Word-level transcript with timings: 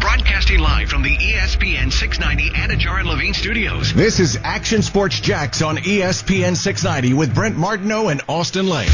Broadcasting 0.00 0.60
live 0.60 0.88
from 0.88 1.02
the 1.02 1.16
ESPN 1.16 1.92
690 1.92 2.50
Anajar 2.50 3.00
and 3.00 3.08
Levine 3.08 3.34
studios. 3.34 3.92
This 3.92 4.20
is 4.20 4.38
Action 4.44 4.82
Sports 4.82 5.18
Jax 5.20 5.60
on 5.60 5.76
ESPN 5.76 6.56
690 6.56 7.14
with 7.14 7.34
Brent 7.34 7.56
Martineau 7.56 8.08
and 8.08 8.20
Austen 8.28 8.68
Lane. 8.68 8.88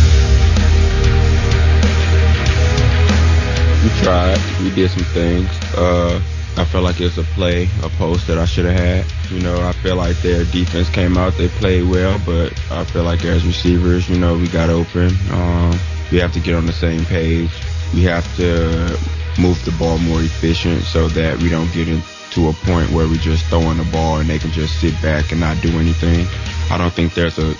we 3.84 3.90
tried. 4.02 4.38
We 4.62 4.70
did 4.74 4.90
some 4.90 5.04
things. 5.04 5.48
Uh, 5.76 6.22
I 6.56 6.64
felt 6.64 6.84
like 6.84 7.00
it 7.00 7.04
was 7.04 7.18
a 7.18 7.24
play, 7.34 7.68
a 7.82 7.88
post 7.90 8.26
that 8.28 8.38
I 8.38 8.46
should 8.46 8.64
have 8.64 8.78
had. 8.78 9.30
You 9.30 9.40
know, 9.40 9.60
I 9.60 9.72
feel 9.72 9.96
like 9.96 10.16
their 10.22 10.44
defense 10.44 10.88
came 10.88 11.18
out, 11.18 11.36
they 11.36 11.48
played 11.48 11.86
well, 11.88 12.18
but 12.24 12.52
I 12.70 12.84
feel 12.84 13.02
like 13.04 13.24
as 13.24 13.44
receivers, 13.44 14.08
you 14.08 14.18
know, 14.18 14.38
we 14.38 14.48
got 14.48 14.70
open. 14.70 15.10
Um, 15.30 15.78
we 16.10 16.18
have 16.18 16.32
to 16.32 16.40
get 16.40 16.54
on 16.54 16.64
the 16.64 16.72
same 16.72 17.04
page. 17.04 17.50
We 17.92 18.04
have 18.04 18.24
to 18.36 18.98
move 19.38 19.62
the 19.64 19.72
ball 19.72 19.98
more 19.98 20.20
efficient 20.20 20.82
so 20.82 21.08
that 21.08 21.38
we 21.38 21.48
don't 21.48 21.72
get 21.72 21.88
into 21.88 22.48
a 22.48 22.52
point 22.52 22.90
where 22.90 23.08
we 23.08 23.18
just 23.18 23.44
throwing 23.46 23.78
the 23.78 23.88
ball 23.92 24.18
and 24.18 24.28
they 24.28 24.38
can 24.38 24.50
just 24.50 24.80
sit 24.80 24.94
back 25.02 25.32
and 25.32 25.40
not 25.40 25.60
do 25.62 25.70
anything. 25.78 26.26
I 26.70 26.78
don't 26.78 26.92
think 26.92 27.14
there's 27.14 27.38
a 27.38 27.54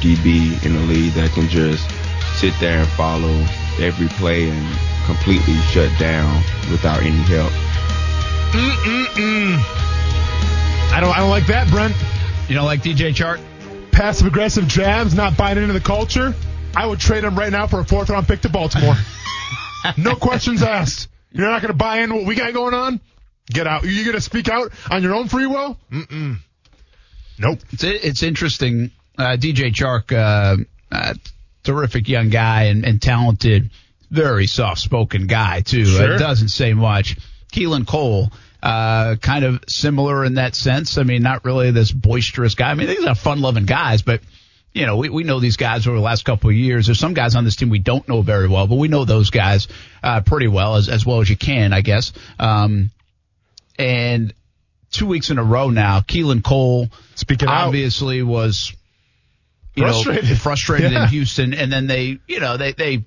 DB 0.00 0.64
in 0.64 0.74
the 0.74 0.80
league 0.80 1.12
that 1.14 1.30
can 1.32 1.48
just 1.48 1.88
sit 2.38 2.54
there 2.60 2.78
and 2.78 2.88
follow 2.90 3.46
every 3.78 4.08
play 4.08 4.48
and 4.48 4.78
completely 5.06 5.56
shut 5.72 5.90
down 5.98 6.42
without 6.70 7.02
any 7.02 7.22
help. 7.28 7.52
Mm-mm-mm. 8.52 9.58
I 10.92 10.98
don't, 11.00 11.16
I 11.16 11.18
don't 11.18 11.30
like 11.30 11.46
that, 11.46 11.68
Brent. 11.68 11.94
You 12.48 12.54
don't 12.56 12.64
like 12.64 12.82
DJ 12.82 13.14
Chark? 13.14 13.40
Passive 13.92 14.26
aggressive 14.26 14.66
jabs, 14.66 15.14
not 15.14 15.36
buying 15.36 15.58
into 15.58 15.72
the 15.72 15.80
culture. 15.80 16.34
I 16.74 16.86
would 16.86 16.98
trade 16.98 17.24
him 17.24 17.36
right 17.36 17.52
now 17.52 17.66
for 17.66 17.80
a 17.80 17.84
fourth 17.84 18.10
round 18.10 18.26
pick 18.26 18.40
to 18.42 18.48
Baltimore. 18.48 18.94
no 19.96 20.14
questions 20.16 20.62
asked. 20.62 21.08
You're 21.32 21.48
not 21.48 21.62
going 21.62 21.72
to 21.72 21.76
buy 21.78 22.00
into 22.00 22.16
what 22.16 22.26
we 22.26 22.34
got 22.34 22.52
going 22.52 22.74
on? 22.74 23.00
Get 23.46 23.66
out. 23.66 23.84
You're 23.84 24.04
going 24.04 24.16
to 24.16 24.20
speak 24.20 24.48
out 24.48 24.72
on 24.90 25.02
your 25.02 25.14
own 25.14 25.28
free 25.28 25.46
will? 25.46 25.78
Mm-mm. 25.90 26.38
Nope. 27.38 27.60
It's, 27.72 27.84
it's 27.84 28.22
interesting. 28.22 28.90
Uh, 29.18 29.36
DJ 29.36 29.72
Chark, 29.72 30.12
uh, 30.12 30.62
uh, 30.92 31.14
terrific 31.62 32.08
young 32.08 32.30
guy 32.30 32.64
and, 32.64 32.84
and 32.84 33.00
talented 33.02 33.70
very 34.10 34.46
soft 34.46 34.80
spoken 34.80 35.26
guy 35.26 35.60
too. 35.60 35.84
Sure. 35.84 36.14
It 36.14 36.18
doesn't 36.18 36.48
say 36.48 36.74
much. 36.74 37.16
Keelan 37.52 37.86
Cole, 37.86 38.30
uh, 38.62 39.16
kind 39.16 39.44
of 39.44 39.64
similar 39.68 40.24
in 40.24 40.34
that 40.34 40.54
sense. 40.54 40.98
I 40.98 41.02
mean, 41.02 41.22
not 41.22 41.44
really 41.44 41.70
this 41.70 41.90
boisterous 41.90 42.54
guy. 42.54 42.70
I 42.70 42.74
mean, 42.74 42.88
these 42.88 43.04
are 43.04 43.14
fun 43.14 43.40
loving 43.40 43.66
guys, 43.66 44.02
but 44.02 44.20
you 44.72 44.86
know, 44.86 44.96
we, 44.96 45.08
we 45.08 45.24
know 45.24 45.40
these 45.40 45.56
guys 45.56 45.86
over 45.86 45.96
the 45.96 46.02
last 46.02 46.24
couple 46.24 46.50
of 46.50 46.56
years. 46.56 46.86
There's 46.86 46.98
some 46.98 47.14
guys 47.14 47.34
on 47.34 47.44
this 47.44 47.56
team 47.56 47.70
we 47.70 47.80
don't 47.80 48.08
know 48.08 48.22
very 48.22 48.48
well, 48.48 48.66
but 48.66 48.76
we 48.76 48.88
know 48.88 49.04
those 49.04 49.30
guys, 49.30 49.68
uh, 50.02 50.20
pretty 50.20 50.48
well 50.48 50.76
as, 50.76 50.88
as 50.88 51.04
well 51.04 51.20
as 51.20 51.28
you 51.28 51.36
can, 51.36 51.72
I 51.72 51.80
guess. 51.80 52.12
Um, 52.38 52.90
and 53.78 54.32
two 54.92 55.06
weeks 55.06 55.30
in 55.30 55.38
a 55.38 55.44
row 55.44 55.70
now, 55.70 56.00
Keelan 56.00 56.44
Cole 56.44 56.88
Speaking 57.16 57.48
obviously 57.48 58.20
out. 58.20 58.26
was, 58.26 58.72
you 59.74 59.82
frustrated, 59.82 60.30
know, 60.30 60.36
frustrated 60.36 60.92
yeah. 60.92 61.02
in 61.04 61.08
Houston. 61.08 61.54
And 61.54 61.72
then 61.72 61.86
they, 61.86 62.18
you 62.28 62.40
know, 62.40 62.56
they, 62.56 62.72
they, 62.72 63.04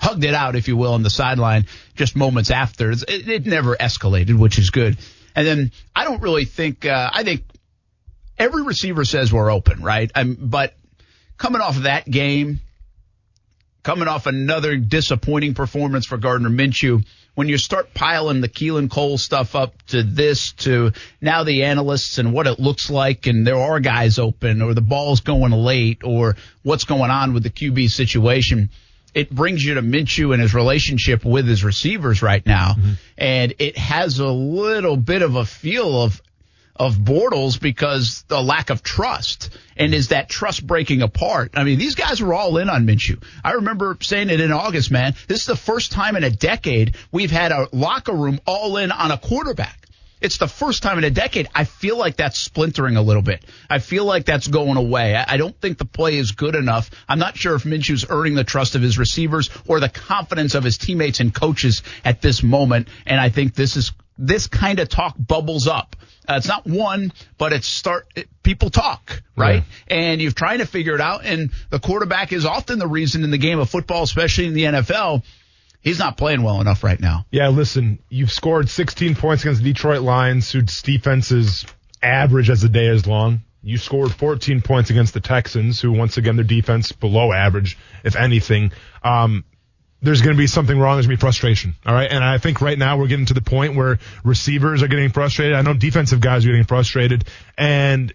hugged 0.00 0.22
it 0.22 0.32
out, 0.32 0.54
if 0.54 0.68
you 0.68 0.76
will, 0.76 0.94
on 0.94 1.02
the 1.02 1.10
sideline 1.10 1.66
just 1.96 2.14
moments 2.14 2.52
after. 2.52 2.92
It, 2.92 3.04
it 3.08 3.46
never 3.46 3.76
escalated, 3.76 4.38
which 4.38 4.56
is 4.56 4.70
good. 4.70 4.96
And 5.34 5.44
then 5.44 5.72
I 5.94 6.04
don't 6.04 6.22
really 6.22 6.44
think, 6.44 6.86
uh, 6.86 7.10
I 7.12 7.24
think 7.24 7.42
every 8.38 8.62
receiver 8.62 9.04
says 9.04 9.32
we're 9.32 9.50
open, 9.50 9.82
right? 9.82 10.10
I'm, 10.14 10.36
but 10.40 10.74
coming 11.36 11.60
off 11.60 11.76
of 11.76 11.82
that 11.84 12.10
game, 12.10 12.60
coming 13.82 14.08
off 14.08 14.26
another 14.26 14.76
disappointing 14.76 15.54
performance 15.54 16.06
for 16.06 16.16
Gardner 16.16 16.50
Minshew, 16.50 17.04
when 17.34 17.48
you 17.48 17.56
start 17.56 17.94
piling 17.94 18.40
the 18.40 18.48
Keelan 18.48 18.90
Cole 18.90 19.16
stuff 19.16 19.54
up 19.54 19.80
to 19.88 20.02
this, 20.02 20.52
to 20.52 20.92
now 21.20 21.44
the 21.44 21.64
analysts 21.64 22.18
and 22.18 22.32
what 22.32 22.48
it 22.48 22.58
looks 22.58 22.90
like, 22.90 23.26
and 23.26 23.46
there 23.46 23.56
are 23.56 23.78
guys 23.78 24.18
open, 24.18 24.60
or 24.60 24.74
the 24.74 24.80
ball's 24.80 25.20
going 25.20 25.52
late, 25.52 26.02
or 26.02 26.36
what's 26.64 26.84
going 26.84 27.10
on 27.10 27.34
with 27.34 27.44
the 27.44 27.50
QB 27.50 27.90
situation 27.90 28.70
it 29.14 29.30
brings 29.30 29.64
you 29.64 29.74
to 29.74 29.82
Minshew 29.82 30.32
and 30.32 30.40
his 30.42 30.54
relationship 30.54 31.24
with 31.24 31.46
his 31.46 31.64
receivers 31.64 32.22
right 32.22 32.44
now. 32.44 32.74
Mm-hmm. 32.74 32.92
And 33.16 33.54
it 33.58 33.76
has 33.76 34.18
a 34.18 34.28
little 34.28 34.96
bit 34.96 35.22
of 35.22 35.34
a 35.34 35.44
feel 35.44 36.02
of, 36.02 36.22
of 36.78 36.96
Bortles 36.96 37.60
because 37.60 38.24
the 38.28 38.42
lack 38.42 38.70
of 38.70 38.82
trust. 38.82 39.50
And 39.76 39.94
is 39.94 40.08
that 40.08 40.28
trust 40.28 40.66
breaking 40.66 41.02
apart? 41.02 41.52
I 41.54 41.64
mean, 41.64 41.78
these 41.78 41.94
guys 41.94 42.20
were 42.20 42.34
all 42.34 42.58
in 42.58 42.68
on 42.68 42.86
Minshew. 42.86 43.22
I 43.44 43.52
remember 43.52 43.96
saying 44.00 44.30
it 44.30 44.40
in 44.40 44.52
August, 44.52 44.90
man. 44.90 45.14
This 45.26 45.40
is 45.40 45.46
the 45.46 45.56
first 45.56 45.92
time 45.92 46.16
in 46.16 46.24
a 46.24 46.30
decade 46.30 46.96
we've 47.12 47.30
had 47.30 47.52
a 47.52 47.68
locker 47.72 48.12
room 48.12 48.40
all 48.46 48.76
in 48.76 48.90
on 48.90 49.10
a 49.10 49.18
quarterback. 49.18 49.88
It's 50.20 50.38
the 50.38 50.48
first 50.48 50.82
time 50.82 50.98
in 50.98 51.04
a 51.04 51.10
decade. 51.10 51.48
I 51.54 51.64
feel 51.64 51.96
like 51.96 52.16
that's 52.16 52.38
splintering 52.38 52.96
a 52.96 53.02
little 53.02 53.22
bit. 53.22 53.44
I 53.70 53.78
feel 53.78 54.04
like 54.04 54.24
that's 54.24 54.48
going 54.48 54.76
away. 54.76 55.14
I, 55.14 55.36
don't 55.36 55.58
think 55.60 55.78
the 55.78 55.84
play 55.84 56.16
is 56.16 56.32
good 56.32 56.56
enough. 56.56 56.90
I'm 57.08 57.20
not 57.20 57.36
sure 57.36 57.54
if 57.54 57.62
Minshew's 57.62 58.04
earning 58.08 58.34
the 58.34 58.44
trust 58.44 58.74
of 58.74 58.82
his 58.82 58.98
receivers 58.98 59.48
or 59.66 59.78
the 59.78 59.88
confidence 59.88 60.54
of 60.56 60.64
his 60.64 60.76
teammates 60.76 61.20
and 61.20 61.32
coaches 61.32 61.82
at 62.04 62.20
this 62.20 62.42
moment. 62.42 62.88
And 63.06 63.20
I 63.20 63.28
think 63.28 63.54
this 63.54 63.76
is 63.76 63.92
this 64.18 64.46
kind 64.46 64.80
of 64.80 64.88
talk 64.88 65.14
bubbles 65.18 65.66
up. 65.66 65.96
Uh, 66.28 66.34
it's 66.34 66.48
not 66.48 66.66
one, 66.66 67.12
but 67.38 67.52
it's 67.52 67.66
start. 67.66 68.06
It, 68.14 68.28
people 68.42 68.68
talk, 68.70 69.22
right? 69.36 69.62
Yeah. 69.88 69.96
And 69.96 70.20
you're 70.20 70.32
trying 70.32 70.58
to 70.58 70.66
figure 70.66 70.94
it 70.94 71.00
out. 71.00 71.24
And 71.24 71.50
the 71.70 71.78
quarterback 71.78 72.32
is 72.32 72.44
often 72.44 72.78
the 72.78 72.88
reason 72.88 73.24
in 73.24 73.30
the 73.30 73.38
game 73.38 73.58
of 73.58 73.70
football, 73.70 74.02
especially 74.02 74.46
in 74.46 74.54
the 74.54 74.64
NFL, 74.64 75.22
He's 75.80 75.98
not 75.98 76.16
playing 76.16 76.42
well 76.42 76.60
enough 76.60 76.82
right 76.82 77.00
now. 77.00 77.24
Yeah, 77.30 77.48
listen, 77.48 78.00
you've 78.08 78.32
scored 78.32 78.68
16 78.68 79.14
points 79.14 79.44
against 79.44 79.62
the 79.62 79.72
Detroit 79.72 80.02
Lions, 80.02 80.50
whose 80.50 80.82
defense 80.82 81.30
is 81.30 81.64
average 82.02 82.50
as 82.50 82.62
the 82.62 82.68
day 82.68 82.86
is 82.86 83.06
long. 83.06 83.42
You 83.62 83.78
scored 83.78 84.12
14 84.12 84.60
points 84.62 84.90
against 84.90 85.14
the 85.14 85.20
Texans, 85.20 85.80
who 85.80 85.92
once 85.92 86.16
again 86.16 86.36
their 86.36 86.44
defense 86.44 86.92
below 86.92 87.32
average, 87.32 87.78
if 88.04 88.16
anything. 88.16 88.72
Um, 89.02 89.44
there's 90.00 90.22
going 90.22 90.36
to 90.36 90.38
be 90.38 90.46
something 90.46 90.78
wrong. 90.78 90.96
There's 90.96 91.06
going 91.06 91.16
to 91.16 91.20
be 91.20 91.26
frustration. 91.26 91.74
All 91.84 91.94
right. 91.94 92.10
And 92.10 92.22
I 92.22 92.38
think 92.38 92.60
right 92.60 92.78
now 92.78 92.98
we're 92.98 93.08
getting 93.08 93.26
to 93.26 93.34
the 93.34 93.40
point 93.40 93.74
where 93.74 93.98
receivers 94.24 94.82
are 94.82 94.88
getting 94.88 95.10
frustrated. 95.10 95.54
I 95.54 95.62
know 95.62 95.74
defensive 95.74 96.20
guys 96.20 96.44
are 96.44 96.48
getting 96.48 96.64
frustrated 96.64 97.24
and 97.56 98.14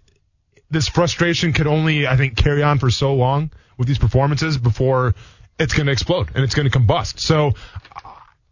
this 0.73 0.87
frustration 0.87 1.53
could 1.53 1.67
only, 1.67 2.07
I 2.07 2.17
think, 2.17 2.35
carry 2.35 2.63
on 2.63 2.79
for 2.79 2.89
so 2.89 3.13
long 3.13 3.51
with 3.77 3.87
these 3.87 3.99
performances 3.99 4.57
before 4.57 5.15
it's 5.59 5.73
going 5.73 5.85
to 5.85 5.91
explode 5.91 6.29
and 6.33 6.43
it's 6.43 6.55
going 6.55 6.69
to 6.69 6.77
combust. 6.77 7.19
So 7.19 7.53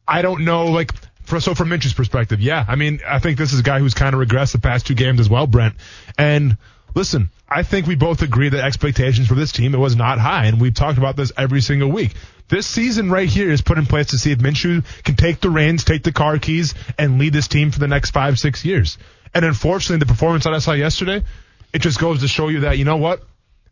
I 0.07 0.21
don't 0.21 0.45
know, 0.45 0.67
like, 0.67 0.91
for, 1.23 1.39
so 1.39 1.55
from 1.55 1.69
Minch's 1.69 1.93
perspective, 1.93 2.39
yeah, 2.39 2.63
I 2.67 2.75
mean, 2.75 2.99
I 3.07 3.19
think 3.19 3.37
this 3.37 3.53
is 3.53 3.59
a 3.59 3.63
guy 3.63 3.79
who's 3.79 3.93
kind 3.93 4.13
of 4.13 4.21
regressed 4.21 4.53
the 4.53 4.59
past 4.59 4.87
two 4.87 4.93
games 4.93 5.19
as 5.19 5.29
well, 5.29 5.47
Brent. 5.47 5.75
And 6.17 6.57
listen, 6.93 7.29
I 7.49 7.63
think 7.63 7.87
we 7.87 7.95
both 7.95 8.21
agree 8.21 8.49
that 8.49 8.63
expectations 8.63 9.27
for 9.27 9.35
this 9.35 9.51
team 9.51 9.73
it 9.73 9.79
was 9.79 9.95
not 9.95 10.19
high, 10.19 10.45
and 10.45 10.61
we've 10.61 10.73
talked 10.73 10.97
about 10.97 11.15
this 11.15 11.31
every 11.37 11.61
single 11.61 11.89
week. 11.89 12.13
This 12.51 12.67
season 12.67 13.09
right 13.09 13.29
here 13.29 13.49
is 13.49 13.61
put 13.61 13.77
in 13.77 13.85
place 13.85 14.07
to 14.07 14.17
see 14.17 14.31
if 14.31 14.39
Minshew 14.39 14.83
can 15.05 15.15
take 15.15 15.39
the 15.39 15.49
reins, 15.49 15.85
take 15.85 16.03
the 16.03 16.11
car 16.11 16.37
keys, 16.37 16.75
and 16.99 17.17
lead 17.17 17.31
this 17.31 17.47
team 17.47 17.71
for 17.71 17.79
the 17.79 17.87
next 17.87 18.11
five, 18.11 18.37
six 18.37 18.65
years. 18.65 18.97
And 19.33 19.45
unfortunately, 19.45 19.99
the 19.99 20.05
performance 20.05 20.43
that 20.43 20.53
I 20.53 20.59
saw 20.59 20.73
yesterday, 20.73 21.23
it 21.71 21.79
just 21.79 21.97
goes 21.97 22.19
to 22.19 22.27
show 22.27 22.49
you 22.49 22.59
that 22.59 22.77
you 22.77 22.83
know 22.83 22.97
what 22.97 23.23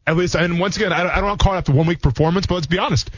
at 0.08 0.16
least, 0.16 0.36
and 0.36 0.62
once 0.62 0.78
again, 0.78 0.94
I, 0.94 1.10
I 1.10 1.16
don't 1.16 1.26
want 1.26 1.40
to 1.42 1.44
call 1.44 1.56
it 1.56 1.58
after 1.58 1.74
one 1.74 1.88
week 1.88 2.02
performance, 2.02 2.48
but 2.48 2.56
let's 2.56 2.68
be 2.68 2.80
honest. 2.80 3.12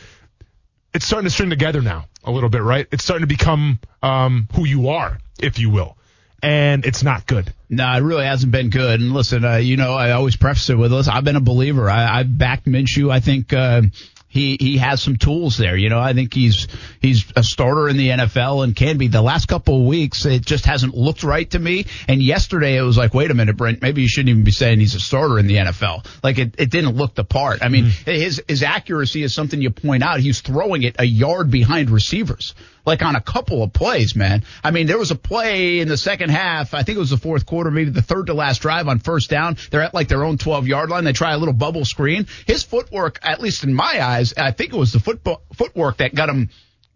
It's 0.95 1.05
starting 1.05 1.27
to 1.27 1.29
string 1.29 1.51
together 1.51 1.83
now 1.83 2.07
a 2.23 2.31
little 2.31 2.49
bit, 2.49 2.63
right? 2.63 2.87
It's 2.91 3.03
starting 3.03 3.21
to 3.21 3.33
become 3.33 3.79
um, 4.01 4.49
who 4.55 4.65
you 4.65 4.89
are, 4.89 5.19
if 5.39 5.59
you 5.59 5.69
will 5.69 5.95
and 6.43 6.87
it's 6.87 7.03
not 7.03 7.27
good. 7.27 7.53
No, 7.69 7.87
it 7.93 7.99
really 7.99 8.25
hasn't 8.25 8.51
been 8.51 8.71
good. 8.71 8.99
And 8.99 9.13
listen, 9.13 9.45
uh, 9.45 9.57
you 9.57 9.77
know, 9.77 9.93
I 9.93 10.11
always 10.13 10.35
preface 10.35 10.71
it 10.71 10.75
with 10.75 10.89
this. 10.89 11.07
I've 11.07 11.23
been 11.23 11.35
a 11.35 11.39
believer. 11.41 11.87
I, 11.87 12.19
I've 12.19 12.35
backed 12.35 12.65
Minshew. 12.65 13.11
I 13.11 13.19
think 13.19 13.53
uh, 13.53 13.83
he 14.31 14.57
he 14.59 14.77
has 14.77 15.01
some 15.01 15.17
tools 15.17 15.57
there. 15.57 15.75
You 15.75 15.89
know, 15.89 15.99
I 15.99 16.13
think 16.13 16.33
he's 16.33 16.67
he's 17.01 17.25
a 17.35 17.43
starter 17.43 17.89
in 17.89 17.97
the 17.97 18.09
NFL 18.09 18.63
and 18.63 18.73
can 18.73 18.97
be. 18.97 19.09
The 19.09 19.21
last 19.21 19.47
couple 19.47 19.81
of 19.81 19.85
weeks, 19.85 20.25
it 20.25 20.45
just 20.45 20.65
hasn't 20.65 20.95
looked 20.95 21.23
right 21.23 21.49
to 21.51 21.59
me. 21.59 21.85
And 22.07 22.21
yesterday, 22.21 22.77
it 22.77 22.81
was 22.81 22.97
like, 22.97 23.13
wait 23.13 23.29
a 23.29 23.33
minute, 23.33 23.57
Brent, 23.57 23.81
maybe 23.81 24.01
you 24.01 24.07
shouldn't 24.07 24.29
even 24.29 24.45
be 24.45 24.51
saying 24.51 24.79
he's 24.79 24.95
a 24.95 25.01
starter 25.01 25.37
in 25.37 25.47
the 25.47 25.57
NFL. 25.57 26.07
Like 26.23 26.39
it, 26.39 26.55
it 26.57 26.71
didn't 26.71 26.95
look 26.95 27.13
the 27.13 27.25
part. 27.25 27.61
I 27.61 27.67
mean, 27.67 27.85
mm-hmm. 27.87 28.09
his 28.09 28.41
his 28.47 28.63
accuracy 28.63 29.21
is 29.21 29.33
something 29.33 29.61
you 29.61 29.69
point 29.69 30.01
out. 30.01 30.21
He's 30.21 30.39
throwing 30.39 30.83
it 30.83 30.95
a 30.97 31.05
yard 31.05 31.51
behind 31.51 31.89
receivers. 31.89 32.55
Like 32.85 33.03
on 33.03 33.15
a 33.15 33.21
couple 33.21 33.63
of 33.63 33.73
plays, 33.73 34.15
man. 34.15 34.43
I 34.63 34.71
mean, 34.71 34.87
there 34.87 34.97
was 34.97 35.11
a 35.11 35.15
play 35.15 35.79
in 35.79 35.87
the 35.87 35.97
second 35.97 36.29
half. 36.29 36.73
I 36.73 36.83
think 36.83 36.97
it 36.97 36.99
was 36.99 37.09
the 37.09 37.17
fourth 37.17 37.45
quarter, 37.45 37.71
maybe 37.71 37.91
the 37.91 38.01
third 38.01 38.27
to 38.27 38.33
last 38.33 38.61
drive 38.61 38.87
on 38.87 38.99
first 38.99 39.29
down. 39.29 39.57
They're 39.69 39.81
at 39.81 39.93
like 39.93 40.07
their 40.07 40.23
own 40.23 40.37
12 40.37 40.67
yard 40.67 40.89
line. 40.89 41.03
They 41.03 41.13
try 41.13 41.33
a 41.33 41.37
little 41.37 41.53
bubble 41.53 41.85
screen. 41.85 42.27
His 42.45 42.63
footwork, 42.63 43.19
at 43.23 43.41
least 43.41 43.63
in 43.63 43.73
my 43.73 44.03
eyes, 44.03 44.33
I 44.35 44.51
think 44.51 44.73
it 44.73 44.77
was 44.77 44.93
the 44.93 44.99
football, 44.99 45.43
footwork 45.53 45.97
that 45.97 46.15
got 46.15 46.29
him, 46.29 46.49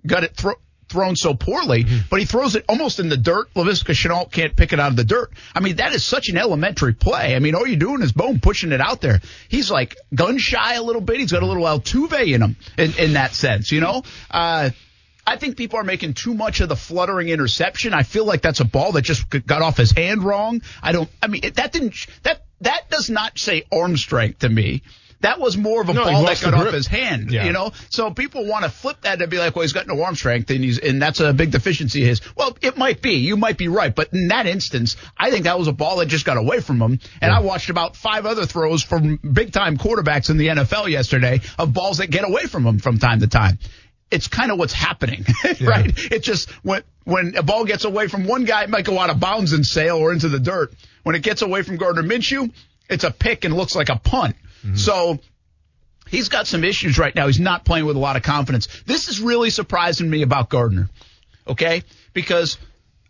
got 0.05 0.23
it 0.23 0.35
thro- 0.35 0.59
thrown 0.89 1.15
so 1.15 1.33
poorly, 1.33 1.83
mm-hmm. 1.83 2.07
but 2.09 2.19
he 2.19 2.25
throws 2.25 2.55
it 2.55 2.65
almost 2.69 2.99
in 2.99 3.09
the 3.09 3.17
dirt. 3.17 3.53
Laviska 3.55 3.93
Shenault 3.93 4.31
can't 4.31 4.55
pick 4.55 4.73
it 4.73 4.79
out 4.79 4.91
of 4.91 4.95
the 4.95 5.03
dirt. 5.03 5.31
I 5.53 5.59
mean, 5.59 5.77
that 5.77 5.93
is 5.93 6.03
such 6.03 6.29
an 6.29 6.37
elementary 6.37 6.93
play. 6.93 7.35
I 7.35 7.39
mean, 7.39 7.55
all 7.55 7.65
you're 7.65 7.79
doing 7.79 8.01
is 8.01 8.11
boom, 8.11 8.39
pushing 8.39 8.71
it 8.71 8.81
out 8.81 9.01
there. 9.01 9.21
He's 9.49 9.71
like 9.71 9.95
gun 10.13 10.37
shy 10.37 10.75
a 10.75 10.83
little 10.83 11.01
bit. 11.01 11.19
He's 11.19 11.31
got 11.31 11.43
a 11.43 11.45
little 11.45 11.63
Altuve 11.63 12.33
in 12.33 12.41
him 12.41 12.55
in, 12.77 12.93
in 12.97 13.13
that 13.13 13.33
sense, 13.33 13.71
you 13.71 13.81
know? 13.81 14.03
Uh, 14.29 14.69
I 15.27 15.37
think 15.37 15.57
people 15.57 15.79
are 15.79 15.83
making 15.83 16.13
too 16.13 16.33
much 16.33 16.61
of 16.61 16.69
the 16.69 16.75
fluttering 16.75 17.29
interception. 17.29 17.93
I 17.93 18.03
feel 18.03 18.25
like 18.25 18.41
that's 18.41 18.59
a 18.59 18.65
ball 18.65 18.91
that 18.93 19.01
just 19.01 19.29
got 19.29 19.61
off 19.61 19.77
his 19.77 19.91
hand 19.91 20.23
wrong. 20.23 20.61
I 20.83 20.91
don't, 20.91 21.09
I 21.21 21.27
mean, 21.27 21.41
that 21.55 21.71
didn't, 21.71 21.95
that, 22.23 22.43
that 22.61 22.89
does 22.89 23.09
not 23.09 23.37
say 23.39 23.63
arm 23.71 23.97
strength 23.97 24.39
to 24.39 24.49
me. 24.49 24.83
That 25.21 25.39
was 25.39 25.57
more 25.57 25.81
of 25.81 25.89
a 25.89 25.93
no, 25.93 26.03
ball 26.03 26.23
that 26.25 26.39
got 26.39 26.53
off 26.53 26.71
his 26.71 26.85
hand, 26.85 27.31
yeah. 27.31 27.45
you 27.45 27.51
know. 27.51 27.71
So 27.89 28.11
people 28.11 28.45
want 28.45 28.63
to 28.63 28.69
flip 28.69 29.01
that 29.01 29.19
and 29.19 29.31
be 29.31 29.39
like, 29.39 29.55
"Well, 29.55 29.63
he's 29.63 29.73
got 29.73 29.87
no 29.87 30.03
arm 30.03 30.15
strength, 30.15 30.51
and 30.51 30.63
he's 30.63 30.77
and 30.77 31.01
that's 31.01 31.19
a 31.19 31.33
big 31.33 31.51
deficiency 31.51 32.03
of 32.03 32.09
his." 32.09 32.35
Well, 32.35 32.55
it 32.61 32.77
might 32.77 33.01
be. 33.01 33.15
You 33.15 33.37
might 33.37 33.57
be 33.57 33.67
right, 33.67 33.95
but 33.95 34.13
in 34.13 34.27
that 34.27 34.45
instance, 34.45 34.97
I 35.17 35.31
think 35.31 35.45
that 35.45 35.57
was 35.57 35.67
a 35.67 35.73
ball 35.73 35.97
that 35.97 36.07
just 36.07 36.25
got 36.25 36.37
away 36.37 36.59
from 36.59 36.81
him. 36.81 36.99
And 37.21 37.31
yeah. 37.31 37.37
I 37.37 37.39
watched 37.39 37.69
about 37.69 37.95
five 37.95 38.25
other 38.25 38.45
throws 38.45 38.83
from 38.83 39.17
big 39.17 39.51
time 39.51 39.77
quarterbacks 39.77 40.29
in 40.29 40.37
the 40.37 40.47
NFL 40.47 40.89
yesterday 40.89 41.41
of 41.57 41.73
balls 41.73 41.97
that 41.97 42.11
get 42.11 42.27
away 42.27 42.45
from 42.45 42.65
him 42.65 42.77
from 42.77 42.99
time 42.99 43.21
to 43.21 43.27
time 43.27 43.57
it's 44.15 44.29
kind 44.29 44.49
of 44.49 44.57
what's 44.57 44.71
happening, 44.73 45.25
right? 45.61 45.91
It 46.11 46.23
just 46.23 46.49
when 46.63 46.83
when 47.03 47.35
a 47.35 47.43
ball 47.43 47.65
gets 47.65 47.83
away 47.83 48.07
from 48.07 48.25
one 48.25 48.45
guy, 48.45 48.63
it 48.63 48.69
might 48.69 48.85
go 48.85 48.97
out 48.97 49.09
of 49.09 49.19
bounds 49.19 49.51
and 49.51 49.65
sail 49.65 49.97
or 49.97 50.13
into 50.13 50.29
the 50.29 50.39
dirt. 50.39 50.73
When 51.03 51.15
it 51.15 51.21
gets 51.21 51.41
away 51.41 51.61
from 51.63 51.75
Gardner 51.75 52.01
Minshew, 52.01 52.51
it's 52.89 53.03
a 53.03 53.11
pick 53.11 53.43
and 53.43 53.53
looks 53.53 53.75
like 53.75 53.89
a 53.89 53.97
punt. 53.97 54.37
Mm-hmm. 54.63 54.77
So 54.77 55.19
he's 56.07 56.29
got 56.29 56.47
some 56.47 56.63
issues 56.63 56.97
right 56.97 57.13
now. 57.13 57.27
He's 57.27 57.41
not 57.41 57.65
playing 57.65 57.85
with 57.85 57.97
a 57.97 57.99
lot 57.99 58.15
of 58.15 58.23
confidence. 58.23 58.67
This 58.85 59.09
is 59.09 59.19
really 59.19 59.49
surprising 59.49 60.09
me 60.09 60.21
about 60.21 60.49
Gardner. 60.49 60.89
Okay? 61.45 61.83
Because 62.13 62.57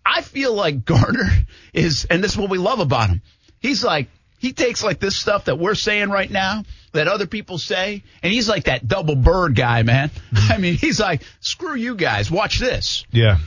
I 0.04 0.24
feel 0.24 0.54
like 0.54 0.86
Gardner 0.86 1.30
is, 1.72 2.06
and 2.10 2.24
this 2.24 2.32
is 2.32 2.38
what 2.38 2.50
we 2.50 2.58
love 2.58 2.80
about 2.80 3.10
him. 3.10 3.22
He's 3.60 3.84
like, 3.84 4.10
he 4.40 4.54
takes 4.54 4.84
like 4.84 5.00
this 5.00 5.16
stuff 5.16 5.46
that 5.46 5.58
we're 5.58 5.76
saying 5.76 6.10
right 6.10 6.30
now 6.30 6.64
that 6.96 7.08
other 7.08 7.28
people 7.28 7.58
say, 7.58 8.04
and 8.22 8.34
he's 8.34 8.50
like 8.50 8.66
that 8.66 8.88
double 8.88 9.16
bird 9.16 9.56
guy, 9.56 9.84
man. 9.84 10.10
Mm-hmm. 10.10 10.52
I 10.52 10.58
mean, 10.58 10.76
he's 10.76 11.00
like, 11.00 11.22
screw 11.40 11.76
you 11.76 11.96
guys, 11.96 12.30
watch 12.30 12.60
this. 12.60 13.06
Yeah. 13.12 13.38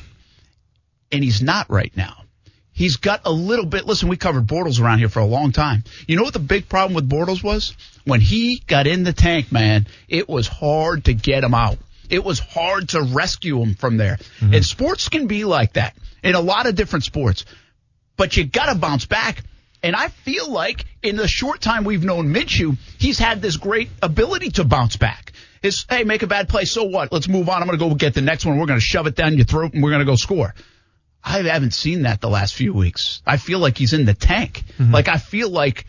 And 1.11 1.23
he's 1.25 1.43
not 1.43 1.71
right 1.71 1.95
now. 1.97 2.17
He's 2.73 2.97
got 2.97 3.23
a 3.25 3.33
little 3.33 3.67
bit. 3.67 3.87
Listen, 3.87 4.09
we 4.09 4.17
covered 4.17 4.47
Bortles 4.47 4.81
around 4.81 4.99
here 4.99 5.09
for 5.09 5.19
a 5.19 5.27
long 5.27 5.51
time. 5.51 5.83
You 6.07 6.17
know 6.17 6.23
what 6.23 6.33
the 6.33 6.39
big 6.39 6.69
problem 6.69 6.95
with 6.95 7.11
Bortles 7.11 7.43
was? 7.43 7.75
When 8.05 8.21
he 8.21 8.63
got 8.69 8.87
in 8.87 9.03
the 9.03 9.13
tank, 9.13 9.51
man, 9.51 9.89
it 10.09 10.29
was 10.29 10.47
hard 10.47 11.07
to 11.07 11.13
get 11.13 11.43
him 11.43 11.55
out. 11.55 11.79
It 12.09 12.25
was 12.25 12.39
hard 12.39 12.91
to 12.91 13.03
rescue 13.03 13.61
him 13.61 13.75
from 13.75 13.97
there. 13.97 14.19
Mm-hmm. 14.39 14.55
And 14.55 14.65
sports 14.65 15.09
can 15.09 15.27
be 15.27 15.45
like 15.45 15.73
that 15.73 15.97
in 16.23 16.37
a 16.37 16.41
lot 16.41 16.67
of 16.67 16.77
different 16.77 17.05
sports. 17.05 17.45
But 18.17 18.37
you 18.37 18.45
got 18.45 18.73
to 18.73 18.79
bounce 18.79 19.07
back. 19.07 19.43
And 19.83 19.95
I 19.95 20.09
feel 20.09 20.51
like 20.51 20.85
in 21.03 21.17
the 21.17 21.29
short 21.29 21.61
time 21.61 21.85
we've 21.85 22.05
known 22.05 22.35
Minshew, 22.35 22.77
he's 22.99 23.19
had 23.19 23.41
this 23.41 23.57
great 23.57 23.91
ability 24.03 24.51
to 24.53 24.65
bounce 24.65 24.97
back. 24.97 25.33
Is 25.63 25.87
hey, 25.89 26.05
make 26.05 26.23
a 26.23 26.27
bad 26.27 26.49
play, 26.49 26.65
so 26.65 26.85
what? 26.85 27.13
Let's 27.13 27.29
move 27.29 27.49
on. 27.49 27.61
I'm 27.61 27.69
going 27.69 27.79
to 27.79 27.85
go 27.85 27.95
get 27.95 28.15
the 28.15 28.23
next 28.23 28.47
one. 28.47 28.59
We're 28.59 28.67
going 28.67 28.79
to 28.79 28.85
shove 28.85 29.07
it 29.07 29.17
down 29.17 29.37
your 29.37 29.45
throat 29.45 29.75
and 29.75 29.83
we're 29.83 29.91
going 29.91 30.01
to 30.01 30.07
go 30.07 30.17
score. 30.17 30.55
I 31.23 31.43
haven't 31.43 31.75
seen 31.75 32.03
that 32.03 32.21
the 32.21 32.31
last 32.31 32.55
few 32.55 32.73
weeks. 32.73 33.23
I 33.27 33.37
feel 33.37 33.59
like 33.59 33.77
he's 33.77 33.93
in 33.93 34.05
the 34.05 34.15
tank. 34.15 34.63
Mm-hmm. 34.79 34.93
Like 34.93 35.09
I 35.09 35.19
feel 35.19 35.51
like 35.51 35.87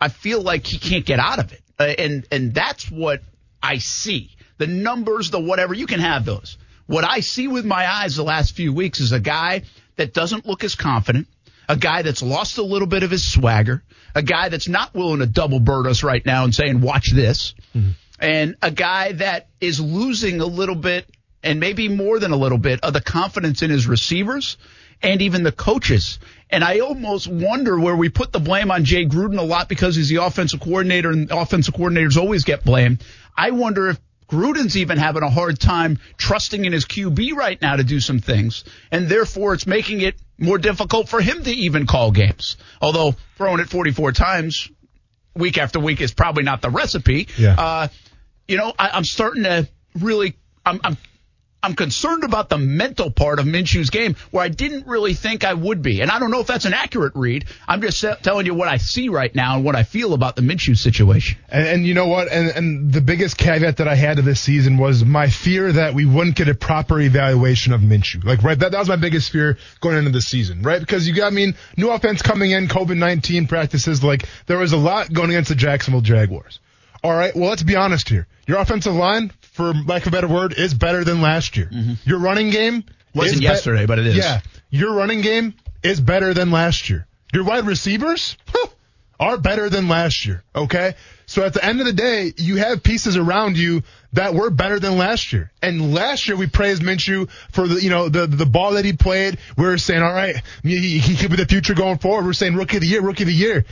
I 0.00 0.08
feel 0.08 0.42
like 0.42 0.66
he 0.66 0.78
can't 0.78 1.04
get 1.04 1.18
out 1.18 1.38
of 1.38 1.52
it. 1.52 1.62
Uh, 1.78 1.84
and 1.84 2.26
and 2.30 2.54
that's 2.54 2.90
what 2.90 3.22
I 3.62 3.78
see. 3.78 4.36
The 4.58 4.66
numbers, 4.66 5.30
the 5.30 5.40
whatever, 5.40 5.72
you 5.72 5.86
can 5.86 6.00
have 6.00 6.24
those. 6.24 6.58
What 6.86 7.04
I 7.04 7.20
see 7.20 7.48
with 7.48 7.64
my 7.64 7.88
eyes 7.88 8.16
the 8.16 8.24
last 8.24 8.56
few 8.56 8.72
weeks 8.72 9.00
is 9.00 9.12
a 9.12 9.20
guy 9.20 9.62
that 9.96 10.12
doesn't 10.12 10.46
look 10.46 10.64
as 10.64 10.74
confident, 10.74 11.28
a 11.70 11.76
guy 11.76 12.02
that's 12.02 12.20
lost 12.20 12.58
a 12.58 12.64
little 12.64 12.88
bit 12.88 13.04
of 13.04 13.12
his 13.12 13.24
swagger, 13.24 13.84
a 14.12 14.22
guy 14.22 14.48
that's 14.48 14.66
not 14.66 14.92
willing 14.92 15.20
to 15.20 15.26
double 15.26 15.60
bird 15.60 15.86
us 15.86 16.02
right 16.02 16.26
now 16.26 16.42
and 16.42 16.52
saying, 16.52 16.80
watch 16.80 17.12
this, 17.12 17.54
mm-hmm. 17.76 17.90
and 18.18 18.56
a 18.60 18.72
guy 18.72 19.12
that 19.12 19.46
is 19.60 19.78
losing 19.80 20.40
a 20.40 20.46
little 20.46 20.74
bit 20.74 21.08
and 21.44 21.60
maybe 21.60 21.88
more 21.88 22.18
than 22.18 22.32
a 22.32 22.36
little 22.36 22.58
bit 22.58 22.80
of 22.82 22.92
the 22.92 23.00
confidence 23.00 23.62
in 23.62 23.70
his 23.70 23.86
receivers 23.86 24.56
and 25.00 25.22
even 25.22 25.44
the 25.44 25.52
coaches. 25.52 26.18
And 26.50 26.64
I 26.64 26.80
almost 26.80 27.28
wonder 27.28 27.78
where 27.78 27.94
we 27.94 28.08
put 28.08 28.32
the 28.32 28.40
blame 28.40 28.72
on 28.72 28.84
Jay 28.84 29.06
Gruden 29.06 29.38
a 29.38 29.42
lot 29.42 29.68
because 29.68 29.94
he's 29.94 30.08
the 30.08 30.16
offensive 30.16 30.58
coordinator 30.58 31.10
and 31.10 31.30
offensive 31.30 31.74
coordinators 31.74 32.16
always 32.16 32.42
get 32.42 32.64
blamed. 32.64 33.04
I 33.36 33.52
wonder 33.52 33.90
if 33.90 34.00
Gruden's 34.30 34.76
even 34.76 34.96
having 34.96 35.22
a 35.22 35.30
hard 35.30 35.58
time 35.58 35.98
trusting 36.16 36.64
in 36.64 36.72
his 36.72 36.84
QB 36.84 37.34
right 37.34 37.60
now 37.60 37.76
to 37.76 37.84
do 37.84 37.98
some 37.98 38.20
things. 38.20 38.64
And 38.92 39.08
therefore 39.08 39.54
it's 39.54 39.66
making 39.66 40.00
it 40.02 40.14
more 40.38 40.56
difficult 40.56 41.08
for 41.08 41.20
him 41.20 41.42
to 41.42 41.50
even 41.50 41.86
call 41.86 42.12
games. 42.12 42.56
Although 42.80 43.16
throwing 43.36 43.60
it 43.60 43.68
44 43.68 44.12
times 44.12 44.70
week 45.34 45.58
after 45.58 45.80
week 45.80 46.00
is 46.00 46.12
probably 46.12 46.44
not 46.44 46.62
the 46.62 46.70
recipe. 46.70 47.28
Yeah. 47.36 47.54
Uh, 47.58 47.88
you 48.46 48.56
know, 48.56 48.72
I, 48.78 48.90
I'm 48.90 49.04
starting 49.04 49.42
to 49.42 49.68
really, 49.98 50.36
I'm, 50.64 50.80
I'm 50.84 50.96
I'm 51.62 51.74
concerned 51.74 52.24
about 52.24 52.48
the 52.48 52.56
mental 52.56 53.10
part 53.10 53.38
of 53.38 53.44
Minshew's 53.44 53.90
game 53.90 54.16
where 54.30 54.42
I 54.42 54.48
didn't 54.48 54.86
really 54.86 55.12
think 55.12 55.44
I 55.44 55.52
would 55.52 55.82
be. 55.82 56.00
And 56.00 56.10
I 56.10 56.18
don't 56.18 56.30
know 56.30 56.40
if 56.40 56.46
that's 56.46 56.64
an 56.64 56.72
accurate 56.72 57.12
read. 57.14 57.44
I'm 57.68 57.82
just 57.82 58.04
telling 58.22 58.46
you 58.46 58.54
what 58.54 58.68
I 58.68 58.78
see 58.78 59.10
right 59.10 59.34
now 59.34 59.56
and 59.56 59.64
what 59.64 59.76
I 59.76 59.82
feel 59.82 60.14
about 60.14 60.36
the 60.36 60.42
Minshew 60.42 60.76
situation. 60.76 61.38
And, 61.50 61.66
and 61.66 61.86
you 61.86 61.92
know 61.92 62.06
what? 62.06 62.28
And, 62.28 62.48
and 62.48 62.92
the 62.92 63.02
biggest 63.02 63.36
caveat 63.36 63.76
that 63.76 63.88
I 63.88 63.94
had 63.94 64.16
to 64.16 64.22
this 64.22 64.40
season 64.40 64.78
was 64.78 65.04
my 65.04 65.28
fear 65.28 65.70
that 65.72 65.92
we 65.92 66.06
wouldn't 66.06 66.36
get 66.36 66.48
a 66.48 66.54
proper 66.54 66.98
evaluation 66.98 67.74
of 67.74 67.82
Minshew. 67.82 68.24
Like, 68.24 68.42
right, 68.42 68.58
that, 68.58 68.72
that 68.72 68.78
was 68.78 68.88
my 68.88 68.96
biggest 68.96 69.30
fear 69.30 69.58
going 69.80 69.98
into 69.98 70.10
the 70.10 70.22
season, 70.22 70.62
right? 70.62 70.80
Because 70.80 71.06
you 71.06 71.14
got, 71.14 71.26
I 71.26 71.30
mean, 71.30 71.54
new 71.76 71.90
offense 71.90 72.22
coming 72.22 72.52
in, 72.52 72.68
COVID-19 72.68 73.48
practices, 73.48 74.02
like, 74.02 74.26
there 74.46 74.58
was 74.58 74.72
a 74.72 74.78
lot 74.78 75.12
going 75.12 75.30
against 75.30 75.50
the 75.50 75.54
Jacksonville 75.54 76.00
Jaguars. 76.00 76.58
All 77.02 77.12
right, 77.14 77.34
well, 77.34 77.48
let's 77.48 77.62
be 77.62 77.76
honest 77.76 78.08
here. 78.08 78.26
Your 78.46 78.58
offensive 78.58 78.94
line, 78.94 79.30
for 79.40 79.72
lack 79.72 80.02
of 80.02 80.08
a 80.08 80.10
better 80.10 80.28
word, 80.28 80.52
is 80.52 80.74
better 80.74 81.04
than 81.04 81.22
last 81.22 81.56
year. 81.56 81.70
Mm-hmm. 81.72 82.08
Your 82.08 82.18
running 82.18 82.50
game 82.50 82.84
wasn't 83.14 83.42
yesterday, 83.42 83.86
but 83.86 83.98
it 83.98 84.06
is. 84.06 84.16
Yeah, 84.16 84.40
your 84.70 84.94
running 84.94 85.20
game 85.20 85.54
is 85.82 86.00
better 86.00 86.34
than 86.34 86.50
last 86.50 86.90
year. 86.90 87.06
Your 87.32 87.44
wide 87.44 87.66
receivers 87.66 88.36
are 89.20 89.38
better 89.38 89.68
than 89.70 89.88
last 89.88 90.26
year. 90.26 90.42
Okay, 90.54 90.94
so 91.26 91.44
at 91.44 91.54
the 91.54 91.64
end 91.64 91.80
of 91.80 91.86
the 91.86 91.92
day, 91.92 92.32
you 92.36 92.56
have 92.56 92.82
pieces 92.82 93.16
around 93.16 93.56
you 93.56 93.82
that 94.14 94.34
were 94.34 94.50
better 94.50 94.80
than 94.80 94.98
last 94.98 95.32
year. 95.32 95.52
And 95.62 95.94
last 95.94 96.26
year 96.26 96.36
we 96.36 96.48
praised 96.48 96.82
Minshew 96.82 97.30
for 97.52 97.68
the 97.68 97.80
you 97.80 97.90
know 97.90 98.08
the 98.08 98.26
the 98.26 98.46
ball 98.46 98.72
that 98.72 98.84
he 98.84 98.92
played. 98.92 99.38
We 99.56 99.64
were 99.64 99.78
saying, 99.78 100.02
all 100.02 100.12
right, 100.12 100.36
he, 100.62 100.98
he 100.98 101.16
could 101.16 101.30
be 101.30 101.36
the 101.36 101.46
future 101.46 101.74
going 101.74 101.98
forward. 101.98 102.24
We're 102.24 102.32
saying 102.32 102.56
rookie 102.56 102.78
of 102.78 102.82
the 102.82 102.88
year, 102.88 103.00
rookie 103.00 103.22
of 103.22 103.28
the 103.28 103.34
year. 103.34 103.64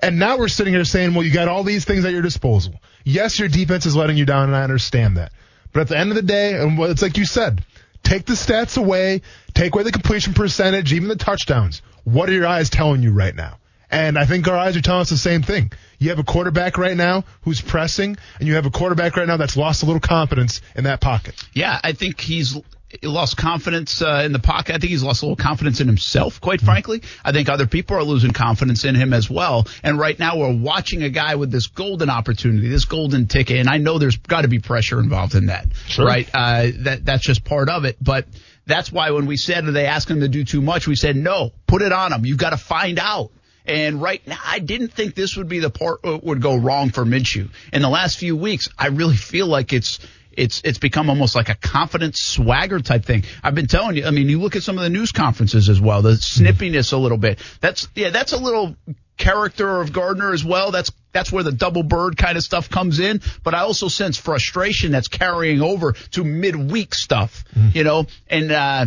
And 0.00 0.18
now 0.18 0.38
we're 0.38 0.48
sitting 0.48 0.74
here 0.74 0.84
saying, 0.84 1.14
well, 1.14 1.24
you 1.24 1.32
got 1.32 1.48
all 1.48 1.62
these 1.62 1.84
things 1.84 2.04
at 2.04 2.12
your 2.12 2.22
disposal. 2.22 2.74
Yes, 3.04 3.38
your 3.38 3.48
defense 3.48 3.86
is 3.86 3.96
letting 3.96 4.16
you 4.16 4.24
down, 4.24 4.44
and 4.44 4.56
I 4.56 4.62
understand 4.62 5.16
that. 5.16 5.32
But 5.72 5.80
at 5.80 5.88
the 5.88 5.98
end 5.98 6.10
of 6.10 6.16
the 6.16 6.22
day, 6.22 6.60
and 6.60 6.78
it's 6.80 7.02
like 7.02 7.16
you 7.16 7.24
said, 7.24 7.64
take 8.02 8.26
the 8.26 8.34
stats 8.34 8.76
away, 8.78 9.22
take 9.54 9.74
away 9.74 9.82
the 9.82 9.92
completion 9.92 10.34
percentage, 10.34 10.92
even 10.92 11.08
the 11.08 11.16
touchdowns. 11.16 11.82
What 12.04 12.28
are 12.28 12.32
your 12.32 12.46
eyes 12.46 12.70
telling 12.70 13.02
you 13.02 13.12
right 13.12 13.34
now? 13.34 13.58
And 13.90 14.18
I 14.18 14.24
think 14.24 14.48
our 14.48 14.56
eyes 14.56 14.76
are 14.76 14.80
telling 14.80 15.02
us 15.02 15.10
the 15.10 15.16
same 15.16 15.42
thing. 15.42 15.70
You 15.98 16.10
have 16.10 16.18
a 16.18 16.24
quarterback 16.24 16.78
right 16.78 16.96
now 16.96 17.24
who's 17.42 17.60
pressing, 17.60 18.16
and 18.38 18.48
you 18.48 18.56
have 18.56 18.66
a 18.66 18.70
quarterback 18.70 19.16
right 19.16 19.26
now 19.26 19.36
that's 19.36 19.56
lost 19.56 19.82
a 19.82 19.86
little 19.86 20.00
confidence 20.00 20.60
in 20.74 20.84
that 20.84 21.00
pocket. 21.00 21.40
Yeah, 21.52 21.78
I 21.82 21.92
think 21.92 22.20
he's 22.20 22.52
he 22.52 22.62
lost 23.02 23.36
confidence 23.36 24.02
uh, 24.02 24.22
in 24.24 24.32
the 24.32 24.38
pocket. 24.38 24.74
I 24.74 24.78
think 24.78 24.90
he's 24.90 25.02
lost 25.02 25.22
a 25.22 25.26
little 25.26 25.36
confidence 25.36 25.80
in 25.80 25.86
himself, 25.86 26.40
quite 26.40 26.58
mm-hmm. 26.58 26.66
frankly. 26.66 27.02
I 27.24 27.32
think 27.32 27.48
other 27.48 27.66
people 27.66 27.96
are 27.96 28.02
losing 28.02 28.32
confidence 28.32 28.84
in 28.84 28.94
him 28.94 29.12
as 29.12 29.28
well. 29.28 29.66
And 29.82 29.98
right 29.98 30.18
now 30.18 30.38
we're 30.38 30.56
watching 30.56 31.02
a 31.02 31.10
guy 31.10 31.34
with 31.36 31.50
this 31.50 31.66
golden 31.66 32.10
opportunity, 32.10 32.68
this 32.68 32.84
golden 32.84 33.26
ticket. 33.26 33.58
And 33.58 33.68
I 33.68 33.78
know 33.78 33.98
there's 33.98 34.16
got 34.16 34.42
to 34.42 34.48
be 34.48 34.58
pressure 34.58 35.00
involved 35.00 35.34
in 35.34 35.46
that, 35.46 35.66
sure. 35.86 36.06
right? 36.06 36.28
Uh, 36.32 36.70
that, 36.78 37.04
that's 37.04 37.22
just 37.22 37.44
part 37.44 37.68
of 37.68 37.84
it. 37.84 37.96
But 38.00 38.26
that's 38.66 38.90
why 38.90 39.10
when 39.10 39.26
we 39.26 39.36
said 39.36 39.64
they 39.66 39.86
asked 39.86 40.10
him 40.10 40.20
to 40.20 40.28
do 40.28 40.44
too 40.44 40.60
much, 40.60 40.86
we 40.86 40.96
said, 40.96 41.16
no, 41.16 41.52
put 41.66 41.82
it 41.82 41.92
on 41.92 42.12
him. 42.12 42.24
You've 42.24 42.38
got 42.38 42.50
to 42.50 42.56
find 42.56 42.98
out. 42.98 43.30
And 43.66 44.02
right 44.02 44.26
now, 44.26 44.36
I 44.44 44.58
didn't 44.58 44.88
think 44.88 45.14
this 45.14 45.36
would 45.36 45.48
be 45.48 45.58
the 45.58 45.70
part 45.70 46.02
that 46.02 46.22
would 46.22 46.42
go 46.42 46.54
wrong 46.56 46.90
for 46.90 47.04
Minshew. 47.04 47.48
In 47.72 47.80
the 47.80 47.88
last 47.88 48.18
few 48.18 48.36
weeks, 48.36 48.68
I 48.78 48.88
really 48.88 49.16
feel 49.16 49.46
like 49.46 49.72
it's 49.72 50.00
it's 50.36 50.62
it's 50.64 50.78
become 50.78 51.10
almost 51.10 51.34
like 51.34 51.48
a 51.48 51.54
confidence 51.54 52.20
swagger 52.20 52.80
type 52.80 53.04
thing. 53.04 53.24
I've 53.42 53.54
been 53.54 53.66
telling 53.66 53.96
you. 53.96 54.06
I 54.06 54.10
mean, 54.10 54.28
you 54.28 54.40
look 54.40 54.56
at 54.56 54.62
some 54.62 54.76
of 54.76 54.84
the 54.84 54.90
news 54.90 55.12
conferences 55.12 55.68
as 55.68 55.80
well. 55.80 56.02
The 56.02 56.10
snippiness 56.10 56.92
a 56.92 56.96
little 56.96 57.18
bit. 57.18 57.40
That's 57.60 57.88
yeah, 57.94 58.10
that's 58.10 58.32
a 58.32 58.38
little 58.38 58.76
character 59.16 59.80
of 59.80 59.92
Gardner 59.92 60.32
as 60.32 60.44
well. 60.44 60.70
That's 60.70 60.90
that's 61.12 61.30
where 61.30 61.44
the 61.44 61.52
double 61.52 61.82
bird 61.82 62.16
kind 62.16 62.36
of 62.36 62.42
stuff 62.42 62.68
comes 62.70 62.98
in. 63.00 63.20
But 63.42 63.54
I 63.54 63.60
also 63.60 63.88
sense 63.88 64.16
frustration 64.16 64.92
that's 64.92 65.08
carrying 65.08 65.62
over 65.62 65.92
to 65.92 66.24
midweek 66.24 66.94
stuff, 66.94 67.44
you 67.72 67.84
know, 67.84 68.06
and, 68.28 68.50
uh, 68.50 68.86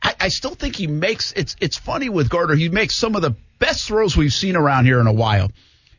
I, 0.00 0.14
I 0.20 0.28
still 0.28 0.54
think 0.54 0.76
he 0.76 0.86
makes 0.86 1.32
it's 1.32 1.56
it's 1.60 1.76
funny 1.76 2.08
with 2.08 2.28
Gardner. 2.28 2.54
He 2.54 2.68
makes 2.68 2.94
some 2.94 3.16
of 3.16 3.22
the 3.22 3.34
best 3.58 3.88
throws 3.88 4.16
we've 4.16 4.32
seen 4.32 4.56
around 4.56 4.84
here 4.84 5.00
in 5.00 5.06
a 5.06 5.12
while. 5.12 5.50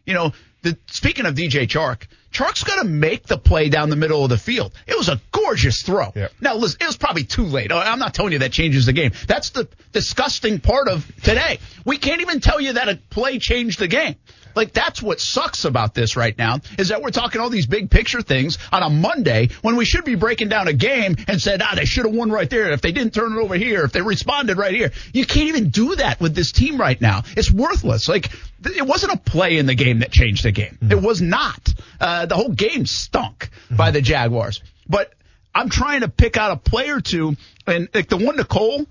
You 0.05 0.13
know, 0.13 0.33
the, 0.61 0.77
speaking 0.87 1.25
of 1.25 1.35
DJ 1.35 1.67
Chark, 1.67 2.07
Chark's 2.31 2.63
going 2.63 2.79
to 2.79 2.87
make 2.87 3.25
the 3.25 3.37
play 3.37 3.69
down 3.69 3.89
the 3.89 3.95
middle 3.95 4.23
of 4.23 4.29
the 4.29 4.37
field. 4.37 4.73
It 4.85 4.95
was 4.97 5.09
a 5.09 5.19
gorgeous 5.31 5.81
throw. 5.81 6.11
Yep. 6.15 6.31
Now, 6.41 6.55
listen, 6.55 6.77
it 6.81 6.85
was 6.85 6.97
probably 6.97 7.23
too 7.23 7.45
late. 7.45 7.71
Oh, 7.71 7.77
I'm 7.77 7.99
not 7.99 8.13
telling 8.13 8.33
you 8.33 8.39
that 8.39 8.51
changes 8.51 8.85
the 8.85 8.93
game. 8.93 9.11
That's 9.27 9.49
the 9.49 9.67
disgusting 9.91 10.59
part 10.59 10.87
of 10.87 11.05
today. 11.23 11.59
We 11.85 11.97
can't 11.97 12.21
even 12.21 12.39
tell 12.39 12.61
you 12.61 12.73
that 12.73 12.87
a 12.87 12.97
play 13.09 13.39
changed 13.39 13.79
the 13.79 13.87
game. 13.87 14.15
Like 14.55 14.73
that's 14.73 15.01
what 15.01 15.19
sucks 15.19 15.65
about 15.65 15.93
this 15.93 16.15
right 16.15 16.37
now 16.37 16.59
is 16.77 16.89
that 16.89 17.01
we're 17.01 17.11
talking 17.11 17.41
all 17.41 17.49
these 17.49 17.67
big 17.67 17.89
picture 17.89 18.21
things 18.21 18.57
on 18.71 18.83
a 18.83 18.89
Monday 18.89 19.49
when 19.61 19.75
we 19.75 19.85
should 19.85 20.05
be 20.05 20.15
breaking 20.15 20.49
down 20.49 20.67
a 20.67 20.73
game 20.73 21.15
and 21.27 21.41
said, 21.41 21.61
ah, 21.61 21.73
they 21.75 21.85
should 21.85 22.05
have 22.05 22.13
won 22.13 22.31
right 22.31 22.49
there 22.49 22.71
if 22.71 22.81
they 22.81 22.91
didn't 22.91 23.13
turn 23.13 23.33
it 23.33 23.39
over 23.39 23.55
here, 23.55 23.83
if 23.83 23.91
they 23.91 24.01
responded 24.01 24.57
right 24.57 24.73
here. 24.73 24.91
You 25.13 25.25
can't 25.25 25.49
even 25.49 25.69
do 25.69 25.95
that 25.95 26.19
with 26.19 26.35
this 26.35 26.51
team 26.51 26.79
right 26.79 26.99
now. 26.99 27.23
It's 27.37 27.51
worthless. 27.51 28.07
Like 28.07 28.29
th- 28.63 28.77
it 28.77 28.85
wasn't 28.85 29.13
a 29.13 29.17
play 29.17 29.57
in 29.57 29.65
the 29.65 29.75
game 29.75 29.99
that 29.99 30.11
changed 30.11 30.43
the 30.43 30.51
game. 30.51 30.77
It 30.89 31.01
was 31.01 31.21
not. 31.21 31.69
Uh, 31.99 32.25
the 32.25 32.35
whole 32.35 32.49
game 32.49 32.85
stunk 32.85 33.49
by 33.69 33.91
the 33.91 34.01
Jaguars. 34.01 34.61
But 34.87 35.13
I'm 35.53 35.69
trying 35.69 36.01
to 36.01 36.07
pick 36.09 36.37
out 36.37 36.51
a 36.51 36.57
play 36.57 36.89
or 36.89 37.01
two, 37.01 37.35
and 37.67 37.89
like 37.93 38.09
the 38.09 38.17
one 38.17 38.37
to 38.37 38.45
Cole, 38.45 38.85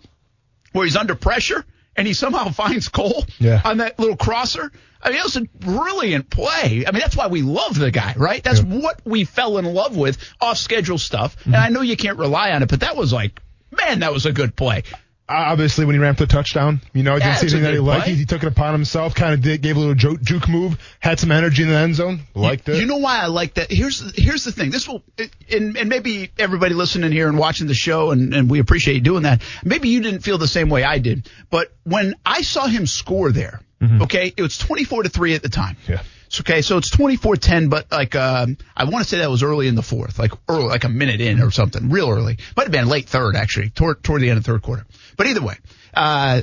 where 0.72 0.84
he's 0.84 0.96
under 0.96 1.14
pressure 1.14 1.64
and 1.98 2.06
he 2.06 2.14
somehow 2.14 2.48
finds 2.52 2.88
Cole 2.88 3.26
Yeah. 3.38 3.60
on 3.62 3.78
that 3.78 3.98
little 3.98 4.16
crosser. 4.16 4.72
I 5.02 5.10
mean, 5.10 5.18
it 5.18 5.24
was 5.24 5.36
a 5.36 5.42
brilliant 5.42 6.30
play. 6.30 6.84
I 6.86 6.90
mean, 6.90 7.00
that's 7.00 7.16
why 7.16 7.26
we 7.28 7.42
love 7.42 7.78
the 7.78 7.90
guy, 7.90 8.14
right? 8.16 8.42
That's 8.42 8.60
what 8.60 9.00
we 9.04 9.24
fell 9.24 9.58
in 9.58 9.64
love 9.66 9.96
with 9.96 10.18
off 10.40 10.58
schedule 10.58 10.98
stuff. 10.98 11.36
And 11.44 11.54
mm-hmm. 11.54 11.62
I 11.62 11.68
know 11.68 11.82
you 11.82 11.96
can't 11.96 12.18
rely 12.18 12.52
on 12.52 12.62
it, 12.62 12.68
but 12.68 12.80
that 12.80 12.96
was 12.96 13.12
like, 13.12 13.40
man, 13.70 14.00
that 14.00 14.12
was 14.12 14.26
a 14.26 14.32
good 14.32 14.56
play. 14.56 14.82
Obviously, 15.28 15.84
when 15.84 15.94
he 15.94 15.98
ran 15.98 16.14
for 16.14 16.24
the 16.24 16.32
touchdown, 16.32 16.80
you 16.94 17.02
know, 17.02 17.16
Yeah, 17.16 17.34
didn't 17.34 17.50
see 17.50 17.56
anything 17.56 17.62
that 17.64 17.74
he 17.74 17.80
liked. 17.80 18.06
He, 18.06 18.14
he 18.14 18.24
took 18.24 18.42
it 18.42 18.46
upon 18.46 18.72
himself, 18.72 19.14
kind 19.14 19.34
of 19.34 19.42
did, 19.42 19.60
gave 19.60 19.76
a 19.76 19.78
little 19.78 19.94
juke, 19.94 20.22
juke 20.22 20.48
move, 20.48 20.78
had 21.00 21.20
some 21.20 21.30
energy 21.30 21.64
in 21.64 21.68
the 21.68 21.76
end 21.76 21.96
zone. 21.96 22.20
Liked 22.34 22.66
you, 22.68 22.74
it. 22.74 22.80
You 22.80 22.86
know 22.86 22.96
why 22.96 23.18
I 23.18 23.26
like 23.26 23.54
that? 23.54 23.70
Here's 23.70 24.16
here's 24.16 24.44
the 24.44 24.52
thing. 24.52 24.70
This 24.70 24.88
will 24.88 25.02
and, 25.50 25.76
and 25.76 25.88
maybe 25.88 26.30
everybody 26.38 26.74
listening 26.74 27.12
here 27.12 27.28
and 27.28 27.38
watching 27.38 27.66
the 27.66 27.74
show 27.74 28.10
and, 28.10 28.32
and 28.34 28.50
we 28.50 28.58
appreciate 28.58 28.94
you 28.94 29.00
doing 29.00 29.24
that. 29.24 29.42
Maybe 29.64 29.88
you 29.88 30.00
didn't 30.00 30.20
feel 30.20 30.38
the 30.38 30.48
same 30.48 30.70
way 30.70 30.82
I 30.82 30.98
did. 30.98 31.28
But 31.50 31.72
when 31.84 32.14
I 32.24 32.40
saw 32.42 32.66
him 32.66 32.86
score 32.86 33.30
there, 33.30 33.60
mm-hmm. 33.82 34.02
okay, 34.02 34.32
it 34.34 34.42
was 34.42 34.56
24 34.56 35.04
to 35.04 35.08
3 35.08 35.34
at 35.34 35.42
the 35.42 35.48
time. 35.48 35.76
Yeah. 35.86 36.02
So, 36.28 36.42
okay, 36.42 36.62
so 36.62 36.76
it's 36.78 36.94
24-10, 36.94 37.70
but 37.70 37.90
like 37.90 38.14
um, 38.14 38.58
I 38.76 38.84
want 38.84 39.02
to 39.02 39.08
say 39.08 39.18
that 39.18 39.30
was 39.30 39.42
early 39.42 39.68
in 39.68 39.74
the 39.74 39.82
fourth, 39.82 40.18
like 40.18 40.32
early, 40.48 40.68
like 40.68 40.84
a 40.84 40.88
minute 40.88 41.20
in 41.20 41.40
or 41.40 41.50
something, 41.50 41.88
real 41.90 42.10
early. 42.10 42.38
Might 42.56 42.64
have 42.64 42.72
been 42.72 42.88
late 42.88 43.08
third 43.08 43.36
actually, 43.36 43.70
toward 43.70 44.02
toward 44.02 44.20
the 44.22 44.28
end 44.28 44.38
of 44.38 44.44
the 44.44 44.52
third 44.52 44.62
quarter. 44.62 44.86
But 45.16 45.26
either 45.26 45.42
way, 45.42 45.56
uh, 45.94 46.42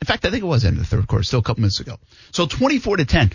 in 0.00 0.06
fact, 0.06 0.24
I 0.24 0.30
think 0.30 0.42
it 0.42 0.46
was 0.46 0.64
end 0.64 0.78
of 0.78 0.88
the 0.88 0.96
third 0.96 1.06
quarter, 1.08 1.24
still 1.24 1.40
a 1.40 1.42
couple 1.42 1.62
minutes 1.62 1.80
ago. 1.80 1.96
So 2.32 2.46
24 2.46 2.98
to 2.98 3.04
10. 3.04 3.32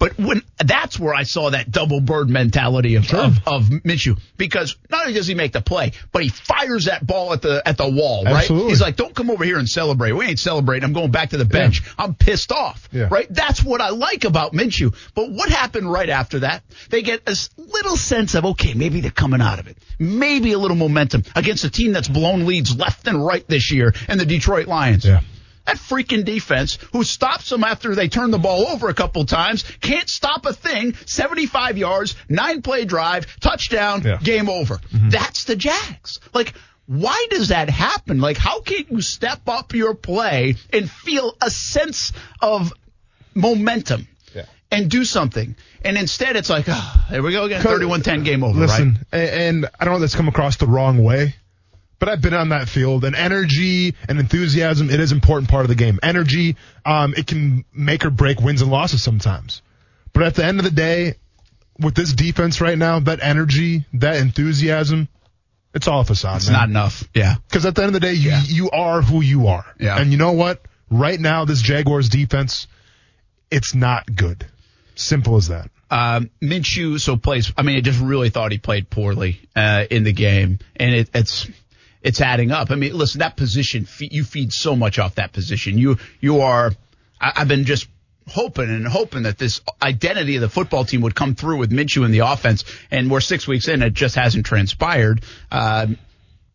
But 0.00 0.18
when 0.18 0.40
that's 0.58 0.98
where 0.98 1.12
I 1.12 1.24
saw 1.24 1.50
that 1.50 1.70
double 1.70 2.00
bird 2.00 2.30
mentality 2.30 2.94
of, 2.94 3.12
of 3.12 3.38
of 3.46 3.64
Minshew 3.64 4.18
because 4.38 4.76
not 4.88 5.02
only 5.02 5.12
does 5.12 5.26
he 5.26 5.34
make 5.34 5.52
the 5.52 5.60
play, 5.60 5.92
but 6.10 6.22
he 6.22 6.30
fires 6.30 6.86
that 6.86 7.06
ball 7.06 7.34
at 7.34 7.42
the 7.42 7.62
at 7.68 7.76
the 7.76 7.88
wall, 7.88 8.24
right? 8.24 8.36
Absolutely. 8.36 8.70
He's 8.70 8.80
like, 8.80 8.96
"Don't 8.96 9.14
come 9.14 9.30
over 9.30 9.44
here 9.44 9.58
and 9.58 9.68
celebrate. 9.68 10.12
We 10.12 10.24
ain't 10.24 10.38
celebrating. 10.38 10.84
I'm 10.84 10.94
going 10.94 11.10
back 11.10 11.30
to 11.30 11.36
the 11.36 11.44
bench. 11.44 11.82
I'm 11.98 12.14
pissed 12.14 12.50
off." 12.50 12.88
Yeah. 12.92 13.08
Right? 13.10 13.26
That's 13.28 13.62
what 13.62 13.82
I 13.82 13.90
like 13.90 14.24
about 14.24 14.54
Minshew. 14.54 14.96
But 15.14 15.30
what 15.30 15.50
happened 15.50 15.92
right 15.92 16.08
after 16.08 16.40
that? 16.40 16.62
They 16.88 17.02
get 17.02 17.28
a 17.28 17.36
little 17.58 17.98
sense 17.98 18.34
of 18.34 18.46
okay, 18.46 18.72
maybe 18.72 19.02
they're 19.02 19.10
coming 19.10 19.42
out 19.42 19.58
of 19.58 19.68
it. 19.68 19.76
Maybe 19.98 20.52
a 20.52 20.58
little 20.58 20.78
momentum 20.78 21.24
against 21.36 21.64
a 21.64 21.70
team 21.70 21.92
that's 21.92 22.08
blown 22.08 22.46
leads 22.46 22.74
left 22.74 23.06
and 23.06 23.22
right 23.22 23.46
this 23.46 23.70
year, 23.70 23.92
and 24.08 24.18
the 24.18 24.24
Detroit 24.24 24.66
Lions. 24.66 25.04
Yeah. 25.04 25.20
That 25.70 25.76
freaking 25.78 26.24
defense 26.24 26.78
who 26.92 27.04
stops 27.04 27.48
them 27.48 27.62
after 27.62 27.94
they 27.94 28.08
turn 28.08 28.32
the 28.32 28.38
ball 28.38 28.66
over 28.66 28.88
a 28.88 28.94
couple 28.94 29.24
times 29.24 29.62
can't 29.80 30.08
stop 30.08 30.44
a 30.46 30.52
thing. 30.52 30.94
75 31.06 31.78
yards, 31.78 32.16
nine 32.28 32.60
play 32.62 32.84
drive, 32.84 33.26
touchdown, 33.40 34.02
Yeah. 34.04 34.18
game 34.20 34.48
over. 34.48 34.76
Mm-hmm. 34.78 35.10
That's 35.10 35.44
the 35.44 35.54
Jags. 35.54 36.18
Like, 36.34 36.54
why 36.86 37.26
does 37.30 37.48
that 37.48 37.70
happen? 37.70 38.20
Like, 38.20 38.36
how 38.36 38.62
can 38.62 38.84
you 38.90 39.00
step 39.00 39.42
up 39.46 39.72
your 39.74 39.94
play 39.94 40.56
and 40.72 40.90
feel 40.90 41.36
a 41.40 41.48
sense 41.50 42.12
of 42.42 42.72
momentum 43.34 44.08
and 44.72 44.90
do 44.90 45.04
something? 45.04 45.54
And 45.84 45.96
instead, 45.96 46.34
it's 46.36 46.50
like, 46.50 46.64
ah, 46.68 47.04
oh, 47.08 47.12
there 47.12 47.22
we 47.22 47.30
go 47.32 47.44
again, 47.44 47.62
31-10 47.62 48.24
game 48.24 48.42
over, 48.44 48.58
Listen, 48.58 48.98
right? 49.12 49.18
and 49.20 49.66
I 49.78 49.84
don't 49.84 49.92
know 49.92 49.96
if 49.98 50.00
that's 50.00 50.16
come 50.16 50.28
across 50.28 50.56
the 50.56 50.66
wrong 50.66 51.02
way, 51.02 51.36
but 52.00 52.08
I've 52.08 52.20
been 52.20 52.34
on 52.34 52.48
that 52.48 52.68
field 52.68 53.04
and 53.04 53.14
energy 53.14 53.94
and 54.08 54.18
enthusiasm, 54.18 54.90
it 54.90 54.98
is 54.98 55.12
an 55.12 55.18
important 55.18 55.48
part 55.48 55.64
of 55.64 55.68
the 55.68 55.76
game. 55.76 56.00
Energy, 56.02 56.56
um, 56.84 57.14
it 57.16 57.28
can 57.28 57.64
make 57.72 58.04
or 58.04 58.10
break 58.10 58.40
wins 58.40 58.62
and 58.62 58.70
losses 58.70 59.02
sometimes. 59.02 59.62
But 60.12 60.24
at 60.24 60.34
the 60.34 60.44
end 60.44 60.58
of 60.58 60.64
the 60.64 60.70
day, 60.72 61.14
with 61.78 61.94
this 61.94 62.12
defense 62.12 62.60
right 62.60 62.76
now, 62.76 62.98
that 63.00 63.20
energy, 63.22 63.84
that 63.94 64.16
enthusiasm, 64.16 65.08
it's 65.72 65.86
all 65.86 66.00
a 66.00 66.04
facade, 66.04 66.38
It's 66.38 66.48
man. 66.48 66.58
not 66.58 66.68
enough. 66.68 67.04
Yeah. 67.14 67.36
Because 67.48 67.64
at 67.64 67.76
the 67.76 67.82
end 67.82 67.90
of 67.94 68.00
the 68.00 68.00
day, 68.00 68.14
you, 68.14 68.30
Yeah. 68.30 68.42
you 68.44 68.70
are 68.70 69.02
who 69.02 69.20
you 69.20 69.46
are. 69.46 69.64
Yeah. 69.78 69.96
And 70.00 70.10
you 70.10 70.18
know 70.18 70.32
what? 70.32 70.62
Right 70.90 71.20
now, 71.20 71.44
this 71.44 71.62
Jaguars 71.62 72.08
defense, 72.08 72.66
it's 73.50 73.74
not 73.74 74.12
good. 74.16 74.46
Simple 74.96 75.36
as 75.36 75.48
that. 75.48 75.70
Um, 75.90 76.30
Minshew 76.42 77.00
so 77.00 77.16
plays. 77.16 77.52
I 77.56 77.62
mean, 77.62 77.76
I 77.76 77.80
just 77.80 78.00
really 78.00 78.30
thought 78.30 78.52
he 78.52 78.58
played 78.58 78.90
poorly 78.90 79.40
uh, 79.56 79.84
in 79.90 80.04
the 80.04 80.12
game, 80.12 80.58
and 80.76 80.94
it, 80.94 81.10
it's 81.14 81.48
it's 82.02 82.20
adding 82.20 82.50
up. 82.50 82.70
I 82.70 82.76
mean, 82.76 82.96
listen, 82.96 83.20
that 83.20 83.36
position 83.36 83.86
you 83.98 84.24
feed 84.24 84.52
so 84.52 84.74
much 84.76 84.98
off 84.98 85.16
that 85.16 85.32
position. 85.32 85.78
You 85.78 85.98
you 86.20 86.40
are. 86.40 86.72
I've 87.20 87.48
been 87.48 87.64
just 87.64 87.86
hoping 88.26 88.70
and 88.70 88.86
hoping 88.86 89.24
that 89.24 89.36
this 89.38 89.60
identity 89.82 90.36
of 90.36 90.40
the 90.40 90.48
football 90.48 90.84
team 90.84 91.02
would 91.02 91.14
come 91.14 91.34
through 91.34 91.58
with 91.58 91.70
Minshew 91.70 92.04
in 92.04 92.12
the 92.12 92.20
offense, 92.20 92.64
and 92.90 93.10
we're 93.10 93.20
six 93.20 93.46
weeks 93.46 93.68
in, 93.68 93.82
it 93.82 93.92
just 93.92 94.14
hasn't 94.14 94.46
transpired. 94.46 95.22
Um, 95.50 95.98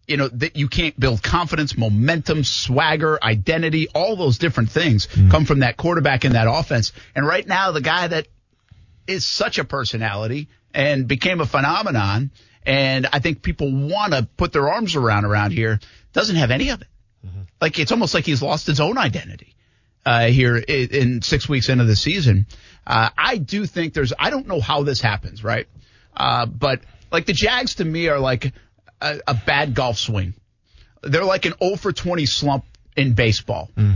you 0.08 0.18
know 0.18 0.28
that 0.28 0.56
you 0.56 0.68
can't 0.68 1.00
build 1.00 1.22
confidence, 1.24 1.78
momentum, 1.78 2.44
swagger, 2.44 3.24
identity, 3.24 3.88
all 3.94 4.16
those 4.16 4.38
different 4.38 4.70
things 4.70 5.08
come 5.30 5.46
from 5.46 5.60
that 5.60 5.78
quarterback 5.78 6.26
in 6.26 6.34
that 6.34 6.48
offense. 6.48 6.92
And 7.16 7.26
right 7.26 7.46
now, 7.46 7.72
the 7.72 7.82
guy 7.82 8.08
that 8.08 8.28
is 9.08 9.28
such 9.28 9.58
a 9.58 9.64
personality 9.64 10.48
and 10.74 11.08
became 11.08 11.42
a 11.42 11.46
phenomenon, 11.46 12.32
and 12.66 13.08
I 13.12 13.20
think 13.20 13.42
people 13.42 13.72
want 13.72 14.14
to 14.14 14.28
put 14.38 14.54
their 14.54 14.70
arms 14.70 14.96
around 14.96 15.26
around 15.26 15.52
here, 15.52 15.80
doesn't 16.14 16.36
have 16.36 16.52
any 16.52 16.70
of 16.70 16.82
it. 16.82 16.88
Like 17.62 17.80
it's 17.80 17.92
almost 17.92 18.14
like 18.14 18.26
he's 18.26 18.42
lost 18.42 18.68
his 18.68 18.80
own 18.80 18.98
identity 18.98 19.56
uh, 20.06 20.28
here 20.28 20.58
in, 20.58 20.90
in 20.90 21.22
six 21.22 21.48
weeks 21.50 21.70
into 21.70 21.86
the 21.86 21.96
season. 21.96 22.46
Uh, 22.86 23.10
I 23.18 23.38
do 23.38 23.66
think 23.66 23.94
there's. 23.94 24.14
I 24.18 24.30
don't 24.30 24.48
know 24.48 24.60
how 24.62 24.84
this 24.84 25.02
happens, 25.02 25.44
right? 25.44 25.68
Uh, 26.16 26.46
but 26.46 26.82
like 27.12 27.26
the 27.26 27.34
Jags 27.34 27.76
to 27.76 27.86
me 27.86 28.08
are 28.10 28.20
like 28.20 28.54
a, 29.02 29.20
a 29.28 29.34
bad 29.34 29.74
golf 29.74 29.98
swing. 29.98 30.34
They're 31.02 31.24
like 31.24 31.46
an 31.46 31.54
0 31.62 31.76
for 31.78 31.92
20 31.92 32.26
slump 32.26 32.66
in 32.96 33.14
baseball. 33.14 33.70
Uh, 33.78 33.94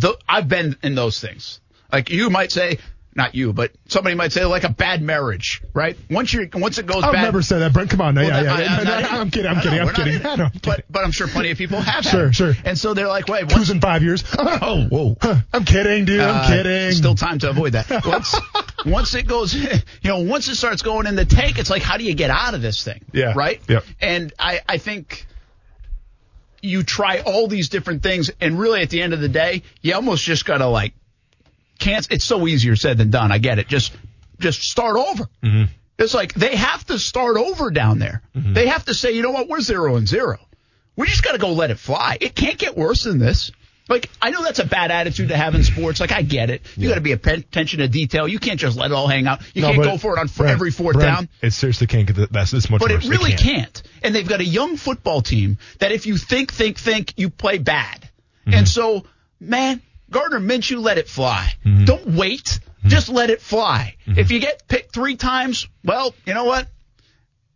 th- 0.00 0.16
I've 0.28 0.48
been 0.48 0.76
in 0.82 0.94
those 0.94 1.20
things. 1.20 1.60
Like 1.92 2.10
you 2.10 2.30
might 2.30 2.50
say, 2.52 2.78
not 3.14 3.34
you, 3.34 3.52
but 3.52 3.72
somebody 3.88 4.14
might 4.16 4.32
say 4.32 4.44
like 4.44 4.64
a 4.64 4.70
bad 4.70 5.02
marriage, 5.02 5.62
right? 5.74 5.96
Once 6.10 6.32
you 6.32 6.48
once 6.54 6.78
it 6.78 6.86
goes 6.86 7.04
I've 7.04 7.12
bad. 7.12 7.22
never 7.22 7.42
said 7.42 7.58
that, 7.58 7.72
Brent. 7.72 7.90
Come 7.90 8.00
on, 8.00 8.14
no, 8.14 8.22
Well, 8.22 8.30
yeah, 8.30 8.42
that- 8.42 8.58
yeah. 8.64 8.72
I- 8.72 8.78
I'm 8.78 8.84
No, 8.84 8.90
not 8.90 9.02
no, 9.02 9.08
in- 9.08 9.14
I'm 9.20 9.30
kidding. 9.30 9.50
I'm 9.50 9.60
kidding. 9.60 9.78
I'm 9.80 9.86
not 9.86 9.94
kidding. 9.96 10.14
in. 10.14 10.26
I 10.26 10.34
know, 10.36 10.44
I'm 10.44 10.50
But 10.52 10.62
kidding. 10.62 10.84
but 10.90 11.04
I'm 11.04 11.10
sure 11.12 11.28
plenty 11.28 11.50
of 11.50 11.58
people 11.58 11.80
have. 11.80 12.04
Sure, 12.04 12.32
sure. 12.32 12.54
And 12.64 12.78
so 12.78 12.94
they're 12.94 13.08
like, 13.08 13.28
wait, 13.28 13.42
Who's 13.44 13.54
once, 13.54 13.70
in 13.70 13.80
five 13.80 14.02
years? 14.02 14.24
oh 14.38 14.86
whoa. 14.90 15.16
I'm 15.52 15.64
kidding, 15.64 16.04
dude. 16.06 16.20
I'm 16.20 16.36
Uh, 16.36 16.46
kidding. 16.48 16.92
Still 16.92 17.14
time 17.14 17.38
to 17.40 17.50
avoid 17.50 17.72
that. 17.72 17.90
Once, 18.06 18.34
once 18.86 19.14
it 19.14 19.26
goes, 19.26 19.54
you 19.54 19.68
know, 20.04 20.20
once 20.20 20.48
it 20.48 20.54
starts 20.56 20.82
going 20.82 21.06
in 21.06 21.14
the 21.16 21.24
tank, 21.24 21.58
it's 21.58 21.70
like, 21.70 21.82
how 21.82 21.96
do 21.98 22.04
you 22.04 22.14
get 22.14 22.30
out 22.30 22.54
of 22.54 22.62
this 22.62 22.82
thing? 22.82 23.00
Yeah. 23.12 23.32
Right? 23.36 23.60
Yep. 23.68 23.84
And 24.00 24.32
I, 24.38 24.60
I 24.68 24.78
think 24.78 25.26
you 26.62 26.82
try 26.82 27.20
all 27.20 27.48
these 27.48 27.68
different 27.68 28.02
things, 28.02 28.30
and 28.40 28.58
really 28.58 28.82
at 28.82 28.90
the 28.90 29.02
end 29.02 29.12
of 29.12 29.20
the 29.20 29.28
day, 29.28 29.62
you 29.80 29.94
almost 29.94 30.24
just 30.24 30.44
got 30.44 30.58
to 30.58 30.66
like, 30.66 30.94
can't, 31.82 32.06
it's 32.10 32.24
so 32.24 32.46
easier 32.46 32.76
said 32.76 32.98
than 32.98 33.10
done. 33.10 33.32
I 33.32 33.38
get 33.38 33.58
it. 33.58 33.68
Just, 33.68 33.92
just 34.38 34.62
start 34.62 34.96
over. 34.96 35.24
Mm-hmm. 35.42 35.64
It's 35.98 36.14
like 36.14 36.34
they 36.34 36.56
have 36.56 36.84
to 36.86 36.98
start 36.98 37.36
over 37.36 37.70
down 37.70 37.98
there. 37.98 38.22
They 38.34 38.66
have 38.68 38.84
to 38.86 38.94
say, 38.94 39.12
you 39.12 39.22
know 39.22 39.30
what, 39.30 39.48
we're 39.48 39.60
zero 39.60 39.96
and 39.96 40.08
zero. 40.08 40.38
We 40.96 41.06
just 41.06 41.22
got 41.22 41.32
to 41.32 41.38
go 41.38 41.52
let 41.52 41.70
it 41.70 41.78
fly. 41.78 42.18
It 42.20 42.34
can't 42.34 42.58
get 42.58 42.76
worse 42.76 43.04
than 43.04 43.18
this. 43.18 43.52
Like, 43.88 44.08
I 44.20 44.30
know 44.30 44.42
that's 44.42 44.58
a 44.58 44.64
bad 44.64 44.90
attitude 44.90 45.28
to 45.28 45.36
have 45.36 45.54
in 45.54 45.64
sports. 45.64 46.00
Like, 46.00 46.12
I 46.12 46.22
get 46.22 46.50
it. 46.50 46.62
You 46.76 46.88
got 46.88 46.94
to 46.94 47.00
be 47.00 47.12
attention 47.12 47.80
to 47.80 47.88
detail. 47.88 48.26
You 48.28 48.38
can't 48.38 48.58
just 48.58 48.76
let 48.76 48.90
it 48.90 48.94
all 48.94 49.08
hang 49.08 49.26
out. 49.26 49.40
You 49.54 49.62
No, 49.62 49.72
can't 49.72 49.82
go 49.82 49.98
for 49.98 50.16
it 50.16 50.20
on 50.20 50.28
Brent, 50.28 50.52
every 50.52 50.70
fourth 50.70 50.94
Brent, 50.94 51.16
down. 51.16 51.28
It 51.40 51.52
seriously 51.52 51.86
can't 51.88 52.06
get 52.06 52.16
that. 52.16 52.32
That's 52.32 52.50
this 52.50 52.70
much 52.70 52.80
But 52.80 52.90
worse. 52.90 53.04
it 53.04 53.10
really 53.10 53.32
can't. 53.32 53.40
can't. 53.40 53.82
And 54.02 54.14
they've 54.14 54.28
got 54.28 54.40
a 54.40 54.44
young 54.44 54.76
football 54.76 55.20
team 55.20 55.58
that 55.78 55.92
if 55.92 56.06
you 56.06 56.16
think, 56.16 56.52
think, 56.52 56.78
think, 56.78 57.14
you 57.16 57.28
play 57.28 57.58
bad. 57.58 58.08
Mm-hmm. 58.46 58.54
And 58.54 58.68
so, 58.68 59.04
man, 59.40 59.82
Gardner 60.12 60.40
Minshew 60.40 60.80
let 60.80 60.98
it 60.98 61.08
fly. 61.08 61.52
Mm-hmm. 61.64 61.84
Don't 61.86 62.06
wait 62.06 62.60
Just 62.84 63.08
let 63.08 63.30
it 63.30 63.40
fly. 63.40 63.94
If 64.06 64.30
you 64.30 64.40
get 64.40 64.66
picked 64.66 64.92
three 64.92 65.16
times, 65.16 65.68
well, 65.84 66.14
you 66.26 66.34
know 66.34 66.44
what? 66.44 66.68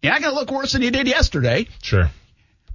You're 0.02 0.12
not 0.12 0.22
going 0.22 0.32
to 0.32 0.38
look 0.38 0.50
worse 0.52 0.72
than 0.72 0.82
you 0.82 0.90
did 0.92 1.08
yesterday. 1.08 1.66
Sure. 1.82 2.10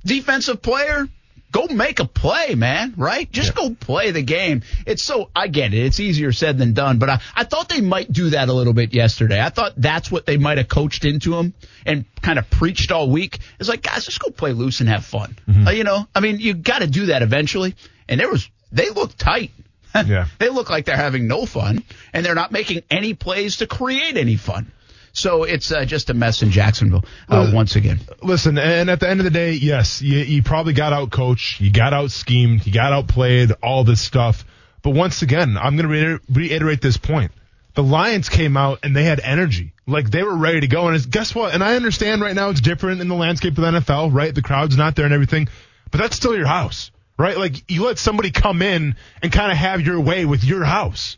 Defensive 0.04 0.62
player, 0.62 1.08
go 1.52 1.68
make 1.68 2.00
a 2.00 2.06
play, 2.06 2.56
man, 2.56 2.94
right? 2.98 3.32
Just 3.32 3.50
Yeah. 3.50 3.70
go 3.70 3.76
play 3.76 4.12
the 4.12 4.22
game. 4.22 4.64
It's 4.86 5.04
so, 5.04 5.30
I 5.36 5.48
get 5.48 5.74
it. 5.74 5.86
It's 5.86 6.00
easier 6.00 6.34
said 6.34 6.58
than 6.58 6.74
done, 6.74 6.98
but 6.98 7.10
I, 7.10 7.22
I 7.36 7.44
thought 7.46 7.70
they 7.70 7.82
might 7.82 8.12
do 8.12 8.32
that 8.32 8.50
a 8.50 8.54
little 8.54 8.74
bit 8.74 8.94
yesterday. 8.94 9.40
I 9.42 9.50
thought 9.50 9.74
that's 9.78 10.12
what 10.12 10.26
they 10.26 10.38
might 10.38 10.58
have 10.58 10.68
coached 10.68 11.06
into 11.06 11.36
him 11.38 11.54
and 11.86 12.04
kind 12.22 12.38
of 12.40 12.50
preached 12.50 12.92
all 12.92 13.10
week. 13.10 13.40
It's 13.60 13.70
like, 13.70 13.84
guys, 13.84 14.06
just 14.06 14.20
go 14.20 14.32
play 14.32 14.52
loose 14.54 14.80
and 14.82 14.90
have 14.90 15.06
fun. 15.06 15.38
Mm-hmm. 15.48 15.68
Uh, 15.68 15.72
you 15.72 15.84
know, 15.84 16.06
I 16.14 16.20
mean, 16.20 16.40
you 16.40 16.54
got 16.56 16.80
to 16.80 16.88
do 16.88 17.06
that 17.08 17.22
eventually. 17.22 17.76
And 18.10 18.20
there 18.20 18.30
was, 18.30 18.50
they 18.74 18.90
looked 18.90 19.18
tight. 19.20 19.52
Yeah. 20.08 20.26
they 20.40 20.50
look 20.50 20.70
like 20.70 20.86
they're 20.86 20.96
having 20.96 21.28
no 21.28 21.46
fun 21.46 21.84
and 22.14 22.26
they're 22.26 22.36
not 22.36 22.52
making 22.52 22.84
any 22.90 23.14
plays 23.14 23.58
to 23.58 23.68
create 23.68 24.18
any 24.18 24.36
fun. 24.38 24.72
So 25.14 25.44
it's 25.44 25.72
uh, 25.72 25.84
just 25.84 26.10
a 26.10 26.14
mess 26.14 26.42
in 26.42 26.52
Jacksonville 26.52 27.04
uh, 27.28 27.44
Well, 27.48 27.54
once 27.54 27.76
again. 27.76 28.00
Listen, 28.24 28.58
and 28.58 28.90
at 28.90 29.02
the 29.02 29.10
end 29.10 29.20
of 29.20 29.26
the 29.26 29.32
day, 29.32 29.52
yes, 29.54 30.02
you, 30.02 30.20
you 30.20 30.42
probably 30.44 30.74
got 30.74 30.94
out 30.94 31.12
coached, 31.12 31.60
you 31.60 31.72
got 31.72 31.94
out 31.94 32.12
schemed, 32.12 32.66
you 32.66 32.72
got 32.74 32.94
outplayed, 32.94 33.52
all 33.62 33.84
this 33.84 34.00
stuff. 34.00 34.46
But 34.84 34.92
once 34.92 35.22
again, 35.22 35.58
I'm 35.58 35.76
going 35.76 35.88
to 35.88 35.94
reiter- 35.94 36.22
reiterate 36.30 36.82
this 36.82 36.98
point. 36.98 37.32
The 37.74 37.84
Lions 37.84 38.30
came 38.30 38.56
out 38.58 38.80
and 38.84 38.96
they 38.96 39.04
had 39.04 39.20
energy. 39.20 39.74
Like 39.86 40.10
they 40.10 40.24
were 40.24 40.36
ready 40.36 40.62
to 40.62 40.68
go. 40.68 40.88
And 40.88 40.96
it's, 40.96 41.06
guess 41.06 41.36
what? 41.36 41.54
And 41.54 41.64
I 41.64 41.76
understand 41.76 42.22
right 42.22 42.36
now 42.36 42.50
it's 42.50 42.62
different 42.62 43.02
in 43.02 43.08
the 43.10 43.16
landscape 43.16 43.58
of 43.58 43.64
the 43.64 43.80
NFL, 43.80 44.14
right? 44.14 44.34
The 44.34 44.42
crowd's 44.42 44.78
not 44.78 44.96
there 44.96 45.06
and 45.06 45.14
everything, 45.14 45.50
but 45.92 46.00
that's 46.00 46.16
still 46.16 46.36
your 46.36 46.48
house, 46.48 46.92
right? 47.22 47.38
Like 47.38 47.70
you 47.72 47.86
let 47.86 47.98
somebody 48.00 48.32
come 48.32 48.62
in 48.62 48.96
and 49.22 49.32
kind 49.32 49.52
of 49.52 49.58
have 49.58 49.82
your 49.82 50.00
way 50.00 50.26
with 50.26 50.44
your 50.44 50.64
house. 50.64 51.18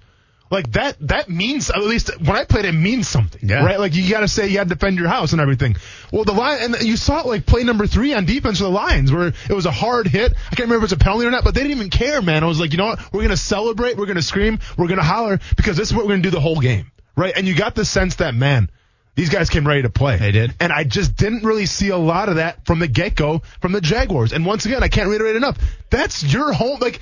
Like 0.52 0.72
that, 0.74 0.98
that 1.08 1.30
means, 1.30 1.72
at 1.72 1.82
least 1.82 2.12
when 2.20 2.36
I 2.36 2.44
played, 2.44 2.66
it 2.66 2.74
means 2.74 3.08
something, 3.08 3.50
Yeah. 3.50 3.66
right? 3.66 3.80
Like 3.80 3.96
you 3.96 4.08
got 4.08 4.20
to 4.20 4.28
say 4.28 4.48
you 4.50 4.54
got 4.56 4.66
to 4.66 4.70
defend 4.76 4.98
your 5.00 5.08
house 5.08 5.32
and 5.32 5.42
everything. 5.42 5.78
Well, 6.12 6.26
the 6.26 6.34
line, 6.34 6.60
and 6.62 6.82
you 6.84 6.96
saw 6.96 7.22
it 7.22 7.26
like 7.26 7.48
play 7.48 7.64
number 7.64 7.88
three 7.88 8.14
on 8.14 8.26
defense 8.26 8.60
for 8.60 8.66
the 8.66 8.70
Lions, 8.70 9.12
where 9.12 9.30
it 9.30 9.54
was 9.54 9.66
a 9.66 9.72
hard 9.72 10.06
hit. 10.06 10.32
I 10.34 10.56
can't 10.56 10.68
remember 10.70 10.86
if 10.86 10.92
it's 10.92 11.02
a 11.02 11.04
penalty 11.04 11.26
or 11.26 11.32
not, 11.32 11.44
but 11.44 11.56
they 11.56 11.62
didn't 11.64 11.78
even 11.78 11.90
care, 11.90 12.22
man. 12.22 12.44
I 12.44 12.48
was 12.48 12.60
like, 12.60 12.72
you 12.72 12.78
know 12.78 12.86
what? 12.86 13.12
We're 13.12 13.24
gonna 13.24 13.36
celebrate, 13.38 13.98
we're 13.98 14.06
gonna 14.06 14.22
scream, 14.22 14.60
we're 14.78 14.90
gonna 14.90 15.02
holler 15.02 15.40
because 15.58 15.76
this 15.76 15.88
is 15.88 15.94
what 15.96 16.06
we're 16.06 16.12
gonna 16.12 16.22
do 16.22 16.30
the 16.30 16.40
whole 16.42 16.60
game, 16.60 16.92
right? 17.16 17.34
And 17.36 17.48
you 17.48 17.56
got 17.56 17.74
the 17.74 17.86
sense 17.86 18.16
that 18.18 18.36
man, 18.36 18.70
these 19.16 19.30
guys 19.30 19.50
came 19.50 19.68
ready 19.68 19.84
to 19.84 19.90
play. 19.90 20.18
They 20.18 20.32
did. 20.32 20.54
and 20.60 20.72
I 20.74 20.84
just 20.84 21.16
didn't 21.16 21.44
really 21.44 21.66
see 21.68 21.90
a 21.90 21.98
lot 21.98 22.30
of 22.30 22.36
that 22.38 22.66
from 22.66 22.80
the 22.80 22.88
get 22.88 23.16
go 23.16 23.42
from 23.62 23.72
the 23.72 23.82
Jaguars. 23.82 24.34
And 24.34 24.46
once 24.46 24.66
again, 24.66 24.84
I 24.84 24.88
can't 24.88 25.08
reiterate 25.08 25.36
enough. 25.36 25.58
That's 25.90 26.24
your 26.24 26.54
home, 26.54 26.80
like. 26.80 27.00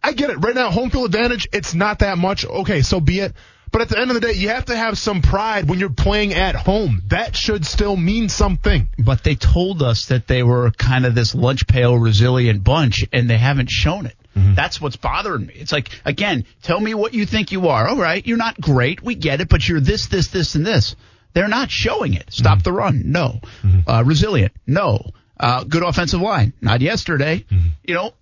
I 0.00 0.12
get 0.12 0.30
it. 0.30 0.36
Right 0.36 0.54
now, 0.54 0.70
home 0.70 0.90
field 0.90 1.06
advantage, 1.06 1.48
it's 1.52 1.74
not 1.74 1.98
that 1.98 2.18
much. 2.18 2.46
Okay, 2.46 2.82
so 2.82 3.00
be 3.00 3.18
it. 3.18 3.34
But 3.72 3.82
at 3.82 3.88
the 3.88 3.98
end 3.98 4.10
of 4.10 4.14
the 4.14 4.20
day, 4.20 4.32
you 4.32 4.48
have 4.48 4.66
to 4.66 4.76
have 4.76 4.96
some 4.96 5.22
pride 5.22 5.68
when 5.68 5.80
you're 5.80 5.90
playing 5.90 6.34
at 6.34 6.54
home. 6.54 7.02
That 7.08 7.36
should 7.36 7.66
still 7.66 7.96
mean 7.96 8.28
something. 8.28 8.88
but 8.98 9.24
they 9.24 9.34
told 9.34 9.82
us 9.82 10.06
that 10.06 10.26
they 10.26 10.42
were 10.44 10.70
kind 10.70 11.04
of 11.04 11.14
this 11.16 11.34
lunch 11.34 11.66
pail 11.66 11.98
resilient 11.98 12.62
bunch 12.64 13.04
and 13.12 13.28
they 13.28 13.36
haven't 13.36 13.70
shown 13.70 14.06
it. 14.06 14.14
Mm-hmm. 14.36 14.54
That's 14.54 14.80
what's 14.80 14.96
bothering 14.96 15.46
me. 15.46 15.54
It's 15.56 15.72
like, 15.72 15.90
again, 16.04 16.44
tell 16.62 16.78
me 16.80 16.94
what 16.94 17.12
you 17.12 17.26
think 17.26 17.50
you 17.52 17.68
are. 17.68 17.88
All 17.88 17.96
right, 17.96 18.24
you're 18.26 18.36
not 18.38 18.58
great. 18.60 19.02
We 19.02 19.16
get 19.16 19.40
it, 19.40 19.48
but 19.48 19.68
you're 19.68 19.80
this, 19.80 20.06
this, 20.06 20.28
this, 20.28 20.54
and 20.54 20.64
this. 20.64 20.94
They're 21.38 21.46
not 21.46 21.70
showing 21.70 22.14
it. 22.14 22.32
Stop 22.32 22.64
the 22.64 22.72
run. 22.72 23.12
No. 23.12 23.38
Uh, 23.86 24.02
resilient. 24.04 24.50
No. 24.66 25.12
Uh, 25.38 25.62
good 25.62 25.84
offensive 25.84 26.20
line. 26.20 26.52
Not 26.60 26.80
yesterday. 26.80 27.44
You 27.84 27.94
know, 27.94 28.12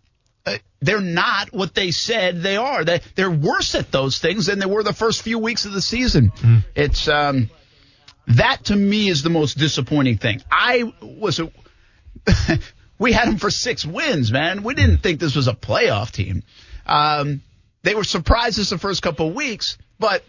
uh, 0.44 0.58
they're 0.82 1.00
not 1.00 1.50
what 1.50 1.74
they 1.74 1.92
said 1.92 2.42
they 2.42 2.58
are. 2.58 2.84
They, 2.84 3.00
they're 3.14 3.30
worse 3.30 3.74
at 3.74 3.90
those 3.90 4.18
things 4.18 4.44
than 4.44 4.58
they 4.58 4.66
were 4.66 4.82
the 4.82 4.92
first 4.92 5.22
few 5.22 5.38
weeks 5.38 5.64
of 5.64 5.72
the 5.72 5.80
season. 5.80 6.30
It's, 6.74 7.08
um, 7.08 7.48
that 8.26 8.66
to 8.66 8.76
me 8.76 9.08
is 9.08 9.22
the 9.22 9.30
most 9.30 9.56
disappointing 9.56 10.18
thing. 10.18 10.42
I 10.50 10.92
was 11.00 11.40
a, 11.40 11.50
we 12.98 13.12
had 13.12 13.28
them 13.28 13.38
for 13.38 13.50
six 13.50 13.86
wins, 13.86 14.30
man. 14.30 14.62
We 14.62 14.74
didn't 14.74 14.98
think 14.98 15.20
this 15.20 15.34
was 15.34 15.48
a 15.48 15.54
playoff 15.54 16.10
team. 16.10 16.42
Um, 16.84 17.40
they 17.82 17.94
were 17.94 18.04
surprised 18.04 18.60
us 18.60 18.68
the 18.68 18.76
first 18.76 19.00
couple 19.00 19.28
of 19.28 19.34
weeks, 19.34 19.78
but 19.98 20.22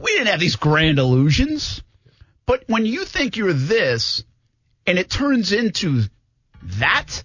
we 0.00 0.12
didn't 0.12 0.28
have 0.28 0.40
these 0.40 0.56
grand 0.56 0.98
illusions. 0.98 1.82
But 2.46 2.64
when 2.66 2.86
you 2.86 3.04
think 3.04 3.36
you're 3.36 3.52
this 3.52 4.24
and 4.86 4.98
it 4.98 5.08
turns 5.10 5.52
into 5.52 6.02
that, 6.78 7.22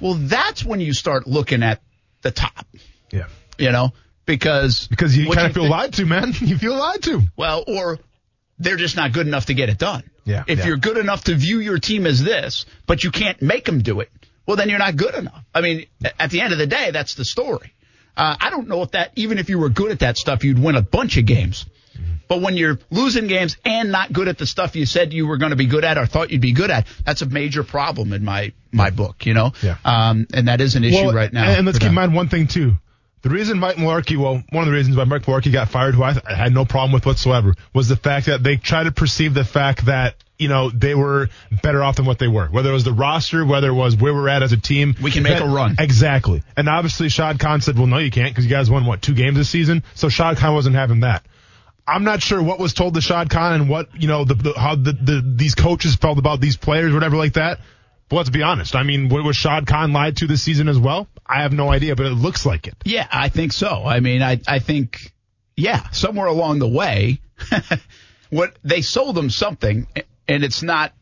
well, 0.00 0.14
that's 0.14 0.64
when 0.64 0.80
you 0.80 0.92
start 0.92 1.26
looking 1.26 1.62
at 1.62 1.80
the 2.22 2.30
top, 2.30 2.66
Yeah. 3.10 3.26
you 3.58 3.70
know, 3.72 3.92
because 4.26 4.86
Because 4.88 5.16
you 5.16 5.30
kind 5.30 5.46
of 5.46 5.54
feel 5.54 5.64
think- 5.64 5.72
lied 5.72 5.92
to, 5.94 6.04
man. 6.04 6.32
You 6.40 6.58
feel 6.58 6.76
lied 6.76 7.02
to. 7.04 7.22
well, 7.36 7.64
or 7.66 7.98
they're 8.58 8.76
just 8.76 8.96
not 8.96 9.12
good 9.12 9.26
enough 9.26 9.46
to 9.46 9.54
get 9.54 9.68
it 9.68 9.78
done. 9.78 10.02
Yeah, 10.24 10.44
If 10.46 10.60
yeah. 10.60 10.66
you're 10.66 10.76
good 10.76 10.98
enough 10.98 11.24
to 11.24 11.34
view 11.34 11.58
your 11.60 11.78
team 11.78 12.06
as 12.06 12.22
this, 12.22 12.64
but 12.86 13.02
you 13.02 13.10
can't 13.10 13.40
make 13.42 13.64
them 13.64 13.80
do 13.82 14.00
it, 14.00 14.10
well, 14.46 14.56
then 14.56 14.68
you're 14.68 14.78
not 14.78 14.96
good 14.96 15.14
enough. 15.14 15.44
I 15.54 15.60
mean, 15.60 15.86
at 16.18 16.30
the 16.30 16.40
end 16.40 16.52
of 16.52 16.58
the 16.58 16.66
day, 16.66 16.90
that's 16.92 17.14
the 17.14 17.24
story. 17.24 17.72
Uh, 18.16 18.36
I 18.40 18.50
don't 18.50 18.68
know 18.68 18.82
if 18.82 18.90
that, 18.92 19.12
even 19.16 19.38
if 19.38 19.48
you 19.48 19.58
were 19.58 19.68
good 19.70 19.90
at 19.90 20.00
that 20.00 20.16
stuff, 20.18 20.44
you'd 20.44 20.58
win 20.58 20.76
a 20.76 20.82
bunch 20.82 21.16
of 21.16 21.24
games. 21.26 21.64
But 22.28 22.40
when 22.40 22.56
you're 22.56 22.78
losing 22.90 23.26
games 23.26 23.56
and 23.64 23.92
not 23.92 24.10
good 24.12 24.26
at 24.28 24.38
the 24.38 24.46
stuff 24.46 24.74
you 24.74 24.86
said 24.86 25.12
you 25.12 25.26
were 25.26 25.36
going 25.36 25.50
to 25.50 25.56
be 25.56 25.66
good 25.66 25.84
at 25.84 25.98
or 25.98 26.06
thought 26.06 26.30
you'd 26.30 26.40
be 26.40 26.52
good 26.52 26.70
at, 26.70 26.86
that's 27.04 27.20
a 27.20 27.26
major 27.26 27.62
problem 27.62 28.12
in 28.14 28.24
my 28.24 28.52
my 28.70 28.88
book. 28.90 29.26
You 29.26 29.34
know, 29.34 29.52
Yeah. 29.62 29.76
um, 29.84 30.26
and 30.32 30.48
that 30.48 30.60
is 30.62 30.74
an 30.74 30.84
issue 30.84 31.04
Well, 31.06 31.14
right 31.14 31.30
now. 31.32 31.44
And 31.50 31.66
let's 31.66 31.78
keep 31.78 31.88
in 31.88 31.94
mind 31.94 32.14
one 32.14 32.28
thing 32.28 32.46
too. 32.46 32.76
The 33.22 33.30
reason 33.30 33.58
Mike 33.60 33.76
Mularkey, 33.76 34.16
well, 34.16 34.42
one 34.50 34.64
of 34.64 34.66
the 34.66 34.72
reasons 34.76 34.96
why 34.96 35.04
Mike 35.04 35.22
Mularkey 35.22 35.52
got 35.52 35.68
fired, 35.68 35.94
who 35.94 36.02
I, 36.02 36.16
I 36.28 36.34
had 36.34 36.52
no 36.52 36.64
problem 36.64 36.92
with 36.92 37.06
whatsoever, 37.06 37.54
was 37.72 37.88
the 37.88 37.94
fact 37.96 38.26
that 38.26 38.42
they 38.42 38.56
tried 38.56 38.84
to 38.84 38.92
perceive 38.92 39.32
the 39.32 39.44
fact 39.44 39.86
that 39.86 40.16
you 40.38 40.48
know 40.48 40.70
they 40.70 40.96
were 40.96 41.28
better 41.62 41.84
off 41.84 41.96
than 41.96 42.04
what 42.04 42.18
they 42.18 42.26
were. 42.26 42.46
Whether 42.48 42.70
it 42.70 42.72
was 42.72 42.82
the 42.82 42.92
roster, 42.92 43.44
whether 43.44 43.68
it 43.68 43.74
was 43.74 43.94
where 43.94 44.12
we're 44.12 44.28
at 44.28 44.42
as 44.42 44.52
a 44.52 44.56
team, 44.56 44.96
We 45.00 45.12
can 45.12 45.22
make 45.22 45.34
that- 45.34 45.42
a 45.42 45.48
run. 45.48 45.76
Exactly. 45.78 46.42
And 46.56 46.68
obviously, 46.68 47.08
Shad 47.10 47.38
Khan 47.38 47.60
said, 47.60 47.78
"Well, 47.78 47.86
no, 47.86 47.98
you 47.98 48.10
can't 48.10 48.30
because 48.30 48.44
you 48.44 48.50
guys 48.50 48.68
won 48.68 48.86
what 48.86 49.02
two 49.02 49.14
games 49.14 49.36
this 49.36 49.48
season." 49.48 49.84
So 49.94 50.08
Shad 50.08 50.38
Khan 50.38 50.52
wasn't 50.52 50.74
having 50.74 51.00
that. 51.00 51.24
I'm 51.86 52.02
not 52.04 52.22
sure 52.22 52.42
what 52.42 52.58
was 52.58 52.74
told 52.74 52.94
to 52.94 53.00
Shad 53.00 53.30
Khan 53.30 53.52
and 53.52 53.68
what 53.68 53.88
you 54.00 54.08
know 54.08 54.24
the, 54.24 54.34
the 54.34 54.52
how 54.56 54.74
the, 54.74 54.92
the 54.92 55.22
these 55.24 55.54
coaches 55.54 55.94
felt 55.94 56.18
about 56.18 56.40
these 56.40 56.56
players, 56.56 56.92
whatever 56.92 57.16
like 57.16 57.34
that. 57.34 57.60
But 58.08 58.16
let's 58.16 58.30
be 58.30 58.42
honest. 58.42 58.74
I 58.74 58.82
mean, 58.82 59.08
was 59.08 59.36
Shad 59.36 59.66
Khan 59.66 59.92
lied 59.92 60.16
to 60.18 60.26
this 60.26 60.42
season 60.42 60.68
as 60.68 60.78
well? 60.78 61.06
I 61.26 61.42
have 61.42 61.52
no 61.52 61.70
idea, 61.70 61.96
but 61.96 62.06
it 62.06 62.14
looks 62.14 62.44
like 62.44 62.66
it. 62.66 62.74
Yeah, 62.84 63.06
I 63.10 63.28
think 63.28 63.52
so. 63.52 63.84
I 63.84 64.00
mean, 64.00 64.22
I 64.22 64.40
I 64.46 64.58
think 64.58 65.12
yeah, 65.56 65.88
somewhere 65.90 66.26
along 66.26 66.58
the 66.58 66.68
way, 66.68 67.20
what 68.30 68.56
they 68.64 68.82
sold 68.82 69.14
them 69.14 69.30
something, 69.30 69.86
and 70.28 70.44
it's 70.44 70.62
not 70.62 70.92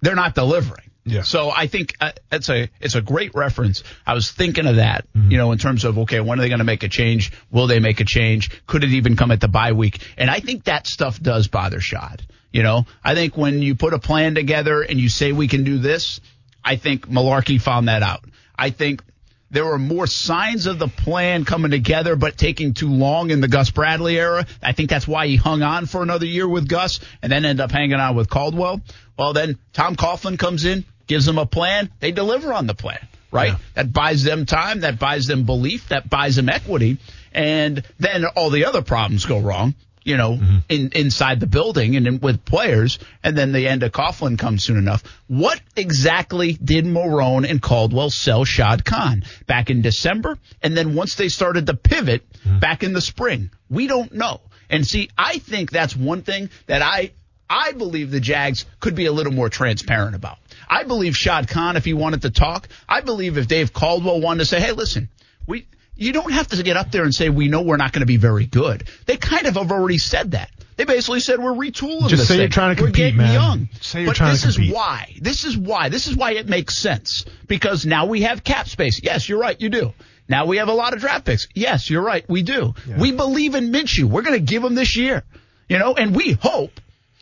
they're 0.00 0.16
not 0.16 0.34
delivering. 0.34 0.90
Yeah. 1.04 1.22
So 1.22 1.50
I 1.50 1.66
think 1.66 1.94
uh, 2.00 2.12
it's 2.30 2.48
a 2.50 2.68
it's 2.80 2.94
a 2.94 3.00
great 3.00 3.34
reference. 3.34 3.82
I 4.06 4.14
was 4.14 4.30
thinking 4.30 4.66
of 4.66 4.76
that, 4.76 5.06
you 5.14 5.38
know, 5.38 5.50
in 5.52 5.58
terms 5.58 5.84
of 5.84 5.98
okay, 6.00 6.20
when 6.20 6.38
are 6.38 6.42
they 6.42 6.48
going 6.48 6.58
to 6.58 6.64
make 6.64 6.82
a 6.82 6.88
change? 6.88 7.32
Will 7.50 7.66
they 7.66 7.80
make 7.80 8.00
a 8.00 8.04
change? 8.04 8.50
Could 8.66 8.84
it 8.84 8.90
even 8.90 9.16
come 9.16 9.30
at 9.30 9.40
the 9.40 9.48
bye 9.48 9.72
week? 9.72 10.00
And 10.18 10.30
I 10.30 10.40
think 10.40 10.64
that 10.64 10.86
stuff 10.86 11.20
does 11.20 11.48
bother 11.48 11.80
Shad. 11.80 12.22
You 12.52 12.62
know, 12.62 12.86
I 13.02 13.14
think 13.14 13.36
when 13.36 13.62
you 13.62 13.74
put 13.76 13.94
a 13.94 13.98
plan 13.98 14.34
together 14.34 14.82
and 14.82 14.98
you 14.98 15.08
say 15.08 15.32
we 15.32 15.48
can 15.48 15.64
do 15.64 15.78
this, 15.78 16.20
I 16.64 16.76
think 16.76 17.08
Mularkey 17.08 17.60
found 17.60 17.88
that 17.88 18.02
out. 18.02 18.24
I 18.56 18.70
think 18.70 19.02
there 19.50 19.64
were 19.64 19.78
more 19.78 20.06
signs 20.06 20.66
of 20.66 20.78
the 20.78 20.88
plan 20.88 21.44
coming 21.44 21.70
together, 21.70 22.14
but 22.14 22.38
taking 22.38 22.72
too 22.72 22.88
long 22.88 23.30
in 23.30 23.40
the 23.40 23.48
Gus 23.48 23.70
Bradley 23.70 24.18
era. 24.18 24.46
I 24.62 24.72
think 24.72 24.90
that's 24.90 25.08
why 25.08 25.26
he 25.26 25.36
hung 25.36 25.62
on 25.62 25.86
for 25.86 26.02
another 26.02 26.26
year 26.26 26.48
with 26.48 26.68
Gus 26.68 27.00
and 27.20 27.32
then 27.32 27.44
ended 27.44 27.62
up 27.62 27.72
hanging 27.72 27.94
on 27.94 28.14
with 28.14 28.30
Caldwell. 28.30 28.80
Well, 29.18 29.32
then 29.32 29.58
Tom 29.72 29.96
Coughlin 29.96 30.38
comes 30.38 30.64
in, 30.64 30.84
gives 31.06 31.26
them 31.26 31.38
a 31.38 31.46
plan. 31.46 31.90
They 31.98 32.12
deliver 32.12 32.52
on 32.52 32.66
the 32.66 32.74
plan, 32.74 33.06
right? 33.32 33.54
That 33.74 33.92
buys 33.92 34.22
them 34.22 34.46
time. 34.46 34.80
That 34.80 34.98
buys 34.98 35.26
them 35.26 35.44
belief. 35.44 35.88
That 35.88 36.08
buys 36.08 36.36
them 36.36 36.48
equity. 36.48 36.98
And 37.32 37.82
then 37.98 38.24
all 38.24 38.50
the 38.50 38.66
other 38.66 38.82
problems 38.82 39.26
go 39.26 39.40
wrong. 39.40 39.74
You 40.02 40.16
know, 40.16 40.32
mm-hmm. 40.32 40.58
in 40.68 40.92
inside 40.92 41.40
the 41.40 41.46
building 41.46 41.96
and 41.96 42.06
in, 42.06 42.20
with 42.20 42.44
players, 42.44 42.98
and 43.22 43.36
then 43.36 43.52
the 43.52 43.68
end 43.68 43.82
of 43.82 43.92
Coughlin 43.92 44.38
comes 44.38 44.64
soon 44.64 44.78
enough. 44.78 45.02
What 45.26 45.60
exactly 45.76 46.54
did 46.54 46.86
Marrone 46.86 47.48
and 47.48 47.60
Caldwell 47.60 48.10
sell 48.10 48.44
Shad 48.44 48.84
Khan 48.84 49.24
back 49.46 49.68
in 49.68 49.82
December? 49.82 50.38
And 50.62 50.76
then 50.76 50.94
once 50.94 51.16
they 51.16 51.28
started 51.28 51.66
to 51.66 51.74
pivot 51.74 52.22
mm-hmm. 52.32 52.60
back 52.60 52.82
in 52.82 52.94
the 52.94 53.02
spring, 53.02 53.50
we 53.68 53.86
don't 53.86 54.12
know. 54.12 54.40
And 54.70 54.86
see, 54.86 55.10
I 55.18 55.38
think 55.38 55.70
that's 55.70 55.94
one 55.94 56.22
thing 56.22 56.48
that 56.66 56.80
I 56.80 57.12
I 57.50 57.72
believe 57.72 58.12
the 58.12 58.20
Jags 58.20 58.64
could 58.78 58.94
be 58.94 59.06
a 59.06 59.12
little 59.12 59.32
more 59.32 59.48
transparent 59.48 60.14
about. 60.14 60.38
I 60.68 60.84
believe 60.84 61.16
Shad 61.16 61.48
Khan, 61.48 61.76
if 61.76 61.84
he 61.84 61.94
wanted 61.94 62.22
to 62.22 62.30
talk, 62.30 62.68
I 62.88 63.00
believe 63.00 63.36
if 63.36 63.48
Dave 63.48 63.72
Caldwell 63.72 64.20
wanted 64.20 64.38
to 64.38 64.44
say, 64.44 64.60
hey, 64.60 64.70
listen, 64.70 65.08
we 65.48 65.66
you 66.00 66.12
don't 66.12 66.32
have 66.32 66.48
to 66.48 66.62
get 66.62 66.76
up 66.76 66.90
there 66.90 67.04
and 67.04 67.14
say 67.14 67.28
we 67.28 67.48
know 67.48 67.62
we're 67.62 67.76
not 67.76 67.92
going 67.92 68.00
to 68.00 68.06
be 68.06 68.16
very 68.16 68.46
good. 68.46 68.88
They 69.06 69.16
kind 69.16 69.46
of 69.46 69.54
have 69.54 69.70
already 69.70 69.98
said 69.98 70.32
that. 70.32 70.50
They 70.76 70.86
basically 70.86 71.20
said 71.20 71.38
we're 71.38 71.52
retooling. 71.52 72.08
Just 72.08 72.26
say 72.26 72.38
you're 72.38 72.48
trying 72.48 72.74
to 72.74 72.82
We're 72.82 72.86
compete, 72.88 73.14
getting 73.14 73.18
man. 73.18 73.34
Young. 73.34 73.68
Say 73.82 74.00
you're 74.00 74.10
but 74.10 74.16
trying 74.16 74.34
to 74.34 74.40
compete. 74.40 74.56
this 74.60 74.68
is 74.68 74.74
why. 74.74 75.14
This 75.20 75.44
is 75.44 75.58
why. 75.58 75.88
This 75.90 76.06
is 76.06 76.16
why 76.16 76.32
it 76.32 76.48
makes 76.48 76.78
sense 76.78 77.26
because 77.46 77.84
now 77.84 78.06
we 78.06 78.22
have 78.22 78.42
cap 78.42 78.66
space. 78.66 79.02
Yes, 79.02 79.28
you're 79.28 79.38
right. 79.38 79.60
You 79.60 79.68
do. 79.68 79.92
Now 80.26 80.46
we 80.46 80.56
have 80.56 80.68
a 80.68 80.72
lot 80.72 80.94
of 80.94 81.00
draft 81.00 81.26
picks. 81.26 81.48
Yes, 81.54 81.90
you're 81.90 82.02
right. 82.02 82.24
We 82.30 82.42
do. 82.42 82.72
We 82.98 83.12
believe 83.12 83.54
in 83.54 83.70
Minshew. 83.72 84.04
We're 84.04 84.22
going 84.22 84.38
to 84.38 84.44
give 84.44 84.64
him 84.64 84.74
this 84.74 84.96
year, 84.96 85.24
you 85.68 85.78
know, 85.78 85.94
and 85.94 86.16
we 86.16 86.32
hope 86.32 86.80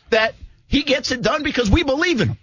that 0.09 0.35
he 0.67 0.83
gets 0.83 1.11
it 1.11 1.21
done 1.21 1.43
because 1.43 1.69
we 1.69 1.83
believe 1.83 2.21
in 2.21 2.29
him. 2.29 2.37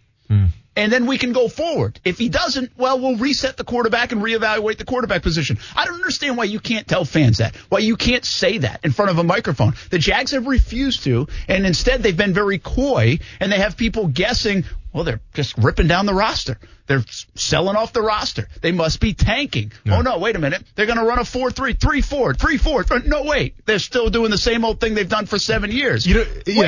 And 0.77 0.93
then 0.93 1.07
we 1.07 1.17
can 1.17 1.33
go 1.33 1.49
forward. 1.49 1.99
If 2.05 2.19
he 2.19 2.29
doesn't, 2.29 2.73
well, 2.77 3.01
we'll 3.01 3.17
reset 3.17 3.57
the 3.57 3.65
quarterback 3.65 4.13
and 4.13 4.21
reevaluate 4.23 4.77
the 4.77 4.85
quarterback 4.85 5.23
position. 5.23 5.59
I 5.75 5.87
don't 5.87 5.95
understand 5.95 6.37
why 6.37 6.45
you 6.45 6.61
can't 6.61 6.87
tell 6.87 7.05
fans 7.07 7.39
that. 7.39 7.57
Why 7.71 7.79
you 7.79 7.97
can't 7.97 8.25
say 8.25 8.59
that 8.59 8.81
in 8.85 8.93
front 8.93 9.11
of 9.11 9.19
a 9.19 9.25
microphone. 9.25 9.73
The 9.91 9.99
Jags 9.99 10.33
have 10.33 10.47
refused 10.47 11.05
to, 11.05 11.29
and 11.49 11.67
instead 11.67 12.03
they've 12.03 12.17
been 12.17 12.35
very 12.35 12.59
coy, 12.59 13.19
and 13.41 13.51
they 13.51 13.59
have 13.59 13.77
people 13.79 14.07
guessing, 14.07 14.65
well, 14.93 15.05
they're 15.05 15.21
just 15.35 15.57
ripping 15.59 15.87
down 15.89 16.05
the 16.07 16.15
roster. 16.15 16.59
They're 16.87 17.05
selling 17.35 17.75
off 17.75 17.93
the 17.93 18.01
roster. 18.01 18.47
They 18.61 18.71
must 18.71 19.01
be 19.01 19.13
tanking. 19.13 19.73
Oh 19.89 20.03
no, 20.03 20.19
wait 20.19 20.37
a 20.37 20.39
minute. 20.39 20.63
They're 20.77 20.87
going 20.87 20.99
to 20.99 21.05
run 21.05 21.19
a 21.19 21.23
4-3, 21.23 21.77
3-4, 21.77 22.35
3-4. 22.37 23.07
No, 23.07 23.25
wait. 23.25 23.57
They're 23.67 23.81
still 23.81 24.09
doing 24.09 24.31
the 24.31 24.39
same 24.39 24.65
old 24.65 24.79
thing 24.79 24.95
they've 24.95 25.09
done 25.09 25.27
for 25.27 25.39
seven 25.39 25.73
years. 25.73 26.07
You 26.07 26.15
know- 26.15 26.27
yeah. 26.47 26.61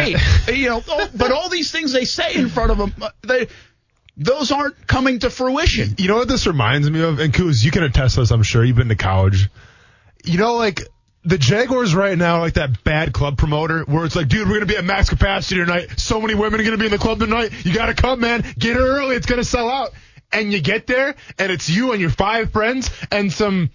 Wait, 0.49 0.57
you 0.59 0.68
know, 0.71 0.83
oh, 0.88 1.09
but 1.14 1.31
all 1.31 1.49
these 1.49 1.71
things 1.71 1.92
they 1.92 2.05
say 2.05 2.35
in 2.35 2.49
front 2.49 2.73
of 2.73 2.79
them, 2.79 2.94
uh, 3.01 3.11
they, 3.23 3.47
those 4.18 4.50
aren't 4.50 4.87
coming 4.87 5.20
to 5.20 5.31
fruition. 5.31 5.94
You 5.96 6.09
know 6.09 6.16
what 6.16 6.28
this 6.28 6.46
reminds 6.46 6.90
me 6.90 7.00
of? 7.00 7.20
And 7.20 7.33
Kuz, 7.33 7.64
you 7.64 7.70
can 7.70 7.85
attest 7.85 8.16
to 8.16 8.20
this, 8.20 8.31
I'm 8.33 8.42
sure. 8.42 8.64
You've 8.64 8.76
been 8.76 8.88
to 8.88 8.96
college. 8.96 9.48
You 10.24 10.38
know, 10.38 10.57
like 10.57 10.83
the 11.24 11.38
Jaguars 11.38 11.94
right 11.94 12.18
now, 12.18 12.40
like 12.40 12.54
that 12.54 12.83
bad 12.83 13.12
club 13.12 13.38
promoter 13.38 13.85
where 13.85 14.04
it's 14.04 14.16
like, 14.16 14.28
dude, 14.28 14.48
we're 14.48 14.61
to 14.61 14.66
be 14.66 14.76
at 14.76 14.85
max 14.85 15.09
capacity 15.09 15.61
tonight. 15.61 15.98
So 15.98 16.20
many 16.20 16.35
women 16.35 16.61
are 16.61 16.64
to 16.76 16.78
be 16.78 16.87
in 16.87 16.92
the 16.92 16.98
club 16.98 17.20
tonight. 17.20 17.52
You 17.64 17.72
got 17.72 17.87
to 17.87 17.94
come, 17.94 18.20
man. 18.20 18.44
Get 18.59 18.76
early. 18.76 19.14
It's 19.14 19.26
to 19.38 19.44
sell 19.44 19.70
out. 19.70 19.90
And 20.33 20.52
you 20.52 20.61
get 20.61 20.87
there 20.87 21.14
and 21.38 21.50
it's 21.50 21.70
you 21.70 21.92
and 21.92 22.00
your 22.00 22.11
five 22.11 22.52
friends 22.52 22.90
and 23.11 23.33
some 23.33 23.70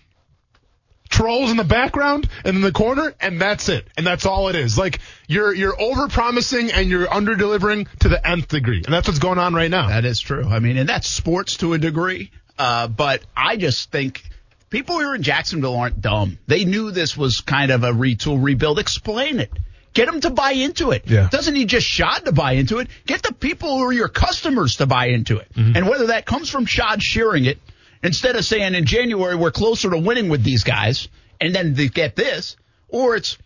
trolls 1.13 1.52
in 1.52 1.58
the 1.58 1.63
background 1.63 2.28
and 2.43 2.56
in 2.56 2.62
the 2.62 2.71
corner, 2.71 3.13
and 3.21 3.39
that's 3.39 3.69
it. 3.69 3.88
And 3.95 4.06
that's 4.06 4.26
all 4.26 4.49
it 4.49 4.56
is. 4.56 4.78
Like 4.78 4.99
you're 5.28 5.54
you're 5.54 5.80
over 5.80 6.08
promising 6.08 6.71
and 6.71 6.89
you're 6.89 7.12
under 7.12 7.36
delivering 7.36 7.88
to 7.99 8.10
the 8.10 8.28
nth 8.28 8.47
degree. 8.47 8.82
And 8.84 8.93
that's 8.93 9.08
what's 9.08 9.19
going 9.19 9.38
on 9.38 9.54
right 9.54 9.69
now. 9.69 9.89
That 9.89 10.06
is 10.06 10.19
true. 10.19 10.43
I 10.43 10.60
mean, 10.60 10.78
and 10.78 10.89
that's 10.89 11.08
sports 11.08 11.58
to 11.58 11.73
a 11.73 11.78
degree. 11.78 12.32
Uh, 12.58 12.88
but 12.88 13.23
I 13.38 13.58
just 13.58 13.91
think 13.91 14.23
people 14.69 14.99
here 14.99 15.13
in 15.13 15.21
Jacksonville 15.21 15.76
aren't 15.76 16.02
dumb. 16.02 16.39
They 16.47 16.65
knew 16.65 16.91
this 16.91 17.15
was 17.15 17.41
kind 17.41 17.71
of 17.71 17.84
a 17.84 17.91
retool, 17.91 18.43
rebuild. 18.43 18.80
Explain 18.80 19.39
it. 19.39 19.52
Get 19.93 20.08
them 20.08 20.19
to 20.21 20.32
buy 20.32 20.54
into 20.54 20.89
it. 20.89 21.04
Yeah. 21.06 21.30
Doesn't 21.30 21.54
need 21.54 21.69
just 21.69 21.86
Shad 21.86 22.26
to 22.26 22.32
buy 22.32 22.54
into 22.54 22.80
it. 22.80 22.88
Get 23.06 23.21
the 23.21 23.34
people 23.34 23.78
who 23.78 23.84
are 23.84 23.93
your 23.93 24.08
customers 24.08 24.78
to 24.78 24.88
buy 24.88 25.08
into 25.08 25.38
it. 25.38 25.47
And 25.56 25.88
whether 25.88 26.08
that 26.08 26.26
comes 26.26 26.49
from 26.49 26.65
Shad 26.65 27.04
sharing 27.04 27.45
it, 27.45 27.60
instead 28.03 28.35
of 28.35 28.45
saying 28.45 28.75
in 28.75 28.85
January 28.85 29.35
we're 29.35 29.51
closer 29.51 29.89
to 29.89 29.97
winning 29.97 30.29
with 30.29 30.43
these 30.43 30.63
guys, 30.63 31.07
and 31.41 31.53
then 31.55 31.73
they 31.73 31.87
get 31.87 32.15
this, 32.15 32.55
or 32.89 33.15
it's 33.15 33.37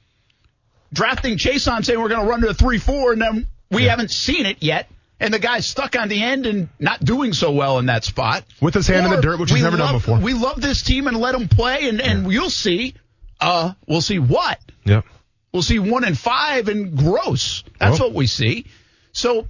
drafting 0.93 1.37
Chaisson 1.37 1.83
saying 1.85 1.99
we're 1.99 2.09
going 2.09 2.21
to 2.21 2.27
run 2.29 2.41
to 2.41 2.49
a 2.49 2.53
3 2.53 2.77
4, 2.77 3.13
and 3.13 3.21
then 3.21 3.47
we 3.71 3.83
haven't 3.85 4.11
seen 4.11 4.45
it 4.45 4.57
yet. 4.61 4.89
And 5.19 5.33
the 5.33 5.39
guy's 5.39 5.65
stuck 5.65 5.95
on 5.97 6.09
the 6.09 6.21
end 6.21 6.45
and 6.45 6.69
not 6.79 7.03
doing 7.03 7.33
so 7.33 7.51
well 7.51 7.79
in 7.79 7.87
that 7.87 8.03
spot. 8.03 8.43
With 8.61 8.75
his 8.75 8.85
hand 8.85 9.07
in 9.07 9.11
the 9.11 9.19
dirt, 9.21 9.39
which 9.39 9.49
he's 9.51 9.63
never 9.63 9.75
done 9.77 9.95
before. 9.95 10.19
We 10.19 10.33
love 10.35 10.61
this 10.61 10.83
team 10.83 11.07
and 11.07 11.17
let 11.17 11.31
them 11.31 11.47
play, 11.47 11.89
and, 11.89 11.99
and 11.99 12.31
you'll 12.31 12.51
see. 12.51 12.93
Uh, 13.41 13.73
we'll 13.87 14.01
see 14.01 14.19
what 14.19 14.59
Yep. 14.85 15.05
we'll 15.51 15.63
see 15.63 15.79
one 15.79 16.03
and 16.03 16.15
five 16.17 16.67
and 16.67 16.95
gross. 16.95 17.63
That's 17.79 17.99
Well. 17.99 18.09
what 18.09 18.15
we 18.15 18.27
see. 18.27 18.65
So 19.11 19.47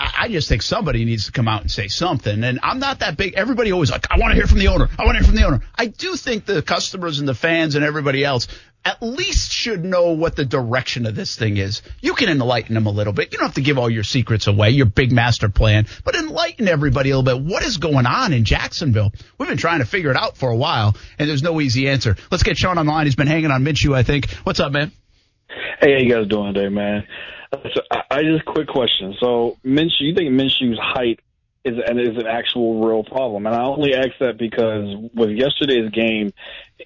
I 0.00 0.28
just 0.28 0.48
think 0.48 0.62
somebody 0.62 1.04
needs 1.04 1.26
to 1.26 1.32
come 1.32 1.46
out 1.46 1.60
and 1.60 1.70
say 1.70 1.88
something. 1.88 2.42
And 2.42 2.58
I'm 2.62 2.78
not 2.78 3.00
that 3.00 3.16
big. 3.16 3.34
Everybody 3.34 3.72
always 3.72 3.90
like, 3.90 4.06
I 4.10 4.18
want 4.18 4.30
to 4.30 4.34
hear 4.34 4.46
from 4.46 4.58
the 4.58 4.68
owner. 4.68 4.88
I 4.98 5.04
want 5.04 5.18
to 5.18 5.24
hear 5.24 5.28
from 5.28 5.36
the 5.36 5.46
owner. 5.46 5.60
I 5.74 5.86
do 5.86 6.16
think 6.16 6.46
the 6.46 6.62
customers 6.62 7.18
and 7.18 7.28
the 7.28 7.34
fans 7.34 7.74
and 7.74 7.84
everybody 7.84 8.24
else 8.24 8.48
at 8.82 9.02
least 9.02 9.52
should 9.52 9.84
know 9.84 10.12
what 10.12 10.36
the 10.36 10.44
direction 10.44 11.04
of 11.04 11.14
this 11.14 11.36
thing 11.36 11.58
is. 11.58 11.82
You 12.00 12.14
can 12.14 12.30
enlighten 12.30 12.74
them 12.74 12.86
a 12.86 12.90
little 12.90 13.12
bit. 13.12 13.30
You 13.30 13.38
don't 13.38 13.48
have 13.48 13.56
to 13.56 13.60
give 13.60 13.76
all 13.76 13.90
your 13.90 14.04
secrets 14.04 14.46
away, 14.46 14.70
your 14.70 14.86
big 14.86 15.12
master 15.12 15.50
plan, 15.50 15.86
but 16.02 16.14
enlighten 16.14 16.66
everybody 16.66 17.10
a 17.10 17.18
little 17.18 17.38
bit. 17.38 17.44
What 17.44 17.62
is 17.62 17.76
going 17.76 18.06
on 18.06 18.32
in 18.32 18.44
Jacksonville? 18.44 19.12
We've 19.36 19.48
been 19.48 19.58
trying 19.58 19.80
to 19.80 19.84
figure 19.84 20.10
it 20.10 20.16
out 20.16 20.38
for 20.38 20.48
a 20.50 20.56
while, 20.56 20.96
and 21.18 21.28
there's 21.28 21.42
no 21.42 21.60
easy 21.60 21.90
answer. 21.90 22.16
Let's 22.30 22.42
get 22.42 22.56
Sean 22.56 22.78
on 22.78 22.86
the 22.86 22.92
line. 22.92 23.06
He's 23.06 23.16
been 23.16 23.26
hanging 23.26 23.50
on 23.50 23.64
Minshew, 23.64 23.94
I 23.94 24.02
think. 24.02 24.30
What's 24.44 24.60
up, 24.60 24.72
man? 24.72 24.92
Hey, 25.80 25.92
how 25.92 25.98
you 25.98 26.10
guys 26.10 26.26
doing 26.28 26.54
today, 26.54 26.68
man? 26.68 27.06
So 27.52 27.82
I, 27.90 28.02
I 28.10 28.22
just 28.22 28.44
quick 28.44 28.68
question. 28.68 29.14
So 29.20 29.58
Minshew, 29.64 30.00
you 30.00 30.14
think 30.14 30.30
Minshew's 30.30 30.78
height 30.78 31.20
is 31.64 31.74
and 31.86 32.00
is 32.00 32.16
an 32.16 32.26
actual 32.26 32.86
real 32.86 33.04
problem? 33.04 33.46
And 33.46 33.54
I 33.54 33.64
only 33.64 33.94
ask 33.94 34.10
that 34.20 34.38
because 34.38 34.96
with 35.14 35.30
yesterday's 35.30 35.90
game, 35.90 36.32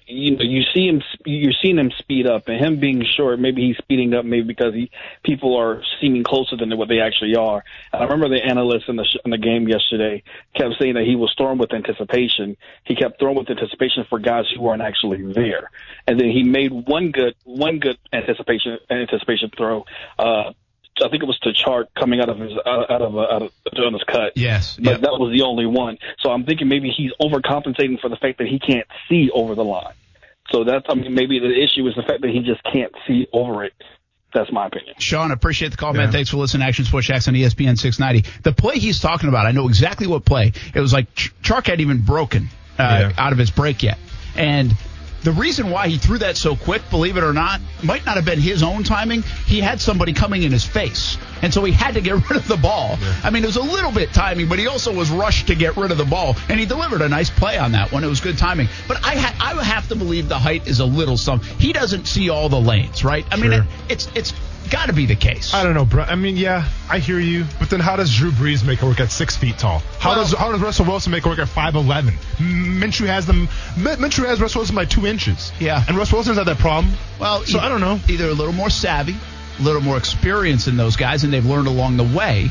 you 0.05 0.35
know, 0.35 0.43
you 0.43 0.63
see 0.73 0.87
him, 0.87 1.01
you're 1.25 1.53
seeing 1.61 1.77
him 1.77 1.91
speed 1.97 2.27
up, 2.27 2.47
and 2.47 2.63
him 2.63 2.79
being 2.79 3.05
short, 3.15 3.39
maybe 3.39 3.67
he's 3.67 3.77
speeding 3.77 4.13
up, 4.13 4.25
maybe 4.25 4.45
because 4.45 4.73
he 4.73 4.91
people 5.23 5.55
are 5.57 5.81
seeming 6.01 6.23
closer 6.23 6.57
than 6.57 6.75
what 6.77 6.89
they 6.89 6.99
actually 6.99 7.35
are. 7.35 7.63
And 7.93 8.01
I 8.01 8.05
remember 8.05 8.27
the 8.27 8.43
analyst 8.43 8.89
in 8.89 8.97
the 8.97 9.05
sh- 9.05 9.21
in 9.23 9.31
the 9.31 9.37
game 9.37 9.67
yesterday 9.67 10.23
kept 10.55 10.75
saying 10.79 10.95
that 10.95 11.05
he 11.05 11.15
was 11.15 11.33
throwing 11.37 11.57
with 11.57 11.73
anticipation. 11.73 12.57
He 12.83 12.95
kept 12.95 13.19
throwing 13.19 13.37
with 13.37 13.49
anticipation 13.49 14.05
for 14.09 14.19
guys 14.19 14.45
who 14.55 14.67
aren't 14.67 14.81
actually 14.81 15.31
there, 15.31 15.71
and 16.05 16.19
then 16.19 16.29
he 16.29 16.43
made 16.43 16.71
one 16.71 17.11
good 17.11 17.35
one 17.45 17.79
good 17.79 17.97
anticipation 18.11 18.77
anticipation 18.89 19.51
throw. 19.55 19.85
Uh, 20.19 20.51
I 21.03 21.09
think 21.09 21.23
it 21.23 21.25
was 21.25 21.37
to 21.39 21.49
Chark 21.51 21.85
coming 21.99 22.21
out 22.21 22.29
of 22.29 22.37
his 22.39 22.51
out, 22.65 22.89
out 22.89 23.01
of 23.01 23.15
uh, 23.17 23.21
out 23.21 23.41
of 23.41 23.51
doing 23.75 23.93
his 23.93 24.03
cut. 24.03 24.33
Yes. 24.35 24.77
but 24.81 25.01
that 25.01 25.11
was 25.19 25.33
the 25.37 25.43
only 25.43 25.65
one. 25.65 25.97
So 26.21 26.31
I'm 26.31 26.45
thinking 26.45 26.67
maybe 26.69 26.89
he's 26.95 27.11
overcompensating 27.21 27.99
for 27.99 28.09
the 28.09 28.15
fact 28.15 28.37
that 28.37 28.47
he 28.47 28.59
can't 28.59 28.87
see 29.09 29.29
over 29.33 29.55
the 29.55 29.63
line. 29.63 29.93
So 30.51 30.63
that's 30.63 30.85
I 30.89 30.93
mean 30.95 31.13
maybe 31.13 31.39
the 31.39 31.51
issue 31.51 31.87
is 31.87 31.95
the 31.95 32.03
fact 32.03 32.21
that 32.21 32.29
he 32.29 32.39
just 32.41 32.61
can't 32.63 32.93
see 33.07 33.27
over 33.33 33.63
it. 33.65 33.73
That's 34.33 34.51
my 34.51 34.67
opinion. 34.67 34.95
Sean, 34.99 35.31
appreciate 35.31 35.71
the 35.71 35.77
call, 35.77 35.93
man. 35.93 36.11
Thanks 36.11 36.29
for 36.29 36.35
listening. 36.37 36.61
to 36.61 36.67
Action 36.67 36.83
Sports 36.83 37.07
Jax 37.07 37.27
on 37.29 37.35
ESPN 37.35 37.77
690. 37.77 38.29
The 38.43 38.51
play 38.51 38.77
he's 38.79 38.99
talking 38.99 39.29
about, 39.29 39.45
I 39.45 39.51
know 39.51 39.69
exactly 39.69 40.07
what 40.07 40.25
play. 40.25 40.51
It 40.73 40.79
was 40.81 40.91
like 40.91 41.13
Ch- 41.15 41.33
Chark 41.41 41.67
had 41.67 41.79
even 41.79 42.01
broken 42.01 42.49
uh, 42.77 42.83
Yeah. 42.83 43.11
out 43.17 43.31
of 43.31 43.37
his 43.37 43.49
break 43.49 43.81
yet. 43.81 43.97
And 44.35 44.73
the 45.25 45.31
reason 45.31 45.71
why 45.71 45.87
he 45.87 45.97
threw 45.97 46.19
that 46.19 46.37
so 46.37 46.55
quick, 46.55 46.87
believe 46.91 47.17
it 47.17 47.23
or 47.23 47.33
not, 47.33 47.59
might 47.81 48.05
not 48.05 48.15
have 48.15 48.25
been 48.25 48.39
his 48.39 48.61
own 48.61 48.83
timing. 48.83 49.23
He 49.23 49.59
had 49.59 49.81
somebody 49.81 50.13
coming 50.13 50.43
in 50.43 50.51
his 50.51 50.63
face. 50.63 51.17
And 51.41 51.51
so 51.51 51.63
he 51.63 51.73
had 51.73 51.95
to 51.95 52.01
get 52.01 52.13
rid 52.29 52.37
of 52.37 52.47
the 52.47 52.57
ball. 52.57 52.99
I 53.23 53.31
mean, 53.31 53.43
it 53.43 53.47
was 53.47 53.55
a 53.55 53.61
little 53.61 53.91
bit 53.91 54.13
timing, 54.13 54.47
but 54.47 54.59
he 54.59 54.67
also 54.67 54.93
was 54.93 55.09
rushed 55.09 55.47
to 55.47 55.55
get 55.55 55.77
rid 55.77 55.89
of 55.89 55.97
the 55.97 56.05
ball. 56.05 56.35
And 56.47 56.59
he 56.59 56.67
delivered 56.67 57.01
a 57.01 57.09
nice 57.09 57.31
play 57.31 57.57
on 57.57 57.71
that 57.71 57.91
one. 57.91 58.03
It 58.03 58.07
was 58.07 58.21
good 58.21 58.37
timing. 58.37 58.67
But 58.87 59.03
I, 59.03 59.15
ha- 59.15 59.35
I 59.57 59.63
have 59.63 59.89
to 59.89 59.95
believe 59.95 60.29
the 60.29 60.37
height 60.37 60.67
is 60.67 60.79
a 60.79 60.85
little 60.85 61.17
something. 61.17 61.57
He 61.57 61.73
doesn't 61.73 62.05
see 62.05 62.29
all 62.29 62.47
the 62.47 62.61
lanes, 62.61 63.03
right? 63.03 63.25
I 63.31 63.37
mean, 63.37 63.51
it, 63.51 63.63
it's 63.89 64.07
it's 64.13 64.33
got 64.69 64.87
to 64.87 64.93
be 64.93 65.05
the 65.05 65.15
case. 65.15 65.53
I 65.53 65.63
don't 65.63 65.73
know, 65.73 65.85
bro. 65.85 66.03
I 66.03 66.15
mean, 66.15 66.37
yeah, 66.37 66.67
I 66.89 66.99
hear 66.99 67.19
you, 67.19 67.45
but 67.59 67.69
then 67.69 67.79
how 67.79 67.95
does 67.95 68.13
Drew 68.15 68.31
Brees 68.31 68.65
make 68.65 68.81
it 68.81 68.85
work 68.85 68.99
at 68.99 69.11
six 69.11 69.35
feet 69.35 69.57
tall? 69.57 69.79
How 69.99 70.11
Well- 70.11 70.23
does 70.23 70.33
how 70.33 70.51
does 70.51 70.61
Russell 70.61 70.85
Wilson 70.85 71.11
make 71.11 71.25
it 71.25 71.29
work 71.29 71.39
at 71.39 71.47
five 71.49 71.75
eleven? 71.75 72.13
Minshew 72.37 73.07
has 73.07 73.25
them. 73.25 73.47
Minshew 73.75 74.25
has 74.25 74.39
Russell 74.41 74.59
Wilson 74.59 74.75
by 74.75 74.85
two 74.85 75.05
inches. 75.07 75.51
Yeah. 75.59 75.83
and 75.87 75.97
Russell 75.97 76.17
Wilson's 76.17 76.37
had 76.37 76.47
that 76.47 76.57
problem. 76.59 76.93
Well, 77.19 77.43
so 77.45 77.57
e- 77.57 77.61
I 77.61 77.69
don't 77.69 77.81
know. 77.81 77.99
Either 78.09 78.25
a 78.29 78.33
little 78.33 78.53
more 78.53 78.69
savvy, 78.69 79.15
a 79.59 79.61
little 79.63 79.81
more 79.81 79.97
experience 79.97 80.67
in 80.67 80.77
those 80.77 80.95
guys, 80.95 81.23
and 81.23 81.31
they've 81.33 81.45
learned 81.45 81.67
along 81.67 81.97
the 81.97 82.03
way. 82.03 82.49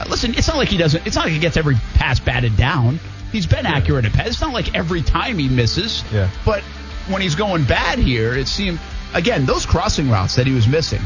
Uh, 0.00 0.04
listen, 0.08 0.34
it's 0.34 0.48
not 0.48 0.56
like 0.56 0.68
he 0.68 0.76
doesn't. 0.78 1.06
It's 1.06 1.16
not 1.16 1.24
like 1.24 1.32
he 1.34 1.38
gets 1.40 1.56
every 1.56 1.76
pass 1.94 2.20
batted 2.20 2.56
down. 2.56 3.00
He's 3.32 3.46
been 3.46 3.66
accurate 3.66 4.04
at 4.06 4.12
pass. 4.12 4.28
It's 4.28 4.40
not 4.40 4.52
like 4.52 4.74
every 4.74 5.02
time 5.02 5.38
he 5.38 5.48
misses. 5.48 6.02
Yeah. 6.12 6.30
But 6.44 6.62
when 7.08 7.20
he's 7.20 7.34
going 7.34 7.64
bad 7.64 7.98
here, 7.98 8.34
it 8.34 8.48
seemed 8.48 8.78
again 9.14 9.44
those 9.46 9.66
crossing 9.66 10.08
routes 10.10 10.36
that 10.36 10.46
he 10.46 10.52
was 10.52 10.66
missing. 10.68 11.00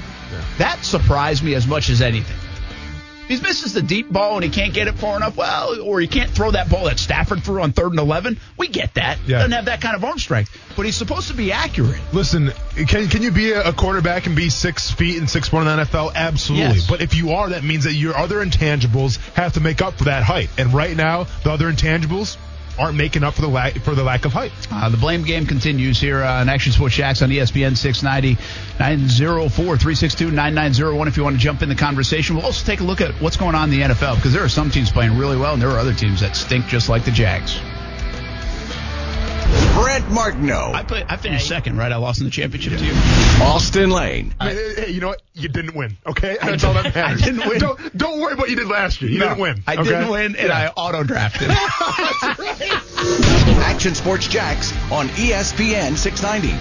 That 0.58 0.84
surprised 0.84 1.42
me 1.42 1.54
as 1.54 1.66
much 1.66 1.90
as 1.90 2.02
anything. 2.02 2.36
He 3.28 3.40
misses 3.40 3.72
the 3.72 3.82
deep 3.82 4.12
ball 4.12 4.34
and 4.34 4.44
he 4.44 4.50
can't 4.50 4.74
get 4.74 4.88
it 4.88 4.96
far 4.96 5.16
enough, 5.16 5.36
well, 5.36 5.80
or 5.80 6.00
he 6.00 6.06
can't 6.06 6.30
throw 6.30 6.50
that 6.50 6.68
ball 6.68 6.84
that 6.84 6.98
Stafford 6.98 7.42
threw 7.42 7.62
on 7.62 7.72
third 7.72 7.90
and 7.92 7.98
eleven. 7.98 8.38
We 8.58 8.68
get 8.68 8.94
that. 8.94 9.18
Yeah. 9.26 9.38
Doesn't 9.38 9.52
have 9.52 9.64
that 9.66 9.80
kind 9.80 9.96
of 9.96 10.04
arm 10.04 10.18
strength, 10.18 10.54
but 10.76 10.84
he's 10.84 10.96
supposed 10.96 11.28
to 11.28 11.34
be 11.34 11.52
accurate. 11.52 12.00
Listen, 12.12 12.52
can 12.76 13.08
can 13.08 13.22
you 13.22 13.30
be 13.30 13.52
a, 13.52 13.68
a 13.68 13.72
quarterback 13.72 14.26
and 14.26 14.36
be 14.36 14.50
six 14.50 14.90
feet 14.90 15.18
and 15.18 15.30
six 15.30 15.50
one 15.52 15.66
in 15.66 15.76
the 15.76 15.84
NFL? 15.84 16.14
Absolutely. 16.14 16.78
Yes. 16.78 16.86
But 16.88 17.00
if 17.00 17.14
you 17.14 17.32
are, 17.32 17.50
that 17.50 17.64
means 17.64 17.84
that 17.84 17.94
your 17.94 18.16
other 18.16 18.44
intangibles 18.44 19.18
have 19.34 19.54
to 19.54 19.60
make 19.60 19.80
up 19.80 19.94
for 19.94 20.04
that 20.04 20.24
height. 20.24 20.50
And 20.58 20.74
right 20.74 20.96
now, 20.96 21.24
the 21.44 21.52
other 21.52 21.72
intangibles 21.72 22.36
aren't 22.78 22.96
making 22.96 23.22
up 23.24 23.34
for 23.34 23.42
the 23.42 23.48
lack 23.48 23.74
for 23.80 23.94
the 23.94 24.02
lack 24.02 24.24
of 24.24 24.32
height. 24.32 24.52
Uh, 24.70 24.88
the 24.88 24.96
blame 24.96 25.22
game 25.22 25.46
continues 25.46 26.00
here 26.00 26.22
on 26.22 26.48
Action 26.48 26.72
Sports 26.72 26.94
Jax 26.94 27.22
on 27.22 27.30
ESPN 27.30 27.76
690 27.76 28.40
904 28.78 29.50
362 29.50 30.30
9901 30.30 31.08
if 31.08 31.16
you 31.16 31.24
want 31.24 31.36
to 31.36 31.42
jump 31.42 31.62
in 31.62 31.68
the 31.68 31.74
conversation. 31.74 32.36
We'll 32.36 32.46
also 32.46 32.64
take 32.64 32.80
a 32.80 32.84
look 32.84 33.00
at 33.00 33.12
what's 33.20 33.36
going 33.36 33.54
on 33.54 33.72
in 33.72 33.78
the 33.78 33.94
NFL 33.94 34.16
because 34.16 34.32
there 34.32 34.44
are 34.44 34.48
some 34.48 34.70
teams 34.70 34.90
playing 34.90 35.16
really 35.16 35.36
well 35.36 35.54
and 35.54 35.62
there 35.62 35.70
are 35.70 35.78
other 35.78 35.94
teams 35.94 36.20
that 36.20 36.36
stink 36.36 36.66
just 36.66 36.88
like 36.88 37.04
the 37.04 37.10
Jags. 37.10 37.60
Brent 39.74 40.10
Martineau, 40.10 40.72
I 40.74 40.82
put, 40.82 41.04
I 41.10 41.16
finished 41.16 41.46
second, 41.48 41.76
right? 41.78 41.90
I 41.92 41.96
lost 41.96 42.20
in 42.20 42.24
the 42.24 42.30
championship 42.30 42.78
to 42.78 42.84
you. 42.84 42.92
Austen 43.42 43.90
Lane, 43.90 44.34
Hey, 44.40 44.74
hey, 44.76 44.90
you 44.90 45.00
know 45.00 45.08
what? 45.08 45.22
You 45.34 45.48
didn't 45.48 45.74
win. 45.74 45.96
Okay, 46.06 46.36
that's 46.40 46.62
all 46.64 46.74
that 46.74 46.94
matters. 46.94 47.22
I 47.22 47.24
didn't 47.24 47.48
win. 47.48 47.58
Don't, 47.58 47.96
don't 47.96 48.20
worry 48.20 48.32
about 48.34 48.42
what 48.42 48.50
you 48.50 48.56
did 48.56 48.68
last 48.68 49.00
year. 49.02 49.10
You 49.10 49.18
didn't 49.18 49.38
win. 49.38 49.62
I 49.66 49.74
okay? 49.74 49.84
didn't 49.84 50.08
win 50.10 50.36
and 50.36 50.48
Yeah. 50.48 50.58
I 50.76 50.80
auto 50.80 51.02
drafted. 51.04 51.48
Action 53.62 53.94
Sports 53.94 54.28
Jax 54.28 54.72
on 54.92 55.08
ESPN 55.08 55.96
690. 55.96 56.56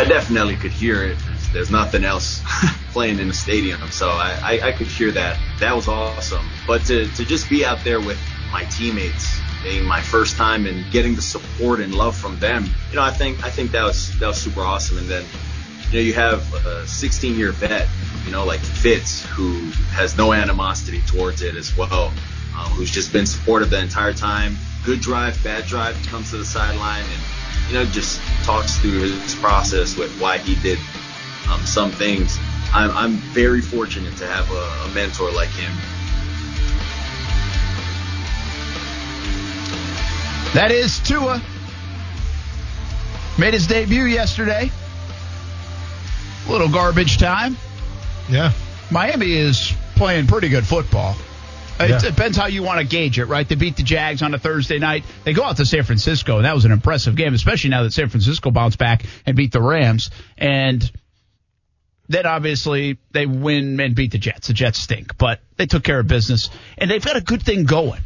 I 0.00 0.04
definitely 0.04 0.56
could 0.56 0.70
hear 0.70 1.02
it. 1.04 1.16
There's 1.52 1.70
nothing 1.70 2.04
else 2.04 2.42
playing 2.92 3.18
in 3.18 3.28
the 3.28 3.34
stadium, 3.34 3.80
so 3.90 4.08
I, 4.08 4.38
I, 4.42 4.68
I 4.68 4.72
could 4.72 4.86
hear 4.86 5.10
that. 5.12 5.38
That 5.60 5.74
was 5.74 5.88
awesome. 5.88 6.46
But 6.66 6.82
to, 6.86 7.06
to 7.06 7.24
just 7.24 7.48
be 7.48 7.64
out 7.64 7.82
there 7.84 8.00
with 8.00 8.18
my 8.52 8.64
teammates, 8.64 9.40
being 9.62 9.84
my 9.84 10.00
first 10.00 10.36
time 10.36 10.66
and 10.66 10.90
getting 10.92 11.14
the 11.14 11.22
support 11.22 11.80
and 11.80 11.94
love 11.94 12.16
from 12.16 12.38
them, 12.38 12.68
you 12.90 12.96
know, 12.96 13.02
I 13.02 13.10
think 13.10 13.44
I 13.44 13.50
think 13.50 13.72
that 13.72 13.82
was 13.82 14.18
that 14.18 14.26
was 14.26 14.38
super 14.38 14.60
awesome. 14.60 14.98
And 14.98 15.08
then, 15.08 15.24
you 15.90 15.98
know, 15.98 16.04
you 16.04 16.14
have 16.14 16.54
a 16.66 16.86
16 16.86 17.36
year 17.36 17.52
vet, 17.52 17.88
you 18.24 18.32
know, 18.32 18.44
like 18.44 18.60
Fitz, 18.60 19.24
who 19.26 19.70
has 19.90 20.16
no 20.16 20.32
animosity 20.32 21.00
towards 21.06 21.42
it 21.42 21.56
as 21.56 21.76
well, 21.76 22.12
um, 22.56 22.70
who's 22.72 22.90
just 22.90 23.12
been 23.12 23.26
supportive 23.26 23.70
the 23.70 23.80
entire 23.80 24.12
time. 24.12 24.56
Good 24.84 25.00
drive, 25.00 25.42
bad 25.42 25.64
drive, 25.64 26.00
comes 26.06 26.30
to 26.30 26.36
the 26.36 26.44
sideline 26.44 27.02
and 27.02 27.22
you 27.68 27.74
know, 27.74 27.84
just 27.84 28.20
talks 28.44 28.78
through 28.78 29.00
his 29.00 29.34
process 29.34 29.96
with 29.96 30.10
why 30.20 30.38
he 30.38 30.54
did 30.62 30.78
um, 31.50 31.60
some 31.62 31.90
things. 31.90 32.38
I'm, 32.72 32.90
I'm 32.90 33.12
very 33.32 33.60
fortunate 33.60 34.16
to 34.18 34.26
have 34.26 34.50
a, 34.50 34.90
a 34.90 34.94
mentor 34.94 35.30
like 35.32 35.48
him. 35.50 35.72
That 40.54 40.70
is 40.70 40.98
Tua. 41.00 41.42
Made 43.38 43.54
his 43.54 43.66
debut 43.66 44.04
yesterday. 44.04 44.70
Little 46.48 46.68
garbage 46.68 47.18
time. 47.18 47.56
Yeah. 48.28 48.52
Miami 48.90 49.32
is 49.32 49.72
playing 49.94 50.26
pretty 50.26 50.48
good 50.48 50.66
football. 50.66 51.14
It 51.78 51.90
Yeah. 51.90 51.98
depends 51.98 52.36
how 52.36 52.46
you 52.46 52.62
want 52.62 52.80
to 52.80 52.84
gauge 52.84 53.18
it, 53.18 53.26
right? 53.26 53.46
They 53.48 53.54
beat 53.54 53.76
the 53.76 53.82
Jags 53.84 54.22
on 54.22 54.34
a 54.34 54.38
Thursday 54.38 54.78
night. 54.78 55.04
They 55.24 55.32
go 55.32 55.44
out 55.44 55.58
to 55.58 55.66
San 55.66 55.84
Francisco, 55.84 56.36
and 56.36 56.44
that 56.44 56.54
was 56.54 56.64
an 56.64 56.72
impressive 56.72 57.14
game, 57.14 57.34
especially 57.34 57.70
now 57.70 57.84
that 57.84 57.92
San 57.92 58.08
Francisco 58.08 58.50
bounced 58.50 58.78
back 58.78 59.04
and 59.26 59.36
beat 59.36 59.52
the 59.52 59.60
Rams. 59.62 60.10
And 60.36 60.90
then 62.08 62.26
obviously 62.26 62.98
they 63.12 63.26
win 63.26 63.78
and 63.80 63.94
beat 63.94 64.12
the 64.12 64.18
Jets. 64.18 64.48
The 64.48 64.54
Jets 64.54 64.78
stink, 64.78 65.18
but 65.18 65.40
they 65.56 65.66
took 65.66 65.84
care 65.84 66.00
of 66.00 66.06
business, 66.06 66.50
and 66.76 66.90
they've 66.90 67.04
got 67.04 67.16
a 67.16 67.20
good 67.20 67.42
thing 67.42 67.64
going. 67.64 68.00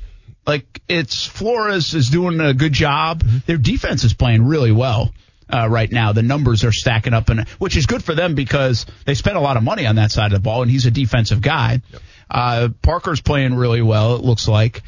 Like 0.46 0.82
it's 0.88 1.24
Flores 1.24 1.94
is 1.94 2.08
doing 2.08 2.40
a 2.40 2.52
good 2.52 2.72
job. 2.72 3.20
Their 3.20 3.58
defense 3.58 4.02
is 4.04 4.12
playing 4.12 4.44
really 4.44 4.72
well 4.72 5.12
uh, 5.48 5.68
right 5.68 5.90
now. 5.90 6.12
The 6.12 6.22
numbers 6.22 6.64
are 6.64 6.72
stacking 6.72 7.14
up, 7.14 7.28
and 7.28 7.48
which 7.58 7.76
is 7.76 7.86
good 7.86 8.02
for 8.02 8.14
them 8.14 8.34
because 8.34 8.86
they 9.04 9.14
spent 9.14 9.36
a 9.36 9.40
lot 9.40 9.56
of 9.56 9.62
money 9.62 9.86
on 9.86 9.96
that 9.96 10.10
side 10.10 10.32
of 10.32 10.38
the 10.38 10.42
ball, 10.42 10.62
and 10.62 10.70
he's 10.70 10.86
a 10.86 10.90
defensive 10.90 11.40
guy. 11.40 11.82
Uh, 12.28 12.70
Parker's 12.82 13.20
playing 13.20 13.54
really 13.54 13.82
well. 13.82 14.16
It 14.16 14.22
looks 14.22 14.48
like 14.48 14.82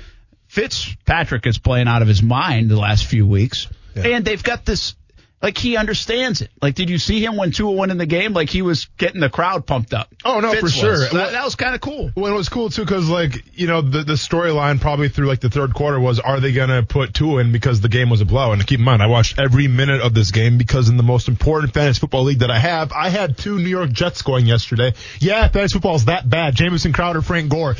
Fitzpatrick 0.49 1.47
is 1.47 1.59
playing 1.59 1.89
out 1.89 2.03
of 2.03 2.09
his 2.09 2.23
mind 2.23 2.71
the 2.71 2.79
last 2.79 3.05
few 3.07 3.27
weeks, 3.27 3.69
and 3.95 4.25
they've 4.25 4.43
got 4.43 4.65
this. 4.65 4.97
Like 5.45 5.59
he 5.59 5.77
understands 5.77 6.41
it. 6.41 6.51
Like, 6.63 6.75
did 6.75 6.89
you 6.89 6.97
see 6.97 7.23
him 7.23 7.37
when 7.37 7.51
Tua 7.51 7.71
won 7.71 7.91
in 7.91 7.99
the 7.99 8.07
game? 8.07 8.33
Like 8.33 8.49
he 8.49 8.63
was 8.63 8.87
getting 8.97 9.21
the 9.21 9.29
crowd 9.29 9.67
pumped 9.67 9.93
up. 9.93 10.09
Oh, 10.25 10.41
no, 10.41 10.49
Fitz 10.53 10.61
for 10.61 10.65
was. 10.65 10.75
sure. 10.75 10.99
That, 11.21 11.33
that 11.33 11.45
was 11.45 11.55
kind 11.55 11.75
of 11.75 11.83
cool. 11.83 12.11
Well, 12.17 12.33
it 12.33 12.35
was 12.35 12.49
cool 12.49 12.71
too 12.71 12.81
because 12.83 13.11
like 13.11 13.45
you 13.59 13.67
know 13.67 13.83
the 13.83 14.05
the 14.05 14.15
storyline 14.15 14.81
probably 14.81 15.11
through 15.11 15.27
like 15.27 15.41
the 15.41 15.51
third 15.51 15.75
quarter 15.75 16.01
was 16.01 16.19
are 16.19 16.41
they 16.41 16.53
gonna 16.53 16.83
put 16.83 17.13
Tua 17.13 17.43
in 17.43 17.53
because 17.53 17.83
the 17.83 17.91
game 17.91 18.09
was 18.09 18.23
a 18.23 18.25
blow 18.25 18.53
and 18.53 18.67
keep 18.67 18.79
in 18.79 18.87
mind 18.87 19.03
I 19.03 19.07
watched 19.07 19.39
every 19.39 19.69
minute 19.69 20.01
of 20.01 20.15
this 20.15 20.31
game 20.31 20.57
because 20.57 20.89
in 20.89 20.97
the 20.97 21.03
most 21.03 21.29
important 21.29 21.75
fantasy 21.75 22.01
football 22.01 22.23
league 22.25 22.39
that 22.39 22.51
I 22.51 22.59
have 22.59 22.91
I 22.93 23.11
had 23.11 23.37
two 23.37 23.59
New 23.59 23.69
York 23.69 23.93
Jets 23.93 24.23
going 24.23 24.47
yesterday. 24.47 24.95
Yeah, 25.21 25.47
fantasy 25.49 25.75
football 25.75 25.97
is 25.97 26.07
that 26.07 26.27
bad. 26.27 26.55
Jamison 26.55 26.95
Crowder, 26.95 27.21
Frank 27.21 27.51
Gore. 27.51 27.77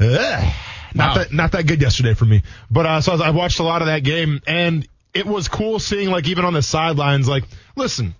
Ugh. 0.00 0.52
Not 0.94 1.08
Wow. 1.08 1.14
that 1.22 1.32
not 1.32 1.52
that 1.52 1.66
good 1.66 1.82
yesterday 1.82 2.14
for 2.14 2.24
me. 2.24 2.42
But 2.70 2.86
uh, 2.86 3.00
so 3.00 3.20
I 3.22 3.30
watched 3.30 3.58
a 3.58 3.64
lot 3.64 3.82
of 3.82 3.86
that 3.88 4.04
game 4.04 4.40
and 4.46 4.86
it 5.18 5.26
was 5.26 5.48
cool 5.48 5.78
seeing 5.78 6.10
like 6.10 6.26
even 6.28 6.44
on 6.44 6.52
the 6.52 6.62
sidelines 6.62 7.28
like 7.28 7.44
listen 7.76 8.14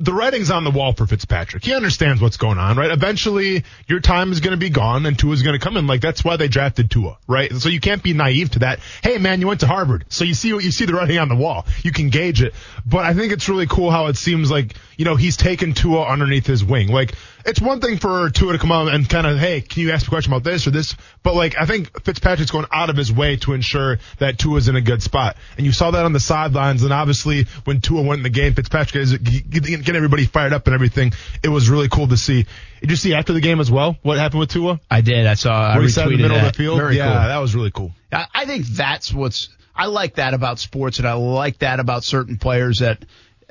the 0.00 0.12
writing's 0.12 0.50
on 0.50 0.62
the 0.62 0.70
wall 0.70 0.92
for 0.92 1.06
Fitzpatrick. 1.06 1.64
He 1.64 1.74
understands 1.74 2.22
what's 2.22 2.36
going 2.36 2.58
on, 2.58 2.76
right? 2.76 2.90
Eventually, 2.90 3.64
your 3.88 3.98
time 3.98 4.30
is 4.30 4.38
going 4.38 4.52
to 4.52 4.56
be 4.56 4.70
gone 4.70 5.06
and 5.06 5.18
Tua's 5.18 5.42
going 5.42 5.58
to 5.58 5.64
come 5.64 5.76
in. 5.76 5.88
Like, 5.88 6.00
that's 6.00 6.24
why 6.24 6.36
they 6.36 6.46
drafted 6.46 6.88
Tua, 6.88 7.18
right? 7.26 7.52
So 7.52 7.68
you 7.68 7.80
can't 7.80 8.02
be 8.02 8.12
naive 8.12 8.50
to 8.50 8.60
that. 8.60 8.78
Hey, 9.02 9.18
man, 9.18 9.40
you 9.40 9.48
went 9.48 9.60
to 9.60 9.66
Harvard. 9.66 10.04
So 10.08 10.24
you 10.24 10.34
see 10.34 10.52
what 10.52 10.62
you 10.62 10.70
see 10.70 10.84
the 10.84 10.94
writing 10.94 11.18
on 11.18 11.28
the 11.28 11.34
wall. 11.34 11.66
You 11.82 11.90
can 11.90 12.10
gauge 12.10 12.42
it. 12.42 12.54
But 12.86 13.06
I 13.06 13.14
think 13.14 13.32
it's 13.32 13.48
really 13.48 13.66
cool 13.66 13.90
how 13.90 14.06
it 14.06 14.16
seems 14.16 14.52
like, 14.52 14.76
you 14.96 15.04
know, 15.04 15.16
he's 15.16 15.36
taken 15.36 15.74
Tua 15.74 16.06
underneath 16.06 16.46
his 16.46 16.64
wing. 16.64 16.88
Like, 16.88 17.14
it's 17.44 17.60
one 17.60 17.80
thing 17.80 17.98
for 17.98 18.30
Tua 18.30 18.52
to 18.52 18.58
come 18.58 18.72
out 18.72 18.88
and 18.88 19.08
kind 19.08 19.26
of, 19.26 19.38
hey, 19.38 19.60
can 19.60 19.82
you 19.82 19.92
ask 19.92 20.06
a 20.06 20.10
question 20.10 20.32
about 20.32 20.44
this 20.44 20.66
or 20.66 20.70
this? 20.70 20.94
But 21.22 21.34
like, 21.34 21.56
I 21.58 21.66
think 21.66 22.04
Fitzpatrick's 22.04 22.50
going 22.50 22.66
out 22.72 22.90
of 22.90 22.96
his 22.96 23.12
way 23.12 23.36
to 23.38 23.52
ensure 23.52 23.98
that 24.18 24.38
Tua's 24.38 24.68
in 24.68 24.76
a 24.76 24.80
good 24.80 25.02
spot. 25.02 25.36
And 25.56 25.64
you 25.64 25.72
saw 25.72 25.90
that 25.90 26.04
on 26.04 26.12
the 26.12 26.20
sidelines. 26.20 26.82
And 26.82 26.92
obviously, 26.92 27.44
when 27.64 27.80
Tua 27.80 28.02
went 28.02 28.18
in 28.18 28.22
the 28.22 28.30
game, 28.30 28.54
Fitzpatrick 28.54 28.96
is 28.96 29.16
getting 29.16 29.96
everybody 29.96 30.26
fired 30.26 30.52
up 30.52 30.66
and 30.66 30.74
everything. 30.74 31.12
It 31.42 31.48
was 31.48 31.68
really 31.70 31.88
cool 31.88 32.08
to 32.08 32.16
see. 32.16 32.46
Did 32.80 32.90
you 32.90 32.96
see 32.96 33.14
after 33.14 33.32
the 33.32 33.40
game 33.40 33.60
as 33.60 33.70
well 33.70 33.96
what 34.02 34.18
happened 34.18 34.40
with 34.40 34.50
Tua? 34.50 34.80
I 34.90 35.00
did. 35.00 35.26
I 35.26 35.34
saw. 35.34 35.68
I 35.68 35.80
he 35.80 35.86
in 35.86 36.10
the 36.10 36.16
middle 36.16 36.36
that. 36.36 36.46
of 36.46 36.52
the 36.52 36.56
field. 36.56 36.78
Very 36.78 36.96
yeah, 36.96 37.06
cool. 37.06 37.14
that 37.14 37.38
was 37.38 37.54
really 37.54 37.70
cool. 37.70 37.92
I 38.12 38.26
I 38.34 38.44
think 38.44 38.66
that's 38.66 39.12
what's 39.12 39.48
I 39.74 39.86
like 39.86 40.16
that 40.16 40.34
about 40.34 40.58
sports, 40.58 40.98
and 40.98 41.06
I 41.06 41.14
like 41.14 41.58
that 41.58 41.80
about 41.80 42.04
certain 42.04 42.36
players. 42.36 42.78
That 42.78 43.04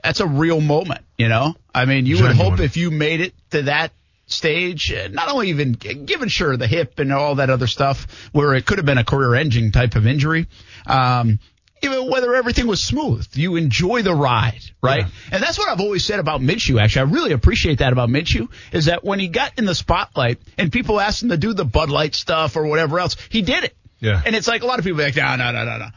that's 0.04 0.19
a 0.19 0.28
real 0.28 0.62
moment, 0.62 1.06
you 1.17 1.30
know. 1.30 1.56
I 1.73 1.86
mean, 1.86 2.06
you 2.06 2.21
would 2.21 2.36
hope 2.36 2.60
if 2.60 2.78
you 2.78 2.91
made 2.91 3.21
it 3.21 3.34
to 3.52 3.64
that 3.64 3.92
stage, 4.28 4.92
uh, 4.92 5.08
not 5.10 5.30
only 5.30 5.50
even 5.50 5.72
given 5.72 6.30
sure 6.30 6.58
the 6.58 6.68
hip 6.68 7.00
and 7.00 7.12
all 7.14 7.36
that 7.36 7.50
other 7.50 7.68
stuff, 7.68 8.30
where 8.32 8.54
it 8.56 8.66
could 8.66 8.78
have 8.78 8.86
been 8.86 8.98
a 8.98 9.04
career-ending 9.04 9.72
type 9.72 9.96
of 9.96 10.06
injury. 10.06 10.48
Um, 10.86 11.40
even 11.82 12.10
whether 12.10 12.34
everything 12.34 12.66
was 12.66 12.84
smooth, 12.84 13.28
you 13.34 13.56
enjoy 13.56 14.02
the 14.02 14.14
ride, 14.14 14.62
right? 14.82 15.06
And 15.32 15.44
that's 15.44 15.60
what 15.60 15.70
I've 15.70 15.80
always 15.80 16.04
said 16.04 16.20
about 16.20 16.42
Minshew. 16.42 16.82
Actually, 16.82 17.10
I 17.10 17.14
really 17.14 17.32
appreciate 17.34 17.80
that 17.80 17.94
about 17.94 18.10
Minshew 18.10 18.50
is 18.72 18.86
that 18.86 19.04
when 19.04 19.20
he 19.20 19.28
got 19.28 19.58
in 19.60 19.66
the 19.66 19.76
spotlight 19.76 20.40
and 20.58 20.72
people 20.72 21.00
asked 21.00 21.22
him 21.22 21.30
to 21.30 21.38
do 21.38 21.54
the 21.54 21.66
Bud 21.66 21.90
Light 21.90 22.16
stuff 22.16 22.56
or 22.56 22.66
whatever 22.66 23.00
else, 23.00 23.16
he 23.30 23.44
did 23.44 23.64
it. 23.64 23.76
Yeah. 24.00 24.22
And 24.26 24.36
it's 24.36 24.48
like 24.48 24.64
a 24.64 24.66
lot 24.66 24.80
of 24.80 24.86
people 24.86 25.02
are 25.02 25.06
like, 25.06 25.16
no, 25.16 25.36
no, 25.36 25.52
no, 25.52 25.66
no, 25.66 25.78
no. 25.78 25.88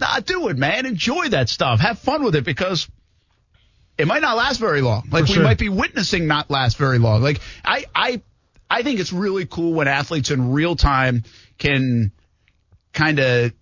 Nah, 0.00 0.20
do 0.20 0.48
it, 0.48 0.56
man. 0.56 0.86
Enjoy 0.86 1.28
that 1.28 1.48
stuff. 1.48 1.80
Have 1.80 2.00
fun 2.00 2.24
with 2.24 2.34
it 2.34 2.44
because 2.44 2.88
it 3.98 4.06
might 4.06 4.22
not 4.22 4.36
last 4.36 4.60
very 4.60 4.80
long. 4.80 5.08
Like 5.10 5.26
For 5.26 5.38
we 5.38 5.44
might 5.44 5.58
be 5.58 5.68
witnessing 5.68 6.28
not 6.28 6.50
last 6.50 6.78
very 6.78 6.98
long. 6.98 7.20
Like 7.20 7.40
I, 7.64 7.84
I, 7.94 8.22
I 8.70 8.82
think 8.82 9.00
it's 9.00 9.12
really 9.12 9.44
cool 9.44 9.74
when 9.74 9.88
athletes 9.88 10.30
in 10.30 10.52
real 10.52 10.76
time 10.76 11.24
can 11.58 12.12
kind 12.92 13.18
of 13.18 13.52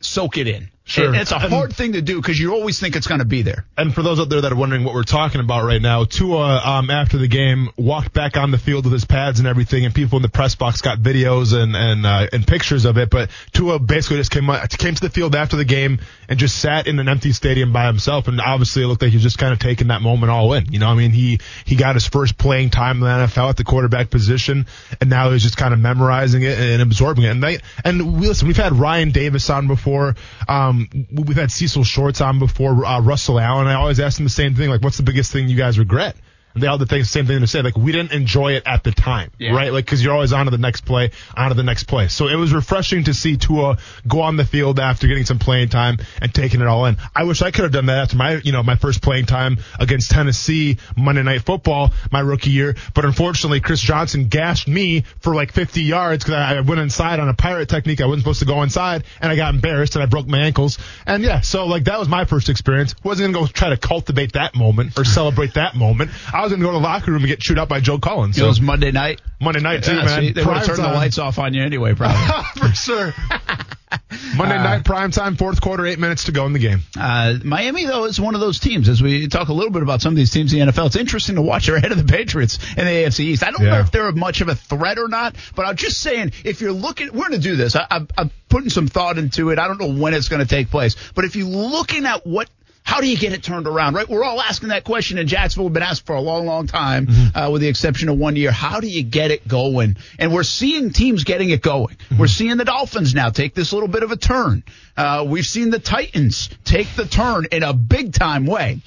soak 0.00 0.36
it 0.36 0.48
in. 0.48 0.68
Sure. 0.92 1.06
And 1.06 1.16
it's 1.16 1.32
a 1.32 1.36
And- 1.36 1.52
hard 1.52 1.72
thing 1.72 1.94
to 1.94 2.02
do 2.02 2.16
because 2.20 2.38
you 2.38 2.52
always 2.52 2.78
think 2.78 2.96
it's 2.96 3.06
going 3.06 3.20
to 3.20 3.24
be 3.24 3.42
there. 3.42 3.64
And 3.78 3.94
for 3.94 4.02
those 4.02 4.20
out 4.20 4.28
there 4.28 4.42
that 4.42 4.52
are 4.52 4.56
wondering 4.56 4.84
what 4.84 4.92
we're 4.94 5.02
talking 5.04 5.40
about 5.40 5.64
right 5.64 5.80
now, 5.80 6.04
Tua, 6.04 6.58
um, 6.62 6.90
after 6.90 7.16
the 7.18 7.28
game, 7.28 7.70
walked 7.76 8.12
back 8.12 8.36
on 8.36 8.50
the 8.50 8.58
field 8.58 8.84
with 8.84 8.92
his 8.92 9.04
pads 9.06 9.38
and 9.38 9.48
everything, 9.48 9.84
and 9.86 9.94
people 9.94 10.16
in 10.16 10.22
the 10.22 10.28
press 10.28 10.54
box 10.54 10.82
got 10.82 10.98
videos 10.98 11.54
and 11.54 11.74
and 11.74 12.04
uh, 12.04 12.26
and 12.32 12.46
pictures 12.46 12.84
of 12.84 12.98
it. 12.98 13.08
But 13.08 13.30
Tua 13.52 13.78
basically 13.78 14.18
just 14.18 14.30
came 14.30 14.50
came 14.78 14.94
to 14.94 15.00
the 15.00 15.08
field 15.10 15.34
after 15.34 15.56
the 15.56 15.64
game 15.64 16.00
and 16.28 16.38
just 16.38 16.58
sat 16.58 16.86
in 16.86 16.98
an 16.98 17.08
empty 17.08 17.32
stadium 17.32 17.72
by 17.72 17.86
himself. 17.86 18.28
And 18.28 18.40
obviously, 18.40 18.82
it 18.82 18.86
looked 18.86 19.00
like 19.02 19.10
he 19.12 19.16
was 19.16 19.22
just 19.22 19.38
kind 19.38 19.52
of 19.52 19.58
taking 19.58 19.88
that 19.88 20.02
moment 20.02 20.30
all 20.30 20.52
in. 20.52 20.70
You 20.72 20.78
know, 20.78 20.88
I 20.88 20.94
mean, 20.94 21.10
he 21.12 21.40
he 21.64 21.74
got 21.76 21.94
his 21.94 22.06
first 22.06 22.36
playing 22.36 22.68
time 22.70 22.96
in 22.96 23.00
the 23.04 23.26
NFL 23.26 23.48
at 23.48 23.56
the 23.56 23.64
quarterback 23.64 24.10
position, 24.10 24.66
and 25.00 25.08
now 25.08 25.30
he's 25.30 25.42
just 25.42 25.56
kind 25.56 25.72
of 25.72 25.80
memorizing 25.80 26.42
it 26.42 26.58
and 26.58 26.82
absorbing 26.82 27.24
it. 27.24 27.28
And 27.28 27.42
they 27.42 27.58
and 27.84 28.20
we 28.20 28.28
listen, 28.28 28.46
we've 28.46 28.56
had 28.56 28.74
Ryan 28.74 29.10
Davis 29.10 29.48
on 29.48 29.66
before. 29.68 30.16
Um, 30.48 30.81
we've 31.12 31.36
had 31.36 31.50
Cecil 31.50 31.84
Shorts 31.84 32.20
on 32.20 32.38
before. 32.38 32.84
Uh, 32.84 33.00
Russell 33.00 33.38
Allen. 33.38 33.66
I 33.66 33.74
always 33.74 34.00
ask 34.00 34.16
them 34.16 34.24
the 34.24 34.30
same 34.30 34.54
thing, 34.54 34.70
like, 34.70 34.82
what's 34.82 34.96
the 34.96 35.02
biggest 35.02 35.32
thing 35.32 35.48
you 35.48 35.56
guys 35.56 35.78
regret? 35.78 36.16
And 36.54 36.62
they 36.62 36.66
all 36.66 36.78
the 36.78 36.86
thing- 36.86 37.04
same 37.04 37.26
thing 37.26 37.40
to 37.40 37.46
say, 37.46 37.62
like, 37.62 37.76
we 37.76 37.92
didn't 37.92 38.12
enjoy 38.12 38.52
it 38.52 38.62
at 38.66 38.84
the 38.84 38.92
time, 38.92 39.30
Yeah. 39.38 39.52
right? 39.52 39.72
Like, 39.72 39.86
cause 39.86 40.02
you're 40.02 40.12
always 40.12 40.32
on 40.32 40.44
to 40.46 40.50
the 40.50 40.58
next 40.58 40.84
play, 40.84 41.10
on 41.36 41.48
to 41.48 41.54
the 41.54 41.62
next 41.62 41.84
play. 41.84 42.08
So 42.08 42.28
it 42.28 42.36
was 42.36 42.52
refreshing 42.52 43.04
to 43.04 43.14
see 43.14 43.36
Tua 43.36 43.78
go 44.06 44.20
on 44.22 44.36
the 44.36 44.44
field 44.44 44.78
after 44.80 45.06
getting 45.06 45.24
some 45.24 45.38
playing 45.38 45.68
time 45.70 45.98
and 46.20 46.32
taking 46.32 46.60
it 46.60 46.66
all 46.66 46.86
in. 46.86 46.96
I 47.14 47.24
wish 47.24 47.42
I 47.42 47.50
could 47.50 47.62
have 47.64 47.72
done 47.72 47.86
that 47.86 47.98
after 47.98 48.16
my, 48.16 48.40
you 48.44 48.52
know, 48.52 48.62
my 48.62 48.76
first 48.76 49.02
playing 49.02 49.26
time 49.26 49.58
against 49.78 50.10
Tennessee 50.10 50.78
Monday 50.96 51.22
Night 51.22 51.42
Football 51.42 51.92
my 52.10 52.20
rookie 52.20 52.50
year. 52.50 52.76
But 52.94 53.04
unfortunately, 53.04 53.60
Chris 53.60 53.80
Johnson 53.80 54.28
gashed 54.28 54.68
me 54.68 55.04
for 55.20 55.34
like 55.34 55.52
50 55.52 55.82
yards 55.82 56.24
because 56.24 56.34
I 56.34 56.52
I 56.56 56.60
went 56.60 56.80
inside 56.80 57.18
on 57.18 57.28
a 57.28 57.34
pirate 57.34 57.68
technique. 57.70 58.00
I 58.00 58.06
wasn't 58.06 58.22
supposed 58.24 58.40
to 58.40 58.44
go 58.46 58.62
inside 58.62 59.04
and 59.20 59.32
I 59.32 59.36
got 59.36 59.54
embarrassed 59.54 59.96
and 59.96 60.02
I 60.02 60.06
broke 60.06 60.26
my 60.28 60.38
ankles. 60.38 60.78
And 61.06 61.22
yeah, 61.24 61.40
so 61.40 61.66
like 61.66 61.84
that 61.84 61.98
was 61.98 62.08
my 62.08 62.24
first 62.26 62.48
experience. 62.50 62.94
Wasn't 63.02 63.32
going 63.32 63.46
to 63.46 63.52
go 63.52 63.52
try 63.58 63.70
to 63.70 63.76
cultivate 63.78 64.32
that 64.34 64.54
moment 64.54 64.98
or 64.98 65.04
celebrate 65.04 65.54
that 65.54 65.74
moment. 65.74 66.10
I 66.32 66.41
was 66.42 66.52
going 66.52 66.60
to 66.60 66.66
go 66.66 66.72
to 66.72 66.78
the 66.78 66.82
locker 66.82 67.10
room 67.10 67.22
and 67.22 67.28
get 67.28 67.40
chewed 67.40 67.58
out 67.58 67.68
by 67.68 67.80
Joe 67.80 67.98
Cullen. 67.98 68.30
It 68.30 68.42
was 68.42 68.60
Monday 68.60 68.92
night. 68.92 69.20
Monday 69.40 69.60
night 69.60 69.84
too, 69.84 69.94
Yeah, 69.94 70.04
man. 70.04 70.20
see, 70.20 70.32
they 70.32 70.44
would 70.44 70.56
have 70.56 70.66
turned 70.66 70.78
the 70.78 70.92
lights 70.92 71.18
off 71.18 71.38
on 71.38 71.54
you 71.54 71.62
anyway, 71.62 71.94
probably. 71.94 72.44
for 72.68 72.74
sure. 72.74 73.14
Monday 74.36 74.56
night 74.56 74.84
prime 74.84 75.10
time, 75.10 75.36
fourth 75.36 75.60
quarter, 75.60 75.84
eight 75.86 75.98
minutes 75.98 76.24
to 76.24 76.32
go 76.32 76.46
in 76.46 76.52
the 76.52 76.58
game. 76.58 76.80
Uh, 76.98 77.34
Miami, 77.44 77.84
though, 77.84 78.04
is 78.04 78.20
one 78.20 78.34
of 78.34 78.40
those 78.40 78.58
teams. 78.58 78.88
As 78.88 79.02
we 79.02 79.28
talk 79.28 79.48
a 79.48 79.52
little 79.52 79.70
bit 79.70 79.82
about 79.82 80.00
some 80.00 80.12
of 80.12 80.16
these 80.16 80.30
teams 80.30 80.52
in 80.52 80.66
the 80.66 80.72
NFL, 80.72 80.86
it's 80.86 80.96
interesting 80.96 81.36
to 81.36 81.42
watch. 81.42 81.66
They're 81.66 81.76
ahead 81.76 81.92
of 81.92 81.98
the 81.98 82.10
Patriots 82.10 82.58
in 82.76 82.84
the 82.84 82.90
AFC 82.90 83.20
East. 83.20 83.42
I 83.42 83.50
don't 83.50 83.62
know 83.64 83.80
if 83.80 83.90
they're 83.90 84.10
much 84.12 84.40
of 84.40 84.48
a 84.48 84.54
threat 84.54 84.98
or 84.98 85.08
not, 85.08 85.36
but 85.54 85.66
I'm 85.66 85.76
just 85.76 86.00
saying, 86.00 86.32
if 86.44 86.60
you're 86.60 86.72
looking, 86.72 87.08
we're 87.08 87.28
going 87.28 87.32
to 87.32 87.38
do 87.38 87.56
this. 87.56 87.76
I, 87.76 87.86
I'm 87.90 88.30
putting 88.48 88.70
some 88.70 88.86
thought 88.88 89.18
into 89.18 89.50
it. 89.50 89.58
I 89.58 89.68
don't 89.68 89.80
know 89.80 89.92
when 89.92 90.14
it's 90.14 90.28
going 90.28 90.42
to 90.42 90.48
take 90.48 90.70
place, 90.70 90.96
but 91.14 91.24
if 91.24 91.36
you're 91.36 91.46
looking 91.46 92.06
at 92.06 92.26
what 92.26 92.48
how 92.84 93.00
do 93.00 93.06
you 93.08 93.16
get 93.16 93.32
it 93.32 93.42
turned 93.42 93.66
around, 93.66 93.94
right? 93.94 94.08
We're 94.08 94.24
all 94.24 94.40
asking 94.40 94.70
that 94.70 94.84
question 94.84 95.18
in 95.18 95.26
Jacksonville. 95.26 95.66
We've 95.66 95.74
been 95.74 95.82
asked 95.82 96.04
for 96.04 96.14
a 96.14 96.20
long, 96.20 96.46
long 96.46 96.66
time, 96.66 97.06
uh, 97.34 97.48
with 97.52 97.62
the 97.62 97.68
exception 97.68 98.08
of 98.08 98.18
one 98.18 98.36
year. 98.36 98.50
How 98.50 98.80
do 98.80 98.88
you 98.88 99.02
get 99.02 99.30
it 99.30 99.46
going? 99.46 99.96
And 100.18 100.32
we're 100.32 100.42
seeing 100.42 100.90
teams 100.90 101.24
getting 101.24 101.50
it 101.50 101.62
going. 101.62 101.96
We're 102.18 102.26
seeing 102.26 102.56
the 102.56 102.64
Dolphins 102.64 103.14
now 103.14 103.30
take 103.30 103.54
this 103.54 103.72
little 103.72 103.88
bit 103.88 104.02
of 104.02 104.10
a 104.10 104.16
turn. 104.16 104.64
Uh, 104.96 105.24
we've 105.26 105.46
seen 105.46 105.70
the 105.70 105.78
Titans 105.78 106.50
take 106.64 106.88
the 106.96 107.06
turn 107.06 107.46
in 107.50 107.62
a 107.62 107.72
big 107.72 108.12
time 108.12 108.46
way. 108.46 108.80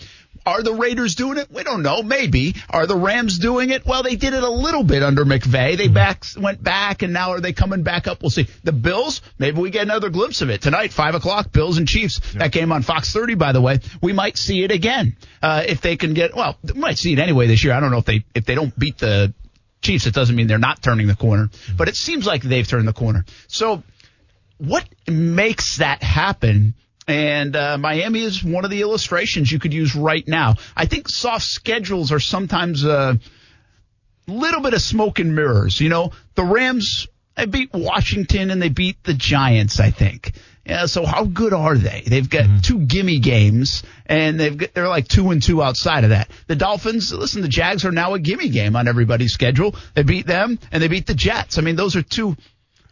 Are 0.45 0.61
the 0.61 0.73
Raiders 0.73 1.15
doing 1.15 1.37
it? 1.37 1.51
We 1.51 1.63
don't 1.63 1.81
know. 1.81 2.03
Maybe. 2.03 2.55
Are 2.69 2.85
the 2.85 2.95
Rams 2.95 3.39
doing 3.39 3.71
it? 3.71 3.85
Well, 3.85 4.03
they 4.03 4.15
did 4.15 4.33
it 4.33 4.43
a 4.43 4.49
little 4.49 4.83
bit 4.83 5.01
under 5.01 5.25
McVay. 5.25 5.77
They 5.77 5.87
back 5.87 6.23
went 6.37 6.61
back, 6.63 7.01
and 7.01 7.13
now 7.13 7.31
are 7.31 7.39
they 7.39 7.53
coming 7.53 7.83
back 7.83 8.07
up? 8.07 8.21
We'll 8.21 8.29
see. 8.29 8.47
The 8.63 8.71
Bills. 8.71 9.21
Maybe 9.39 9.59
we 9.59 9.71
get 9.71 9.83
another 9.83 10.09
glimpse 10.09 10.41
of 10.41 10.49
it 10.49 10.61
tonight, 10.61 10.93
five 10.93 11.15
o'clock. 11.15 11.51
Bills 11.51 11.77
and 11.77 11.87
Chiefs. 11.87 12.19
That 12.33 12.51
game 12.51 12.71
on 12.71 12.83
Fox 12.83 13.11
30, 13.11 13.35
by 13.35 13.53
the 13.53 13.61
way. 13.61 13.79
We 14.01 14.13
might 14.13 14.37
see 14.37 14.63
it 14.63 14.71
again 14.71 15.17
uh, 15.41 15.63
if 15.67 15.81
they 15.81 15.97
can 15.97 16.13
get. 16.13 16.35
Well, 16.35 16.57
we 16.63 16.73
might 16.73 16.97
see 16.97 17.13
it 17.13 17.19
anyway 17.19 17.47
this 17.47 17.63
year. 17.63 17.73
I 17.73 17.79
don't 17.79 17.91
know 17.91 17.97
if 17.97 18.05
they 18.05 18.23
if 18.35 18.45
they 18.45 18.55
don't 18.55 18.77
beat 18.77 18.99
the 18.99 19.33
Chiefs, 19.81 20.07
it 20.07 20.13
doesn't 20.13 20.35
mean 20.35 20.47
they're 20.47 20.57
not 20.57 20.81
turning 20.81 21.07
the 21.07 21.15
corner. 21.15 21.49
But 21.77 21.87
it 21.87 21.95
seems 21.95 22.25
like 22.25 22.41
they've 22.41 22.67
turned 22.67 22.87
the 22.87 22.93
corner. 22.93 23.23
So 23.47 23.83
what 24.57 24.87
makes 25.07 25.77
that 25.77 26.01
happen? 26.01 26.75
And 27.07 27.55
uh, 27.55 27.77
Miami 27.77 28.21
is 28.21 28.43
one 28.43 28.65
of 28.65 28.71
the 28.71 28.81
illustrations 28.81 29.51
you 29.51 29.59
could 29.59 29.73
use 29.73 29.95
right 29.95 30.27
now. 30.27 30.55
I 30.75 30.85
think 30.85 31.07
soft 31.07 31.45
schedules 31.45 32.11
are 32.11 32.19
sometimes 32.19 32.83
a 32.83 33.19
little 34.27 34.61
bit 34.61 34.73
of 34.73 34.81
smoke 34.81 35.19
and 35.19 35.35
mirrors. 35.35 35.79
You 35.79 35.89
know, 35.89 36.11
the 36.33 36.43
Rams 36.43 37.07
they 37.35 37.45
beat 37.45 37.73
Washington 37.73 38.49
and 38.49 38.61
they 38.61 38.69
beat 38.69 39.03
the 39.03 39.13
Giants. 39.13 39.79
I 39.79 39.91
think. 39.91 40.33
Yeah, 40.65 40.87
so 40.87 41.05
how 41.05 41.25
good 41.25 41.53
are 41.53 41.77
they? 41.77 42.01
They've 42.07 42.27
got 42.27 42.63
two 42.63 42.79
gimme 42.79 43.19
games, 43.19 43.83
and 44.07 44.39
they've 44.39 44.57
got, 44.57 44.73
they're 44.73 44.87
like 44.87 45.07
two 45.07 45.29
and 45.29 45.41
two 45.41 45.61
outside 45.61 46.05
of 46.05 46.09
that. 46.09 46.31
The 46.47 46.55
Dolphins, 46.55 47.13
listen, 47.13 47.43
the 47.43 47.47
Jags 47.47 47.85
are 47.85 47.91
now 47.91 48.15
a 48.15 48.19
gimme 48.19 48.49
game 48.49 48.75
on 48.75 48.87
everybody's 48.87 49.31
schedule. 49.31 49.75
They 49.93 50.01
beat 50.01 50.25
them, 50.25 50.57
and 50.71 50.81
they 50.81 50.87
beat 50.87 51.05
the 51.05 51.13
Jets. 51.13 51.59
I 51.59 51.61
mean, 51.61 51.75
those 51.75 51.95
are 51.95 52.01
two 52.01 52.35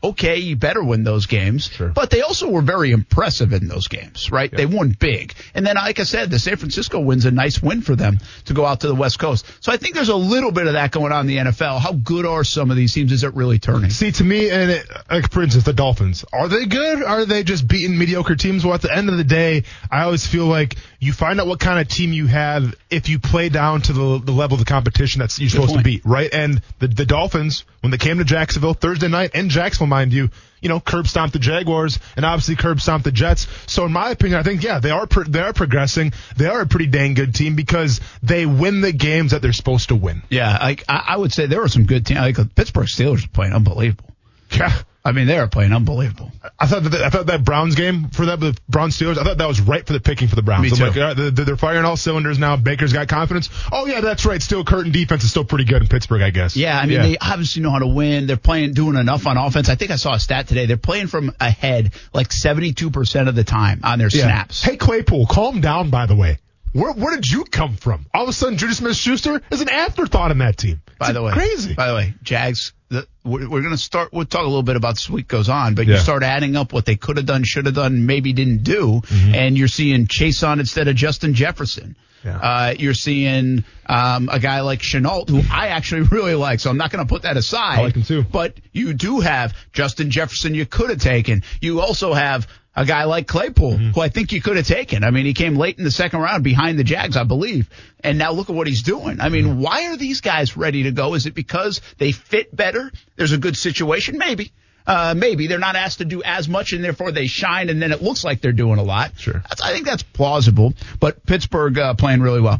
okay, 0.03 0.37
you 0.37 0.55
better 0.55 0.83
win 0.83 1.03
those 1.03 1.25
games. 1.25 1.67
Sure. 1.67 1.89
But 1.89 2.09
they 2.09 2.21
also 2.21 2.49
were 2.49 2.61
very 2.61 2.91
impressive 2.91 3.53
in 3.53 3.67
those 3.67 3.87
games, 3.87 4.31
right? 4.31 4.51
They 4.51 4.65
won 4.65 4.95
big. 4.97 5.33
And 5.53 5.65
then, 5.65 5.75
like 5.75 5.99
I 5.99 6.03
said, 6.03 6.29
the 6.29 6.39
San 6.39 6.57
Francisco 6.57 6.99
win's 6.99 7.25
a 7.25 7.31
nice 7.31 7.61
win 7.61 7.81
for 7.81 7.95
them 7.95 8.19
to 8.45 8.53
go 8.53 8.65
out 8.65 8.81
to 8.81 8.87
the 8.87 8.95
West 8.95 9.19
Coast. 9.19 9.45
So 9.61 9.71
I 9.71 9.77
think 9.77 9.95
there's 9.95 10.09
a 10.09 10.15
little 10.15 10.51
bit 10.51 10.67
of 10.67 10.73
that 10.73 10.91
going 10.91 11.11
on 11.11 11.21
in 11.21 11.27
the 11.27 11.51
NFL. 11.51 11.79
How 11.79 11.93
good 11.93 12.25
are 12.25 12.43
some 12.43 12.69
of 12.69 12.77
these 12.77 12.93
teams? 12.93 13.11
Is 13.11 13.23
it 13.23 13.33
really 13.33 13.59
turning? 13.59 13.89
See, 13.91 14.11
to 14.11 14.23
me, 14.23 14.49
and 14.49 14.71
it, 14.71 14.87
like 15.09 15.31
for 15.31 15.41
instance, 15.41 15.63
the 15.63 15.73
Dolphins, 15.73 16.25
are 16.33 16.47
they 16.47 16.65
good? 16.65 17.03
Are 17.03 17.25
they 17.25 17.43
just 17.43 17.67
beating 17.67 17.97
mediocre 17.97 18.35
teams? 18.35 18.65
Well, 18.65 18.73
at 18.73 18.81
the 18.81 18.93
end 18.93 19.09
of 19.09 19.17
the 19.17 19.23
day, 19.23 19.63
I 19.89 20.03
always 20.03 20.27
feel 20.27 20.45
like 20.45 20.75
you 21.03 21.11
find 21.11 21.39
out 21.39 21.47
what 21.47 21.59
kind 21.59 21.79
of 21.79 21.87
team 21.87 22.13
you 22.13 22.27
have 22.27 22.73
if 22.89 23.09
you 23.09 23.19
play 23.19 23.49
down 23.49 23.81
to 23.81 23.93
the, 23.93 24.21
the 24.23 24.31
level 24.31 24.55
of 24.55 24.59
the 24.59 24.65
competition 24.65 25.19
that's 25.19 25.37
you're 25.37 25.49
supposed 25.49 25.71
point. 25.71 25.79
to 25.79 25.83
beat, 25.83 26.05
right? 26.05 26.33
And 26.33 26.61
the, 26.79 26.87
the 26.87 27.05
Dolphins, 27.05 27.65
when 27.81 27.91
they 27.91 27.97
came 27.97 28.19
to 28.19 28.23
Jacksonville 28.23 28.73
Thursday 28.73 29.09
night, 29.09 29.35
in 29.35 29.49
Jacksonville, 29.49 29.87
mind 29.87 30.13
you, 30.13 30.29
you 30.61 30.69
know, 30.69 30.79
curb 30.79 31.07
stomped 31.07 31.33
the 31.33 31.39
Jaguars 31.39 31.99
and 32.15 32.25
obviously 32.25 32.55
curb 32.55 32.79
stomped 32.79 33.03
the 33.03 33.11
Jets. 33.11 33.47
So 33.67 33.85
in 33.85 33.91
my 33.91 34.11
opinion, 34.11 34.39
I 34.39 34.43
think, 34.43 34.63
yeah, 34.63 34.79
they 34.79 34.91
are, 34.91 35.05
pro- 35.05 35.25
they 35.25 35.41
are 35.41 35.51
progressing. 35.51 36.13
They 36.37 36.47
are 36.47 36.61
a 36.61 36.65
pretty 36.65 36.87
dang 36.87 37.15
good 37.15 37.35
team 37.35 37.55
because 37.55 37.99
they 38.21 38.45
win 38.45 38.79
the 38.79 38.93
games 38.93 39.31
that 39.31 39.41
they're 39.41 39.51
supposed 39.51 39.89
to 39.89 39.95
win. 39.95 40.23
Yeah, 40.29 40.57
like 40.57 40.85
I, 40.87 41.03
I 41.09 41.17
would 41.17 41.33
say 41.33 41.47
there 41.47 41.59
were 41.59 41.67
some 41.67 41.85
good 41.85 42.05
teams. 42.05 42.21
Like 42.21 42.37
the 42.37 42.45
Pittsburgh 42.45 42.87
Steelers 42.87 43.25
are 43.25 43.29
playing 43.29 43.53
unbelievable. 43.53 44.09
Yeah. 44.51 44.73
I 45.05 45.11
mean, 45.11 45.27
they 45.27 45.37
are 45.37 45.49
playing 45.49 45.73
unbelievable. 45.73 46.31
I 46.57 46.65
thought 46.65 46.83
that 46.83 47.01
I 47.01 47.09
thought 47.09 47.25
that 47.25 47.43
Browns 47.43 47.75
game 47.75 48.07
for 48.09 48.27
that 48.27 48.39
the 48.39 48.57
Browns 48.69 48.97
Steelers. 48.97 49.17
I 49.17 49.23
thought 49.25 49.37
that 49.37 49.47
was 49.49 49.59
right 49.59 49.85
for 49.85 49.91
the 49.91 49.99
picking 49.99 50.29
for 50.29 50.35
the 50.35 50.41
Browns. 50.41 50.63
Me 50.63 50.69
I'm 50.69 50.77
too. 50.77 50.83
like, 50.85 51.17
all 51.17 51.23
right, 51.29 51.35
they're, 51.35 51.57
firing 51.57 51.83
all 51.83 51.97
cylinders 51.97 52.39
now. 52.39 52.55
Baker's 52.55 52.93
got 52.93 53.09
confidence. 53.09 53.49
Oh 53.71 53.85
yeah, 53.85 53.99
that's 53.99 54.25
right. 54.25 54.41
Still, 54.41 54.63
Curtin 54.63 54.93
defense 54.93 55.25
is 55.25 55.29
still 55.29 55.43
pretty 55.43 55.65
good 55.65 55.81
in 55.81 55.89
Pittsburgh, 55.89 56.21
I 56.21 56.29
guess. 56.29 56.55
Yeah, 56.55 56.79
I 56.79 56.85
mean, 56.85 57.01
they 57.01 57.17
obviously 57.17 57.61
know 57.61 57.71
how 57.71 57.79
to 57.79 57.87
win. 57.87 58.27
They're 58.27 58.37
playing, 58.37 58.73
doing 58.73 58.95
enough 58.95 59.27
on 59.27 59.35
offense. 59.37 59.67
I 59.67 59.75
think 59.75 59.91
I 59.91 59.97
saw 59.97 60.13
a 60.13 60.19
stat 60.21 60.47
today. 60.47 60.67
They're 60.67 60.77
playing 60.77 61.07
from 61.07 61.33
ahead 61.39 61.93
like 62.13 62.29
72% 62.29 63.27
of 63.27 63.35
the 63.35 63.43
time 63.43 63.81
on 63.83 63.99
their 63.99 64.07
Yeah. 64.07 64.23
snaps. 64.23 64.63
Hey 64.63 64.77
Claypool, 64.77 65.25
calm 65.27 65.59
down. 65.59 65.89
By 65.89 66.05
the 66.05 66.15
way, 66.15 66.37
where 66.73 66.91
where 66.93 67.15
did 67.15 67.29
you 67.29 67.43
come 67.45 67.75
from? 67.75 68.05
All 68.13 68.23
of 68.23 68.29
a 68.29 68.33
sudden, 68.33 68.57
Judas 68.57 68.77
Smith-Schuster 68.77 69.41
is 69.51 69.61
an 69.61 69.69
afterthought 69.69 70.31
in 70.31 70.39
that 70.39 70.57
team. 70.57 70.81
By 70.99 71.11
the 71.11 71.21
way, 71.21 71.33
crazy. 71.33 71.73
By 71.73 71.87
the 71.87 71.95
way, 71.95 72.13
Jags. 72.23 72.73
The, 72.89 73.07
we're, 73.23 73.49
we're 73.49 73.61
going 73.61 73.71
to 73.73 73.77
start. 73.77 74.13
We'll 74.13 74.25
talk 74.25 74.41
a 74.41 74.45
little 74.47 74.61
bit 74.63 74.75
about 74.75 74.95
this 74.95 75.09
week 75.09 75.27
goes 75.27 75.49
on, 75.49 75.73
but 75.73 75.87
you 75.87 75.97
start 75.97 76.21
adding 76.21 76.55
up 76.55 76.73
what 76.73 76.85
they 76.85 76.95
could 76.95 77.17
have 77.17 77.25
done, 77.25 77.43
should 77.43 77.65
have 77.65 77.73
done, 77.73 78.05
maybe 78.05 78.33
didn't 78.33 78.63
do, 78.63 79.01
Mm-hmm. 79.03 79.33
and 79.35 79.57
you're 79.57 79.67
seeing 79.67 80.05
Chaisson 80.05 80.59
instead 80.59 80.87
of 80.87 80.95
Justin 80.95 81.33
Jefferson. 81.33 81.95
Yeah. 82.23 82.37
Uh, 82.37 82.73
you're 82.77 82.93
seeing 82.93 83.65
um, 83.87 84.29
a 84.31 84.39
guy 84.39 84.61
like 84.61 84.79
Shenault, 84.79 85.27
who 85.29 85.41
I 85.51 85.69
actually 85.69 86.01
really 86.11 86.35
like, 86.35 86.59
so 86.61 86.69
I'm 86.69 86.77
not 86.77 86.89
going 86.91 87.03
to 87.05 87.09
put 87.11 87.23
that 87.23 87.35
aside. 87.35 87.79
I 87.79 87.81
like 87.83 87.95
him 87.95 88.03
too. 88.03 88.23
But 88.23 88.57
you 88.71 88.93
do 88.93 89.19
have 89.19 89.53
Justin 89.73 90.09
Jefferson. 90.11 90.53
You 90.55 90.65
could 90.67 90.89
have 90.91 90.99
taken. 90.99 91.43
You 91.61 91.81
also 91.81 92.13
have 92.13 92.47
a 92.75 92.85
guy 92.85 93.03
like 93.03 93.27
Claypool, 93.27 93.73
Mm-hmm. 93.73 93.91
who 93.91 94.01
I 94.01 94.09
think 94.09 94.31
you 94.31 94.41
could 94.41 94.57
have 94.57 94.65
taken. 94.67 95.03
I 95.03 95.11
mean, 95.11 95.25
he 95.25 95.33
came 95.33 95.55
late 95.55 95.77
in 95.77 95.83
the 95.83 95.91
second 95.91 96.21
round 96.21 96.43
behind 96.43 96.79
the 96.79 96.83
Jags, 96.83 97.15
I 97.17 97.23
believe. 97.23 97.69
And 98.03 98.17
now 98.17 98.31
look 98.31 98.49
at 98.49 98.55
what 98.55 98.67
he's 98.67 98.81
doing. 98.83 99.19
I 99.19 99.25
Mm-hmm. 99.25 99.33
mean, 99.33 99.59
why 99.59 99.87
are 99.87 99.97
these 99.97 100.21
guys 100.21 100.57
ready 100.57 100.83
to 100.83 100.91
go? 100.91 101.13
Is 101.13 101.25
it 101.25 101.35
because 101.35 101.81
they 101.99 102.11
fit 102.11 102.55
better? 102.55 102.91
There's 103.15 103.31
a 103.31 103.37
good 103.37 103.55
situation? 103.57 104.17
Maybe. 104.17 104.51
Uh, 104.85 105.13
maybe 105.15 105.47
they're 105.47 105.59
not 105.59 105.77
asked 105.77 105.99
to 105.99 106.05
do 106.05 106.21
as 106.23 106.49
much 106.49 106.73
and 106.73 106.83
therefore 106.83 107.11
they 107.13 107.27
shine 107.27 107.69
and 107.69 107.81
then 107.81 107.91
it 107.93 108.01
looks 108.01 108.25
like 108.25 108.41
they're 108.41 108.51
doing 108.51 108.79
a 108.79 108.83
lot. 108.83 109.13
Sure. 109.17 109.41
That's, 109.47 109.61
I 109.61 109.71
think 109.71 109.85
that's 109.85 110.03
plausible, 110.03 110.73
but 110.99 111.25
Pittsburgh, 111.25 111.77
uh, 111.79 111.93
playing 111.93 112.21
really 112.21 112.41
well. 112.41 112.59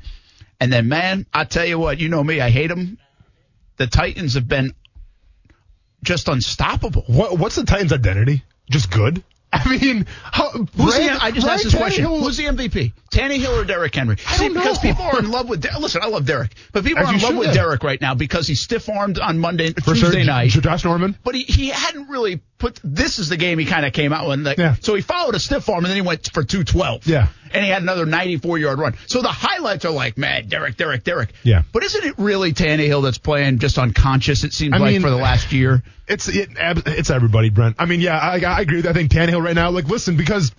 And 0.60 0.72
then, 0.72 0.88
man, 0.88 1.26
I 1.34 1.44
tell 1.44 1.66
you 1.66 1.78
what, 1.78 2.00
you 2.00 2.08
know 2.08 2.24
me, 2.24 2.40
I 2.40 2.50
hate 2.50 2.68
them. 2.68 2.98
The 3.76 3.88
Titans 3.88 4.36
have 4.36 4.48
been 4.48 4.74
just 6.04 6.28
unstoppable. 6.30 7.04
What 7.08 7.38
what's 7.38 7.56
the 7.56 7.64
Titans' 7.66 7.92
identity? 7.92 8.44
Just 8.70 8.90
good. 8.92 9.24
I 9.66 9.78
mean, 9.78 10.06
how, 10.24 10.50
Who's 10.50 10.68
Ryan- 10.78 11.14
the, 11.16 11.24
I 11.24 11.32
just 11.32 11.46
Ryan 11.46 11.54
asked 11.56 11.64
this 11.64 11.76
question. 11.76 12.06
Who's 12.06 12.38
the 12.38 12.46
MVP? 12.46 12.94
Tannehill 13.12 13.62
or 13.62 13.66
Derrick 13.66 13.94
Henry? 13.96 14.18
See, 14.18 14.50
because 14.50 14.80
people 14.80 15.04
are 15.04 15.20
in 15.20 15.30
love 15.32 15.50
with. 15.50 15.62
Der- 15.62 15.70
Listen, 15.80 16.02
I 16.04 16.08
love 16.08 16.26
Derrick, 16.26 16.52
but 16.72 16.84
people 16.84 17.04
As 17.04 17.10
are 17.10 17.16
in 17.16 17.22
love 17.22 17.36
with. 17.38 17.54
Derrick 17.54 17.84
right 17.84 18.00
now 18.02 18.16
because 18.16 18.48
he's 18.48 18.62
stiff 18.62 18.90
armed 18.90 19.20
on 19.20 19.40
Monday, 19.40 19.74
for 19.74 19.94
Tuesday 19.94 20.24
sure, 20.24 20.26
night. 20.26 20.50
Josh 20.50 20.84
Norman. 20.84 21.18
But 21.24 21.36
he, 21.36 21.44
he 21.44 21.70
hadn't 21.70 22.10
really 22.10 22.42
put. 22.64 22.80
This 22.84 23.20
is 23.20 23.30
the 23.30 23.38
game 23.38 23.60
he 23.60 23.66
kind 23.66 23.86
of 23.86 23.94
came 23.94 24.14
out 24.14 24.28
with. 24.28 24.40
Like, 24.42 24.58
Yeah. 24.58 24.76
So 24.82 24.96
he 24.96 25.02
followed 25.02 25.36
a 25.36 25.40
stiff 25.40 25.68
arm 25.70 25.80
and 25.86 25.88
then 25.88 25.96
he 25.96 26.02
went 26.02 26.30
for 26.34 26.44
212. 26.44 27.06
Yeah. 27.08 27.28
And 27.54 27.64
he 27.64 27.70
had 27.70 27.84
another 27.84 28.06
94 28.06 28.58
yard 28.58 28.80
run. 28.80 28.96
So 29.06 29.22
the 29.22 29.28
highlights 29.28 29.86
are 29.86 29.92
like, 29.92 30.18
man, 30.18 30.48
Derrick, 30.48 30.76
Derrick, 30.76 31.04
Derrick. 31.04 31.34
Yeah. 31.44 31.62
But 31.72 31.84
isn't 31.84 32.04
it 32.04 32.16
really 32.18 32.54
Tannehill 32.54 33.04
that's 33.04 33.20
playing 33.20 33.60
just 33.60 33.78
unconscious? 33.78 34.44
It 34.44 34.54
seems 34.54 34.74
I 34.74 34.78
like 34.78 34.94
mean- 34.94 35.02
for 35.02 35.10
the 35.12 35.18
last 35.18 35.52
year. 35.54 35.84
It's 36.08 36.28
it, 36.28 36.50
it's 36.58 37.10
everybody, 37.12 37.50
Brent. 37.50 37.76
I 37.80 37.86
mean, 37.86 38.02
yeah, 38.02 38.18
I, 38.18 38.40
I 38.40 38.62
agree 38.62 38.78
with. 38.78 38.88
I 38.88 38.94
think 38.94 39.12
Tannehill 39.12 39.42
right 39.44 39.56
now. 39.56 39.70
Like, 39.70 39.86
listen, 39.86 40.18
because 40.18 40.52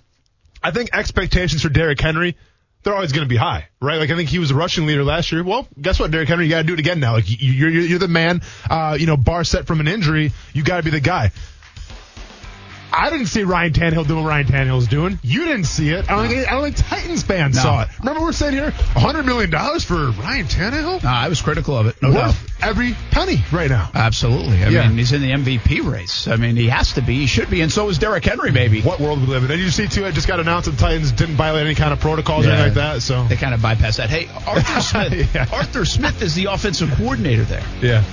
I 0.63 0.71
think 0.71 0.91
expectations 0.95 1.63
for 1.63 1.69
Derrick 1.69 2.01
Henry, 2.01 2.37
they're 2.83 2.95
always 2.95 3.13
going 3.13 3.25
to 3.25 3.29
be 3.29 3.37
high, 3.37 3.69
right? 3.81 3.97
Like, 3.97 4.11
I 4.11 4.17
think 4.17 4.29
he 4.31 4.39
was 4.39 4.51
a 4.51 4.55
rushing 4.55 4.87
leader 4.87 5.05
last 5.05 5.33
year. 5.33 5.43
Well, 5.45 5.67
guess 5.81 5.99
what, 6.01 6.11
Derrick 6.11 6.29
Henry, 6.29 6.45
you 6.45 6.51
got 6.51 6.59
to 6.59 6.65
do 6.65 6.75
it 6.75 6.79
again 6.81 7.01
now. 7.01 7.13
Like, 7.15 7.29
you- 7.29 7.53
you're 7.53 7.71
you're, 7.71 7.83
you're 7.83 7.99
the 7.99 8.09
man. 8.09 8.41
Uh, 8.71 8.97
you 8.99 9.07
know, 9.07 9.17
bar 9.17 9.43
set 9.45 9.67
from 9.67 9.81
an 9.81 9.89
injury, 9.89 10.33
you 10.55 10.63
got 10.63 10.79
to 10.79 10.83
be 10.83 10.91
the 10.91 11.01
guy. 11.01 11.31
I 12.97 13.11
didn't 13.11 13.27
see 13.27 13.43
Ryan 13.43 13.73
Tannehill 13.73 14.07
doing 14.07 14.23
what 14.23 14.29
Ryan 14.31 14.47
Tannehill's 14.47 14.87
doing. 14.87 15.19
You 15.23 15.45
didn't 15.45 15.65
see 15.65 15.91
it. 15.91 16.09
I 16.11 16.17
don't, 16.17 16.29
think, 16.29 16.47
I 16.49 16.53
don't 16.53 16.63
think 16.73 16.77
Titans 16.77 17.23
fans 17.23 17.57
No. 17.57 17.63
saw 17.63 17.83
it. 17.83 17.89
Remember, 17.99 18.21
we're 18.21 18.33
saying 18.33 18.55
here, 18.55 18.71
$100 18.71 19.25
million 19.25 19.51
for 19.81 20.11
Ryan 20.23 20.47
Tannehill? 20.47 21.05
Uh, 21.05 21.09
I 21.09 21.29
was 21.29 21.43
critical 21.43 21.77
of 21.77 21.87
it. 21.87 22.01
No 22.01 22.13
doubt. 22.13 22.27
Worth 22.29 22.63
every 22.63 22.95
penny 23.11 23.43
right 23.53 23.69
now. 23.69 23.91
Absolutely. 23.95 24.63
I 24.63 24.69
Yeah. 24.69 24.87
mean, 24.89 24.97
he's 24.99 25.13
in 25.13 25.23
the 25.23 25.33
MVP 25.33 25.81
race. 25.81 26.29
I 26.29 26.37
mean, 26.37 26.57
he 26.57 26.69
has 26.69 26.93
to 26.95 27.03
be. 27.03 27.15
He 27.17 27.27
should 27.27 27.51
be, 27.51 27.61
and 27.63 27.73
so 27.73 27.89
is 27.89 27.99
Derrick 27.99 28.25
Henry, 28.25 28.53
maybe. 28.53 28.81
what 28.83 29.01
world 29.01 29.21
we 29.21 29.27
live 29.27 29.45
in. 29.45 29.51
And 29.51 29.61
you 29.61 29.71
see 29.71 29.87
too, 29.89 30.05
it 30.05 30.13
just 30.15 30.29
got 30.29 30.39
announced 30.41 30.67
that 30.67 30.73
the 30.73 30.81
Titans 30.83 31.11
didn't 31.13 31.35
violate 31.37 31.67
any 31.67 31.75
kind 31.75 31.93
of 31.93 32.01
protocols 32.01 32.47
or 32.47 32.51
anything 32.51 32.67
like 32.67 32.75
that. 32.75 33.03
So 33.03 33.25
They 33.25 33.37
kind 33.37 33.55
of 33.55 33.61
bypass 33.61 33.97
that. 33.97 34.09
Hey, 34.09 34.29
Arthur 34.47 34.81
Smith. 35.11 35.35
Yeah. 35.35 35.47
Arthur 35.53 35.85
Smith 35.85 36.23
is 36.23 36.35
the 36.35 36.47
offensive 36.47 36.91
coordinator 36.97 37.45
there. 37.45 37.63
yeah, 37.83 38.05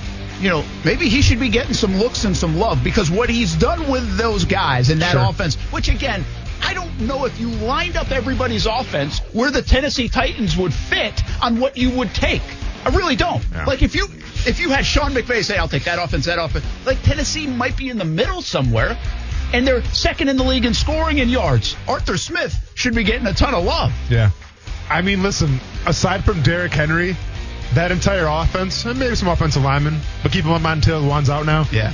You 0.42 0.48
know, 0.50 0.64
maybe 0.84 1.08
he 1.08 1.22
should 1.22 1.38
be 1.40 1.48
getting 1.48 1.72
some 1.74 1.96
looks 1.98 2.24
and 2.24 2.36
some 2.36 2.58
love 2.58 2.82
because 2.82 3.10
what 3.10 3.30
he's 3.30 3.54
done 3.54 3.88
with 3.88 4.16
those 4.18 4.44
guys 4.44 4.90
and 4.90 5.00
that 5.00 5.12
Sure. 5.12 5.22
offense, 5.22 5.54
which 5.70 5.88
again, 5.88 6.24
I 6.60 6.74
don't 6.74 7.00
know 7.00 7.24
if 7.26 7.38
you 7.40 7.48
lined 7.48 7.96
up 7.96 8.10
everybody's 8.10 8.66
offense 8.66 9.20
where 9.32 9.50
the 9.50 9.62
Tennessee 9.62 10.08
Titans 10.08 10.56
would 10.56 10.74
fit 10.74 11.22
on 11.42 11.60
what 11.60 11.76
you 11.76 11.90
would 11.90 12.12
take. 12.14 12.42
I 12.84 12.88
really 12.90 13.14
don't. 13.16 13.42
Yeah. 13.52 13.64
Like 13.66 13.82
if 13.82 13.94
you 13.94 14.08
if 14.44 14.58
you 14.58 14.70
had 14.70 14.84
Sean 14.84 15.12
McVay 15.12 15.44
say, 15.44 15.56
"I'll 15.56 15.68
take 15.68 15.84
that 15.84 16.00
offense, 16.00 16.24
that 16.26 16.40
offense," 16.42 16.64
like 16.84 17.00
Tennessee 17.04 17.46
might 17.46 17.76
be 17.76 17.88
in 17.88 17.96
the 17.98 18.04
middle 18.04 18.42
somewhere. 18.42 18.98
and 19.54 19.66
they're 19.66 19.84
second 19.92 20.28
in 20.30 20.38
the 20.38 20.42
league 20.42 20.64
in 20.64 20.72
scoring 20.72 21.20
and 21.20 21.30
yards. 21.30 21.76
Arthur 21.86 22.16
Smith 22.16 22.54
should 22.74 22.94
be 22.94 23.04
getting 23.04 23.26
a 23.26 23.34
ton 23.34 23.52
of 23.52 23.62
love. 23.64 23.92
Yeah. 24.08 24.30
I 24.88 25.02
mean, 25.02 25.22
listen, 25.22 25.60
aside 25.84 26.24
from 26.24 26.40
Derrick 26.40 26.72
Henry, 26.72 27.14
that 27.74 27.90
entire 27.90 28.26
offense, 28.26 28.84
and 28.84 28.98
maybe 28.98 29.14
some 29.14 29.28
offensive 29.28 29.62
linemen, 29.62 29.98
but 30.22 30.32
keep 30.32 30.44
them 30.44 30.54
in 30.54 30.62
mind 30.62 30.82
Taylor 30.82 31.00
Lewan's 31.00 31.30
out 31.30 31.46
now. 31.46 31.66
Yeah. 31.72 31.92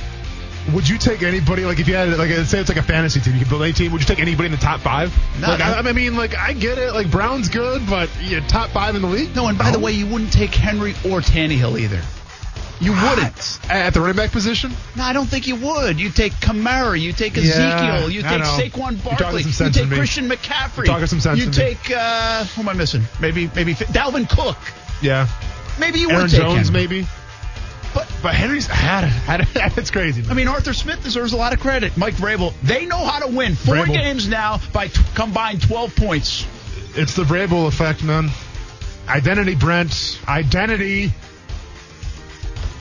Would 0.73 0.87
you 0.87 0.97
take 0.97 1.23
anybody, 1.23 1.65
like 1.65 1.79
if 1.79 1.87
you 1.87 1.95
had, 1.95 2.15
like, 2.17 2.29
say 2.45 2.59
it's 2.59 2.69
like 2.69 2.77
a 2.77 2.83
fantasy 2.83 3.19
team, 3.19 3.33
you 3.33 3.39
could 3.39 3.49
build 3.49 3.63
any 3.63 3.73
team, 3.73 3.91
would 3.91 4.01
you 4.01 4.07
take 4.07 4.19
anybody 4.19 4.47
in 4.47 4.51
the 4.51 4.57
top 4.57 4.81
five? 4.81 5.11
No, 5.39 5.47
like. 5.47 5.61
I, 5.61 5.79
I 5.79 5.93
mean, 5.93 6.15
like, 6.15 6.37
I 6.37 6.53
get 6.53 6.77
it, 6.77 6.93
like, 6.93 7.09
Brown's 7.09 7.49
good, 7.49 7.81
but 7.89 8.09
yeah, 8.21 8.45
top 8.47 8.69
five 8.69 8.95
in 8.95 9.01
the 9.01 9.07
league? 9.07 9.35
No, 9.35 9.47
and 9.47 9.57
by 9.57 9.71
the 9.71 9.79
way, 9.79 9.93
you 9.93 10.05
wouldn't 10.05 10.33
take 10.33 10.53
Henry 10.53 10.91
or 11.05 11.21
Tannehill 11.21 11.79
either. 11.79 12.01
You 12.81 12.93
wouldn't. 12.93 13.59
At 13.69 13.93
the 13.93 13.99
running 13.99 14.15
back 14.15 14.31
position? 14.31 14.71
No, 14.95 15.03
I 15.03 15.11
don't 15.11 15.25
think 15.25 15.47
you 15.47 15.57
would. 15.57 15.99
You 15.99 16.09
take 16.09 16.31
Kamara, 16.33 16.99
you 16.99 17.11
take 17.11 17.35
Yeah, 17.35 17.43
Ezekiel, 17.43 18.09
you 18.09 18.21
take 18.21 18.39
know. 18.39 18.57
Saquon 18.57 19.03
Barkley, 19.03 19.43
you 19.43 19.51
take. 19.51 19.89
Christian 19.89 20.29
McCaffrey, 20.29 20.87
You're 20.87 21.07
some 21.07 21.19
sense 21.19 21.41
to 21.41 21.47
me. 21.47 21.51
take 21.51 21.91
uh, 21.91 22.45
who 22.45 22.61
am 22.61 22.69
I 22.69 22.73
missing? 22.73 23.03
Maybe 23.19 23.51
maybe 23.53 23.73
Dalvin 23.73 24.29
Cook. 24.29 24.57
Yeah. 25.01 25.27
Maybe 25.79 25.99
you 25.99 26.09
Aaron 26.09 26.23
would 26.23 26.31
take 26.31 26.41
Jones, 26.41 26.67
Henry. 26.69 26.81
maybe? 26.87 27.07
But 27.93 28.07
But 28.21 28.35
Henry's 28.35 28.67
had 28.67 29.03
it. 29.05 29.07
Had 29.09 29.41
it. 29.41 29.47
It's 29.77 29.91
crazy. 29.91 30.23
I 30.29 30.33
mean, 30.33 30.47
Arthur 30.47 30.73
Smith 30.73 31.01
deserves 31.03 31.33
a 31.33 31.37
lot 31.37 31.53
of 31.53 31.59
credit. 31.59 31.95
Mike 31.97 32.15
Vrabel, 32.15 32.53
they 32.61 32.85
know 32.85 32.97
how 33.03 33.19
to 33.19 33.27
win. 33.35 33.55
Four 33.55 33.75
Vrabel. 33.75 33.93
games 33.93 34.27
now 34.27 34.59
by 34.73 34.87
t- 34.87 35.01
combined 35.15 35.61
12 35.61 35.95
points. 35.95 36.45
It's 36.95 37.15
the 37.15 37.23
Vrabel 37.23 37.67
effect, 37.67 38.03
man. 38.03 38.29
Identity, 39.07 39.55
Brent. 39.55 40.19
Identity. 40.27 41.11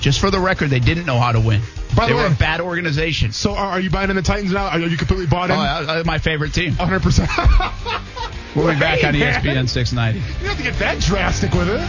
Just 0.01 0.21
for 0.21 0.31
the 0.31 0.39
record, 0.39 0.71
they 0.71 0.79
didn't 0.81 1.07
know 1.07 1.19
how 1.19 1.33
to 1.33 1.41
win. 1.41 1.61
By 1.97 2.07
they 2.07 2.13
the 2.13 2.19
were 2.19 2.27
a 2.27 2.31
bad 2.31 2.61
organization. 2.61 3.33
So 3.33 3.55
are, 3.55 3.81
you 3.81 3.91
buying 3.91 4.11
in 4.11 4.17
the 4.17 4.23
Titans 4.23 4.53
now? 4.53 4.69
Are 4.69 4.79
you 4.79 4.97
completely 4.97 5.27
bought 5.27 5.51
Oh, 5.51 5.55
in? 5.55 5.89
uh, 5.91 6.03
my 6.05 6.19
favorite 6.19 6.53
team. 6.55 6.75
100%. 6.75 8.05
We'll 8.57 8.73
be 8.73 8.81
back 8.81 9.01
Hey, 9.01 9.09
on 9.09 9.15
E 9.15 9.21
man. 9.21 9.35
ESPN 9.43 9.69
690. 9.69 10.19
You 10.43 10.49
have 10.49 10.57
to 10.57 10.63
get 10.63 10.79
that 10.79 10.99
drastic 11.01 11.53
with 11.53 11.69
it. 11.69 11.81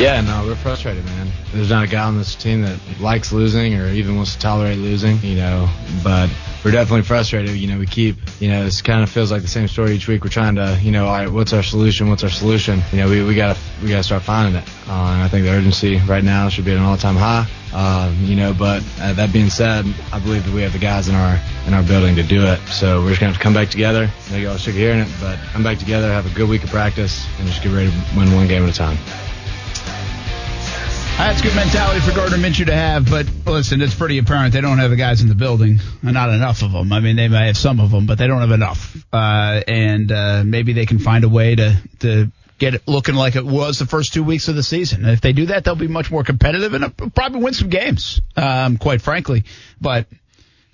Yeah, 0.00 0.22
no, 0.22 0.46
we're 0.46 0.54
frustrated, 0.54 1.04
man. 1.04 1.30
There's 1.52 1.68
not 1.68 1.84
a 1.84 1.86
guy 1.86 2.02
on 2.04 2.16
this 2.16 2.34
team 2.34 2.62
that 2.62 2.78
likes 3.00 3.32
losing 3.32 3.74
or 3.74 3.86
even 3.88 4.16
wants 4.16 4.32
to 4.32 4.40
tolerate 4.40 4.78
losing, 4.78 5.18
you 5.18 5.36
know, 5.36 5.68
but 6.02 6.30
we're 6.64 6.70
definitely 6.70 7.02
frustrated. 7.02 7.54
You 7.54 7.66
know, 7.66 7.78
we 7.78 7.84
keep, 7.86 8.16
you 8.40 8.48
know, 8.48 8.64
this 8.64 8.80
kind 8.80 9.02
of 9.02 9.10
feels 9.10 9.30
like 9.30 9.42
the 9.42 9.48
same 9.48 9.68
story 9.68 9.92
each 9.92 10.08
week. 10.08 10.24
We're 10.24 10.30
trying 10.30 10.54
to, 10.54 10.78
you 10.80 10.90
know, 10.90 11.04
all 11.04 11.12
right, 11.12 11.28
what's 11.30 11.52
our 11.52 11.62
solution? 11.62 12.08
What's 12.08 12.24
our 12.24 12.30
solution? 12.30 12.80
You 12.92 13.00
know, 13.00 13.10
we, 13.10 13.22
we 13.22 13.34
gotta, 13.34 13.58
we 13.82 13.90
gotta 13.90 14.02
start 14.02 14.22
finding 14.22 14.54
it. 14.54 14.66
Uh, 14.88 14.92
and 15.12 15.22
I 15.22 15.28
think 15.28 15.44
the 15.44 15.52
urgency 15.52 15.98
right 16.08 16.24
now 16.24 16.48
should 16.48 16.64
be 16.64 16.70
at 16.70 16.78
an 16.78 16.82
all-time 16.82 17.16
high. 17.16 17.46
Um, 17.74 18.24
you 18.24 18.36
know, 18.36 18.54
but 18.54 18.82
uh, 19.02 19.12
that 19.12 19.34
being 19.34 19.50
said, 19.50 19.84
I 20.14 20.18
believe 20.18 20.46
that 20.46 20.54
we 20.54 20.62
have 20.62 20.72
the 20.72 20.78
guys 20.78 21.08
in 21.08 21.14
our 21.14 21.38
in 21.66 21.74
our 21.74 21.82
building 21.82 22.16
to 22.16 22.22
do 22.22 22.46
it. 22.46 22.58
So 22.68 23.02
we're 23.02 23.10
just 23.10 23.20
gonna 23.20 23.32
have 23.32 23.38
to 23.38 23.44
come 23.44 23.54
back 23.54 23.68
together. 23.68 24.10
I 24.28 24.32
know 24.32 24.38
y'all 24.38 24.56
sick 24.56 24.68
of 24.68 24.80
hearing 24.80 25.00
it, 25.00 25.08
but 25.20 25.38
come 25.52 25.62
back 25.62 25.78
together, 25.78 26.10
have 26.10 26.24
a 26.24 26.34
good 26.34 26.48
week 26.48 26.64
of 26.64 26.70
practice, 26.70 27.26
and 27.38 27.46
just 27.46 27.62
get 27.62 27.70
ready 27.70 27.90
to 27.90 28.16
win 28.16 28.32
one 28.32 28.48
game 28.48 28.64
at 28.64 28.70
a 28.70 28.72
time. 28.72 28.96
That's 31.20 31.42
good 31.42 31.54
mentality 31.54 32.00
for 32.00 32.16
Gardner 32.16 32.38
Minshew 32.38 32.66
to 32.66 32.74
have, 32.74 33.08
but 33.08 33.26
listen, 33.46 33.82
it's 33.82 33.94
pretty 33.94 34.16
apparent 34.16 34.54
they 34.54 34.62
don't 34.62 34.78
have 34.78 34.88
the 34.88 34.96
guys 34.96 35.20
in 35.20 35.28
the 35.28 35.34
building, 35.34 35.78
not 36.02 36.30
enough 36.30 36.62
of 36.62 36.72
them. 36.72 36.92
I 36.94 37.00
mean, 37.00 37.16
they 37.16 37.28
may 37.28 37.48
have 37.48 37.58
some 37.58 37.78
of 37.78 37.90
them, 37.90 38.06
but 38.06 38.16
they 38.16 38.26
don't 38.26 38.40
have 38.40 38.50
enough. 38.50 38.96
Uh, 39.12 39.60
and 39.68 40.10
uh, 40.10 40.42
maybe 40.44 40.72
they 40.72 40.86
can 40.86 40.98
find 40.98 41.22
a 41.24 41.28
way 41.28 41.54
to 41.54 41.76
to 42.00 42.32
get 42.58 42.74
it 42.74 42.88
looking 42.88 43.14
like 43.14 43.36
it 43.36 43.44
was 43.44 43.78
the 43.78 43.86
first 43.86 44.14
two 44.14 44.24
weeks 44.24 44.48
of 44.48 44.56
the 44.56 44.62
season. 44.62 45.04
And 45.04 45.12
if 45.12 45.20
they 45.20 45.32
do 45.34 45.46
that, 45.46 45.62
they'll 45.62 45.76
be 45.76 45.88
much 45.88 46.10
more 46.10 46.24
competitive 46.24 46.72
and 46.72 46.84
uh, 46.84 46.90
probably 47.14 47.42
win 47.42 47.52
some 47.52 47.68
games, 47.68 48.20
um, 48.36 48.78
quite 48.78 49.02
frankly. 49.02 49.44
But 49.78 50.06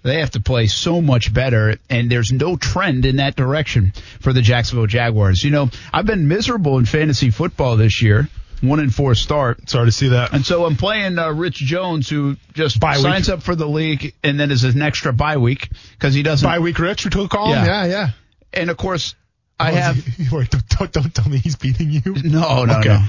they 0.05 0.21
have 0.21 0.31
to 0.31 0.41
play 0.41 0.69
so 0.69 1.03
much 1.03 1.35
better, 1.35 1.75
and 1.91 2.09
there's 2.09 2.31
no 2.31 2.57
trend 2.57 3.05
in 3.05 3.17
that 3.17 3.35
direction 3.35 3.93
for 4.21 4.33
the 4.33 4.43
Jacksonville 4.43 4.87
Jaguars. 4.87 5.43
You 5.43 5.51
know, 5.51 5.71
I've 5.93 6.07
been 6.07 6.29
miserable 6.29 6.79
in 6.79 6.85
fantasy 6.85 7.31
football 7.31 7.77
this 7.77 8.01
year. 8.01 8.29
One 8.63 8.81
and 8.81 8.95
four 8.95 9.15
start. 9.15 9.69
Sorry 9.69 9.87
to 9.87 9.93
see 9.93 10.09
that. 10.09 10.33
And 10.33 10.45
so 10.45 10.65
I'm 10.65 10.77
playing 10.77 11.19
uh, 11.19 11.31
Rich 11.33 11.57
Jones, 11.57 12.09
who 12.09 12.37
just 12.55 12.81
Bye 12.81 12.97
week. 12.97 13.03
signs 13.03 13.29
up 13.29 13.43
for 13.43 13.55
the 13.55 13.67
league 13.69 14.15
and 14.25 14.39
then 14.41 14.51
is 14.51 14.65
an 14.65 14.81
extra 14.83 15.13
bye 15.13 15.37
week 15.37 15.69
because 15.93 16.15
he 16.15 16.23
doesn't. 16.23 16.49
Bye 16.49 16.59
week 16.61 16.79
Rich, 16.79 17.05
we 17.05 17.11
took 17.11 17.27
a 17.27 17.29
call? 17.29 17.51
Yeah. 17.51 17.65
Yeah, 17.67 17.85
yeah. 17.87 18.09
And 18.53 18.71
of 18.71 18.77
course, 18.77 19.15
I 19.61 19.73
Oh, 19.73 19.75
have 19.75 19.99
is 19.99 20.05
he- 20.05 20.29
Wait, 20.37 20.51
don't, 20.51 20.69
don't, 20.69 20.93
don't 20.93 21.15
tell 21.15 21.29
me 21.29 21.39
he's 21.39 21.57
beating 21.57 21.91
you. 21.91 22.03
no, 22.25 22.65
no, 22.65 22.79
okay. 22.79 22.89
no. 22.89 23.03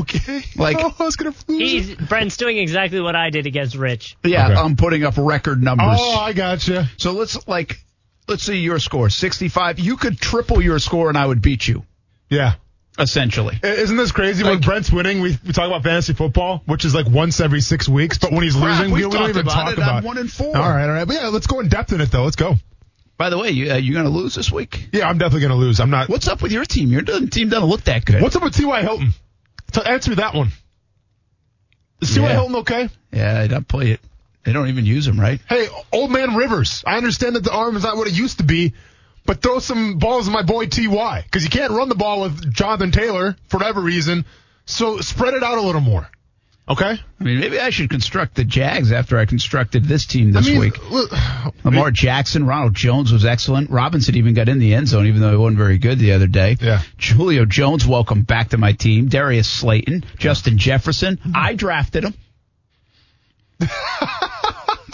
Okay. 0.00 0.42
Like- 0.56 0.76
oh, 0.78 0.94
I 0.98 1.04
was 1.04 1.16
gonna 1.16 1.34
lose. 1.48 1.58
He's 1.58 1.94
Brent's 1.94 2.36
doing 2.36 2.58
exactly 2.58 3.00
what 3.00 3.16
I 3.16 3.30
did 3.30 3.46
against 3.46 3.74
Rich. 3.76 4.16
Yeah, 4.22 4.46
Okay. 4.50 4.54
I'm 4.60 4.76
putting 4.76 5.04
up 5.04 5.14
record 5.16 5.62
numbers. 5.62 5.96
Oh, 5.98 6.16
I 6.18 6.34
gotcha. 6.34 6.88
So 6.98 7.12
let's 7.12 7.48
like, 7.48 7.80
let's 8.28 8.42
see 8.42 8.58
your 8.58 8.78
score, 8.78 9.08
65. 9.08 9.78
You 9.78 9.96
could 9.96 10.20
triple 10.20 10.60
your 10.60 10.78
score 10.78 11.08
and 11.08 11.16
I 11.16 11.26
would 11.26 11.40
beat 11.40 11.66
you, 11.66 11.84
Yeah. 12.28 12.54
Essentially. 13.00 13.58
Isn't 13.62 13.96
this 13.96 14.12
crazy? 14.12 14.44
when 14.44 14.60
Brent's 14.60 14.90
winning, 14.90 15.20
we, 15.20 15.36
we 15.46 15.52
talk 15.52 15.66
about 15.66 15.82
fantasy 15.82 16.12
football, 16.12 16.62
which 16.66 16.84
is 16.84 16.94
like 16.94 17.06
once 17.06 17.40
every 17.40 17.60
six 17.60 17.88
weeks. 17.88 18.18
But 18.18 18.32
when 18.32 18.42
he's 18.42 18.54
Crap, 18.54 18.80
losing, 18.80 18.94
we, 18.94 19.00
don't 19.02 19.12
talked 19.12 19.30
even 19.30 19.42
about 19.42 19.52
talk 19.52 19.72
it. 19.72 19.78
about 19.78 19.96
I'm 19.96 20.04
one 20.04 20.18
and 20.18 20.30
four. 20.30 20.56
All 20.56 20.68
right, 20.68 20.84
all 20.84 20.90
right. 20.90 21.06
But 21.06 21.16
yeah, 21.16 21.28
let's 21.28 21.46
go 21.46 21.60
in 21.60 21.68
depth 21.68 21.92
in 21.92 22.00
it 22.00 22.10
though. 22.10 22.24
Let's 22.24 22.36
go. 22.36 22.56
By 23.16 23.28
the 23.28 23.36
way, 23.38 23.50
you, 23.50 23.70
uh, 23.70 23.76
you're 23.76 23.92
going 23.92 24.06
to 24.06 24.10
lose 24.18 24.34
this 24.34 24.50
week. 24.50 24.88
Yeah, 24.92 25.06
I'm 25.06 25.18
definitely 25.18 25.42
gonna 25.42 25.60
lose. 25.60 25.78
I'm 25.78 25.90
not. 25.90 26.08
What's 26.08 26.26
up 26.26 26.40
with 26.40 26.52
your 26.52 26.64
team? 26.64 26.88
Your 26.90 27.02
team 27.02 27.50
doesn't 27.50 27.68
look 27.68 27.82
that 27.84 28.04
good. 28.06 28.22
What's 28.22 28.34
up 28.34 28.42
with 28.42 28.54
T.Y. 28.54 28.80
Hilton? 28.80 29.12
T- 29.72 29.82
answer 29.84 30.10
me 30.10 30.16
that 30.16 30.34
one. 30.34 30.52
Is 32.00 32.14
T.Y. 32.14 32.26
Yeah. 32.26 32.32
Hilton 32.32 32.56
okay? 32.56 32.88
Yeah, 33.12 33.40
I 33.40 33.46
don't 33.46 33.68
play 33.68 33.90
it. 33.90 34.00
They 34.44 34.52
don't 34.54 34.68
even 34.68 34.86
use 34.86 35.06
him, 35.06 35.20
right? 35.20 35.38
Hey, 35.48 35.68
old 35.92 36.10
man 36.10 36.34
Rivers. 36.34 36.82
I 36.86 36.96
understand 36.96 37.36
that 37.36 37.44
the 37.44 37.52
arm 37.52 37.76
is 37.76 37.82
not 37.82 37.96
what 37.98 38.08
it 38.08 38.14
used 38.14 38.38
to 38.38 38.44
be, 38.44 38.72
but 39.30 39.42
throw 39.42 39.60
some 39.60 39.96
balls 39.96 40.26
at 40.26 40.32
my 40.32 40.42
boy 40.42 40.66
Ty 40.66 41.22
because 41.22 41.44
you 41.44 41.50
can't 41.50 41.70
run 41.70 41.88
the 41.88 41.94
ball 41.94 42.22
with 42.22 42.52
Jonathan 42.52 42.90
Taylor 42.90 43.36
for 43.46 43.58
whatever 43.58 43.80
reason. 43.80 44.24
So 44.64 44.98
spread 44.98 45.34
it 45.34 45.44
out 45.44 45.56
a 45.56 45.60
little 45.60 45.80
more. 45.80 46.10
Okay. 46.68 46.98
I 47.20 47.24
mean, 47.24 47.38
maybe 47.38 47.60
I 47.60 47.70
should 47.70 47.90
construct 47.90 48.34
the 48.34 48.42
Jags 48.42 48.90
after 48.90 49.18
I 49.18 49.26
constructed 49.26 49.84
this 49.84 50.04
team 50.04 50.32
this 50.32 50.48
I 50.48 50.50
mean, 50.50 50.58
week. 50.58 50.74
Lamar 51.64 51.92
Jackson, 51.92 52.44
Ronald 52.44 52.74
Jones 52.74 53.12
was 53.12 53.24
excellent. 53.24 53.70
Robinson 53.70 54.16
even 54.16 54.34
got 54.34 54.48
in 54.48 54.58
the 54.58 54.74
end 54.74 54.88
zone, 54.88 55.06
even 55.06 55.20
though 55.20 55.30
he 55.30 55.36
wasn't 55.36 55.58
very 55.58 55.78
good 55.78 56.00
the 56.00 56.10
other 56.10 56.26
day. 56.26 56.56
Yeah. 56.60 56.82
Julio 56.98 57.44
Jones, 57.44 57.86
welcome 57.86 58.22
back 58.22 58.48
to 58.48 58.58
my 58.58 58.72
team. 58.72 59.06
Darius 59.06 59.48
Slayton, 59.48 60.06
Justin 60.18 60.58
Jefferson. 60.58 61.20
I 61.36 61.54
drafted 61.54 62.02
him. 62.02 62.14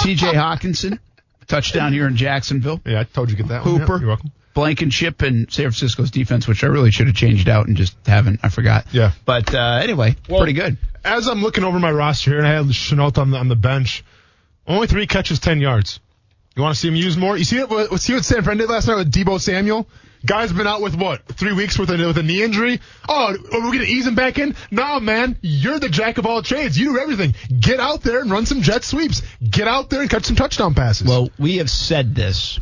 T.J. 0.01 0.35
Hockenson, 0.35 0.99
touchdown 1.47 1.93
here 1.93 2.07
in 2.07 2.17
Jacksonville. 2.17 2.81
yeah, 2.85 3.01
I 3.01 3.05
told 3.05 3.31
you 3.31 3.37
to 3.37 3.43
get 3.43 3.49
that 3.49 3.65
one. 3.65 3.79
Hooper. 3.81 3.95
Yeah, 3.95 4.01
you're 4.01 4.09
welcome. 4.09 4.33
Blankenship 4.55 5.21
and 5.23 5.53
San 5.53 5.65
Francisco's 5.65 6.11
defense, 6.11 6.49
which 6.49 6.65
I 6.65 6.69
really 6.69 6.91
should 6.91 7.07
have 7.09 7.17
changed 7.17 7.49
out 7.49 7.67
and 7.67 7.77
just 7.77 7.95
haven't. 8.07 8.41
I 8.43 8.49
forgot. 8.49 8.87
Yeah. 8.91 9.13
But 9.27 9.55
uh, 9.55 9.81
anyway, 9.83 10.17
Well, 10.29 10.39
pretty 10.41 10.55
good. 10.55 10.79
As 11.05 11.29
I'm 11.29 11.43
looking 11.43 11.63
over 11.63 11.79
my 11.79 11.91
roster 11.91 12.31
here, 12.31 12.39
and 12.39 12.49
I 12.49 12.53
had 12.55 12.65
Shenault 12.67 13.19
on 13.19 13.31
the 13.31 13.37
on 13.39 13.49
the 13.49 13.55
bench, 13.57 14.03
only 14.67 14.87
three 14.87 15.07
catches, 15.07 15.41
ten 15.41 15.61
yards. 15.61 16.01
You 16.57 16.63
want 16.63 16.75
to 16.75 16.81
see 16.81 16.89
him 16.89 16.95
use 16.97 17.19
more? 17.19 17.37
You 17.37 17.45
see? 17.45 17.63
What, 17.63 18.01
see 18.01 18.15
what 18.15 18.25
San 18.25 18.43
Fran 18.43 18.57
did 18.57 18.71
last 18.71 18.89
night 18.89 18.97
with 18.97 19.13
Deebo 19.13 19.39
Samuel? 19.41 19.87
Guy's 20.25 20.53
been 20.53 20.67
out 20.67 20.81
with 20.81 20.95
what? 20.97 21.27
Three 21.27 21.53
weeks 21.53 21.79
with 21.79 21.91
a 21.91 21.97
with 22.07 22.19
a 22.19 22.23
knee 22.23 22.43
injury. 22.43 22.81
Oh, 23.09 23.29
are 23.53 23.61
we 23.71 23.77
gonna 23.79 23.85
ease 23.89 24.07
him 24.07 24.15
back 24.15 24.39
in? 24.39 24.57
No, 24.71 24.99
man. 25.01 25.37
You're 25.43 25.79
the 25.79 25.89
jack 25.89 26.19
of 26.19 26.27
all 26.27 26.43
trades. 26.43 26.79
You 26.79 26.93
do 26.95 26.99
everything. 26.99 27.35
Get 27.61 27.79
out 27.81 28.03
there 28.03 28.21
and 28.21 28.31
run 28.31 28.47
some 28.47 28.63
jet 28.63 28.85
sweeps. 28.85 29.23
Get 29.49 29.69
out 29.69 29.91
there 29.91 30.01
and 30.01 30.11
catch 30.11 30.25
some 30.25 30.37
touchdown 30.37 30.75
passes. 30.75 31.07
Well, 31.07 31.31
we 31.39 31.59
have 31.59 31.71
said 31.71 32.15
this. 32.15 32.59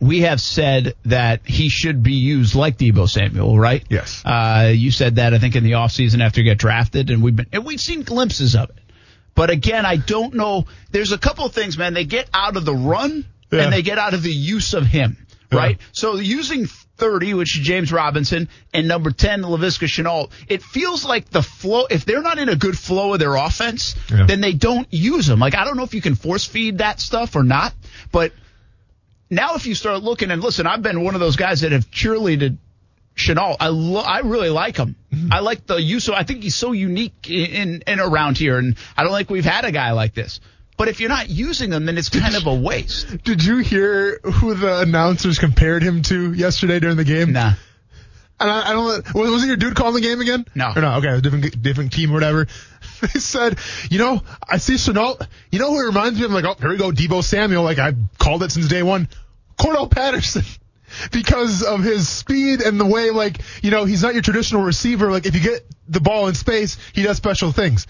We 0.00 0.20
have 0.22 0.40
said 0.40 0.94
that 1.06 1.46
he 1.46 1.68
should 1.68 2.02
be 2.02 2.14
used 2.14 2.54
like 2.54 2.76
Deebo 2.76 3.08
Samuel, 3.08 3.58
right? 3.58 3.82
Yes. 3.88 4.22
Uh, 4.24 4.72
you 4.74 4.90
said 4.90 5.16
that 5.16 5.32
I 5.32 5.38
think 5.38 5.56
in 5.56 5.64
the 5.64 5.72
offseason 5.72 6.20
after 6.20 6.40
he 6.42 6.46
got 6.48 6.58
drafted, 6.58 7.10
and 7.10 7.22
we've 7.22 7.36
been 7.36 7.46
and 7.52 7.64
we've 7.64 7.80
seen 7.80 8.02
glimpses 8.02 8.54
of 8.56 8.70
it. 8.70 8.76
But 9.34 9.50
again, 9.50 9.86
I 9.86 9.96
don't 9.96 10.34
know. 10.34 10.66
There's 10.90 11.12
a 11.12 11.18
couple 11.18 11.44
of 11.46 11.52
things, 11.52 11.78
man. 11.78 11.94
They 11.94 12.04
get 12.04 12.28
out 12.34 12.56
of 12.56 12.64
the 12.64 12.74
run 12.74 13.24
Yeah. 13.50 13.62
and 13.64 13.72
they 13.72 13.82
get 13.82 13.98
out 13.98 14.14
of 14.14 14.22
the 14.22 14.32
use 14.32 14.74
of 14.74 14.84
him, 14.86 15.16
Yeah. 15.54 15.60
right? 15.60 15.78
So 15.92 16.16
using 16.16 16.66
30, 16.66 17.34
which 17.34 17.56
is 17.58 17.64
James 17.64 17.92
Robinson, 17.92 18.48
and 18.72 18.86
number 18.86 19.10
10, 19.10 19.42
Laviska 19.42 19.86
Shenault, 19.88 20.30
it 20.48 20.62
feels 20.62 21.04
like 21.04 21.28
the 21.30 21.42
flow, 21.42 21.86
if 21.90 22.04
they're 22.04 22.22
not 22.22 22.38
in 22.38 22.48
a 22.48 22.56
good 22.56 22.78
flow 22.78 23.14
of 23.14 23.18
their 23.18 23.34
offense, 23.34 23.96
Yeah. 24.10 24.26
then 24.26 24.40
they 24.40 24.52
don't 24.52 24.86
use 24.92 25.26
them. 25.26 25.38
Like, 25.40 25.54
I 25.54 25.64
don't 25.64 25.76
know 25.76 25.82
if 25.84 25.94
you 25.94 26.00
can 26.02 26.14
force 26.14 26.44
feed 26.44 26.78
that 26.78 27.00
stuff 27.00 27.34
or 27.36 27.42
not, 27.42 27.72
but 28.12 28.32
now 29.30 29.54
if 29.54 29.66
you 29.66 29.74
start 29.74 30.02
looking 30.02 30.30
and 30.30 30.42
listen, 30.42 30.66
I've 30.66 30.82
been 30.82 31.02
one 31.02 31.14
of 31.14 31.20
those 31.20 31.36
guys 31.36 31.62
that 31.62 31.72
have 31.72 31.90
cheerleaded 31.90 32.58
Shenault. 33.16 33.56
I 33.60 33.68
lo- 33.68 34.00
I 34.02 34.20
really 34.20 34.50
like 34.50 34.76
him. 34.76 34.96
Mm-hmm. 35.12 35.32
I 35.32 35.38
like 35.40 35.66
the 35.66 35.76
use 35.80 36.08
of. 36.08 36.14
I 36.14 36.24
think 36.24 36.42
he's 36.42 36.56
so 36.56 36.72
unique 36.72 37.30
in, 37.30 37.82
in 37.86 38.00
around 38.00 38.38
here, 38.38 38.58
and 38.58 38.76
I 38.96 39.04
don't 39.04 39.16
think 39.16 39.30
we've 39.30 39.44
had 39.44 39.64
a 39.64 39.70
guy 39.72 39.92
like 39.92 40.14
this. 40.14 40.40
But 40.76 40.88
if 40.88 41.00
you're 41.00 41.08
not 41.08 41.30
using 41.30 41.70
them, 41.70 41.86
then 41.86 41.96
it's 41.98 42.08
kind 42.08 42.34
of 42.34 42.46
a 42.46 42.54
waste. 42.54 43.18
did 43.24 43.44
you 43.44 43.58
hear 43.58 44.18
who 44.18 44.54
the 44.54 44.80
announcers 44.80 45.38
compared 45.38 45.82
him 45.82 46.02
to 46.02 46.32
yesterday 46.32 46.80
during 46.80 46.96
the 46.96 47.04
game? 47.04 47.32
Nah. 47.32 47.54
and 48.40 48.50
I, 48.50 48.70
I 48.70 48.72
don't. 48.72 49.14
Was 49.14 49.44
it 49.44 49.46
your 49.46 49.56
dude 49.56 49.76
calling 49.76 49.94
the 49.94 50.00
game 50.00 50.20
again? 50.20 50.46
No. 50.54 50.72
Or 50.74 50.82
no? 50.82 50.94
Okay, 50.94 51.20
different 51.20 51.62
different 51.62 51.92
team 51.92 52.10
or 52.10 52.14
whatever. 52.14 52.46
They 53.00 53.20
said, 53.20 53.58
you 53.90 53.98
know, 53.98 54.22
I 54.48 54.56
see 54.56 54.74
Shenault. 54.74 55.26
You 55.50 55.58
know 55.58 55.70
who 55.70 55.80
it 55.82 55.86
reminds 55.88 56.18
me 56.18 56.24
of? 56.24 56.30
I'm 56.30 56.42
like, 56.42 56.44
oh, 56.46 56.58
here 56.58 56.70
we 56.70 56.78
go, 56.78 56.90
Deebo 56.90 57.22
Samuel. 57.22 57.62
Like 57.62 57.78
I 57.78 57.92
called 58.18 58.42
it 58.42 58.50
since 58.50 58.66
day 58.66 58.82
one. 58.82 59.08
Cordarrelle 59.58 59.90
Patterson. 59.90 60.42
Because 61.10 61.64
of 61.64 61.82
his 61.82 62.08
speed 62.08 62.60
and 62.60 62.78
the 62.78 62.86
way, 62.86 63.10
like, 63.10 63.40
you 63.62 63.72
know, 63.72 63.84
he's 63.84 64.02
not 64.02 64.12
your 64.14 64.22
traditional 64.22 64.62
receiver. 64.62 65.10
Like, 65.10 65.26
if 65.26 65.34
you 65.34 65.40
get 65.40 65.66
the 65.88 66.00
ball 66.00 66.28
in 66.28 66.34
space, 66.34 66.76
he 66.92 67.02
does 67.02 67.16
special 67.16 67.50
things. 67.50 67.88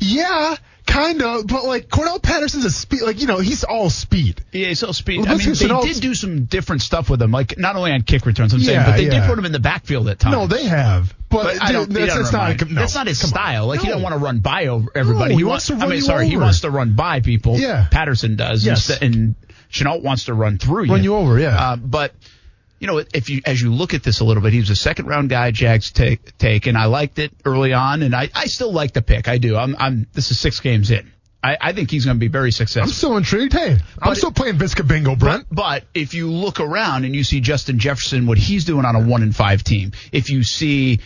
Yeah, 0.00 0.56
kind 0.86 1.22
of, 1.22 1.46
but 1.46 1.64
like 1.64 1.88
Cordarrelle 1.88 2.22
Patterson's 2.22 2.64
a 2.64 2.70
speed, 2.70 3.02
like 3.02 3.20
you 3.20 3.26
know, 3.26 3.38
he's 3.38 3.64
all 3.64 3.90
speed. 3.90 4.42
Yeah, 4.52 4.68
he's 4.68 4.82
all 4.82 4.92
speed. 4.92 5.20
Well, 5.20 5.32
I 5.32 5.36
mean, 5.36 5.54
they 5.54 5.92
did 5.92 6.00
do 6.00 6.14
some 6.14 6.44
different 6.44 6.82
stuff 6.82 7.08
with 7.10 7.22
him, 7.22 7.30
like 7.30 7.58
not 7.58 7.76
only 7.76 7.92
on 7.92 8.02
kick 8.02 8.26
returns, 8.26 8.52
I'm 8.52 8.60
saying, 8.60 8.82
but 8.84 8.96
they 8.96 9.08
did 9.08 9.24
put 9.24 9.38
him 9.38 9.44
in 9.44 9.52
the 9.52 9.60
backfield 9.60 10.08
at 10.08 10.18
times. 10.18 10.34
No, 10.36 10.46
they 10.46 10.64
have, 10.64 11.14
but, 11.28 11.44
But 11.44 11.62
I 11.62 11.72
don't, 11.72 11.90
that's, 11.90 12.06
doesn't 12.06 12.22
that's 12.22 12.32
not. 12.32 12.62
a- 12.62 12.74
no, 12.74 12.80
that's 12.80 12.94
not 12.94 13.06
his 13.06 13.18
style. 13.26 13.66
Like 13.66 13.80
he 13.80 13.88
don't 13.88 14.02
want 14.02 14.14
to 14.14 14.18
run 14.18 14.40
by 14.40 14.66
over 14.66 14.88
everybody. 14.94 15.30
No, 15.30 15.36
he, 15.36 15.36
he 15.38 15.44
wants 15.44 15.66
to 15.68 15.74
I 15.74 15.78
run 15.78 15.88
mean, 15.90 16.02
sorry, 16.02 16.28
he 16.28 16.36
wants 16.36 16.60
to 16.60 16.70
run 16.70 16.94
by 16.94 17.20
people. 17.20 17.56
Yeah. 17.58 17.86
Patterson 17.90 18.36
does. 18.36 18.64
Yes. 18.64 18.90
and 18.90 19.34
Shenault 19.70 20.02
wants 20.02 20.26
to 20.26 20.34
run 20.34 20.58
through 20.58 20.84
you. 20.84 20.92
Run 20.92 21.02
you 21.02 21.14
over, 21.16 21.38
yeah. 21.38 21.56
Uh, 21.72 21.76
but 21.76 22.14
you 22.84 22.88
know, 22.88 23.02
if 23.14 23.30
you 23.30 23.40
as 23.46 23.62
you 23.62 23.72
look 23.72 23.94
at 23.94 24.02
this 24.02 24.20
a 24.20 24.24
little 24.26 24.42
bit, 24.42 24.52
he 24.52 24.58
was 24.58 24.68
a 24.68 24.76
second 24.76 25.06
round 25.06 25.30
guy. 25.30 25.50
Jags 25.52 25.90
take 25.90 26.36
take, 26.36 26.66
and 26.66 26.76
I 26.76 26.84
liked 26.84 27.18
it 27.18 27.32
early 27.46 27.72
on, 27.72 28.02
and 28.02 28.14
I, 28.14 28.28
I 28.34 28.44
still 28.44 28.74
like 28.74 28.92
the 28.92 29.00
pick. 29.00 29.26
I 29.26 29.38
do. 29.38 29.56
I'm 29.56 29.74
I'm. 29.78 30.06
This 30.12 30.30
is 30.30 30.38
six 30.38 30.60
games 30.60 30.90
in. 30.90 31.10
I, 31.42 31.56
I 31.58 31.72
think 31.72 31.90
he's 31.90 32.04
going 32.04 32.16
to 32.18 32.20
be 32.20 32.28
very 32.28 32.52
successful. 32.52 32.82
I'm 32.82 32.90
still 32.90 33.16
intrigued. 33.16 33.54
Hey, 33.54 33.70
I'm 33.72 33.78
But- 34.10 34.18
still 34.18 34.32
playing 34.32 34.58
Visca 34.58 34.86
Bingo, 34.86 35.16
Brent. 35.16 35.46
But 35.50 35.84
if 35.94 36.12
you 36.12 36.30
look 36.30 36.60
around 36.60 37.06
and 37.06 37.16
you 37.16 37.24
see 37.24 37.40
Justin 37.40 37.78
Jefferson, 37.78 38.26
what 38.26 38.36
he's 38.36 38.66
doing 38.66 38.84
on 38.84 38.94
a 38.96 39.00
one 39.00 39.22
and 39.22 39.34
five 39.34 39.64
team, 39.64 39.92
if 40.12 40.28
you 40.28 40.42
see 40.42 41.00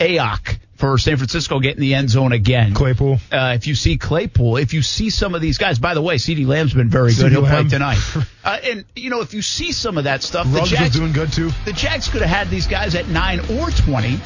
Aiyuk 0.00 0.58
for 0.80 0.98
San 0.98 1.16
Francisco 1.18 1.60
getting 1.60 1.80
the 1.80 1.94
end 1.94 2.10
zone 2.10 2.32
again, 2.32 2.74
Claypool. 2.74 3.18
uh, 3.30 3.52
if 3.54 3.66
you 3.66 3.74
see 3.74 3.98
Claypool, 3.98 4.56
if 4.56 4.72
you 4.72 4.82
see 4.82 5.10
some 5.10 5.34
of 5.34 5.42
these 5.42 5.58
guys, 5.58 5.78
by 5.78 5.94
the 5.94 6.02
way, 6.02 6.16
CeeDee 6.16 6.46
Lamb's 6.46 6.72
been 6.74 6.88
very 6.88 7.14
good. 7.14 7.30
He'll 7.30 7.46
play 7.46 7.68
tonight. 7.68 7.98
Uh, 8.42 8.56
and 8.64 8.86
you 8.96 9.10
know, 9.10 9.20
if 9.20 9.34
you 9.34 9.42
see 9.42 9.70
some 9.70 9.98
of 9.98 10.04
that 10.04 10.22
stuff, 10.22 10.46
the 10.46 10.56
Ruggs 10.56 10.70
was 10.70 10.80
Jags, 10.80 10.96
doing 10.96 11.12
good 11.12 11.30
too. 11.30 11.50
the 11.66 11.74
Jags 11.74 12.08
could 12.08 12.22
have 12.22 12.30
had 12.30 12.48
these 12.48 12.66
guys 12.66 12.94
at 12.94 13.06
nine 13.08 13.38
or 13.60 13.70
twenty, 13.70 14.18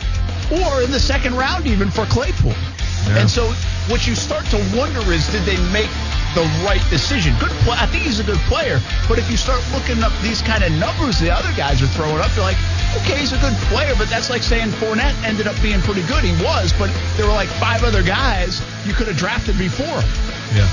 or 0.53 0.83
in 0.83 0.93
the 0.93 1.01
second 1.01 1.35
round 1.35 1.67
even 1.67 1.91
for 1.91 2.05
Claypool. 2.07 2.53
Yeah. 2.53 3.19
And 3.23 3.29
so 3.29 3.45
what 3.91 4.07
you 4.07 4.15
start 4.15 4.45
to 4.47 4.57
wonder 4.77 5.01
is, 5.13 5.27
did 5.33 5.43
they 5.43 5.59
make 5.73 5.91
the 6.35 6.43
right 6.67 6.83
decision? 6.91 7.35
Good 7.39 7.51
play. 7.63 7.77
I 7.79 7.87
think 7.87 8.05
he's 8.05 8.21
a 8.21 8.25
good 8.25 8.41
player, 8.51 8.81
but 9.09 9.19
if 9.19 9.31
you 9.31 9.37
start 9.37 9.63
looking 9.73 10.03
up 10.03 10.13
these 10.23 10.43
kind 10.43 10.63
of 10.63 10.73
numbers 10.73 11.19
the 11.19 11.31
other 11.31 11.53
guys 11.57 11.83
are 11.83 11.87
throwing 11.89 12.19
up, 12.19 12.35
you're 12.35 12.45
like, 12.45 12.59
okay, 13.03 13.19
he's 13.19 13.33
a 13.33 13.39
good 13.39 13.55
player, 13.71 13.95
but 13.97 14.09
that's 14.09 14.31
like 14.31 14.43
saying 14.43 14.69
Fournette 14.83 15.15
ended 15.25 15.47
up 15.47 15.57
being 15.63 15.81
pretty 15.81 16.03
good. 16.07 16.23
He 16.25 16.33
was, 16.43 16.73
but 16.75 16.91
there 17.17 17.27
were 17.27 17.33
like 17.33 17.49
five 17.61 17.83
other 17.85 18.03
guys 18.03 18.61
you 18.87 18.93
could 18.93 19.07
have 19.07 19.17
drafted 19.17 19.57
before 19.59 19.87
him. 19.87 20.11
Yeah. 20.55 20.69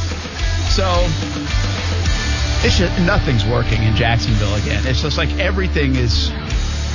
So 0.70 0.88
it's 2.66 2.78
just, 2.78 2.94
nothing's 3.02 3.46
working 3.46 3.82
in 3.84 3.96
Jacksonville 3.96 4.56
again. 4.56 4.86
It's 4.86 5.02
just 5.02 5.18
like 5.18 5.32
everything 5.40 5.96
is, 5.96 6.32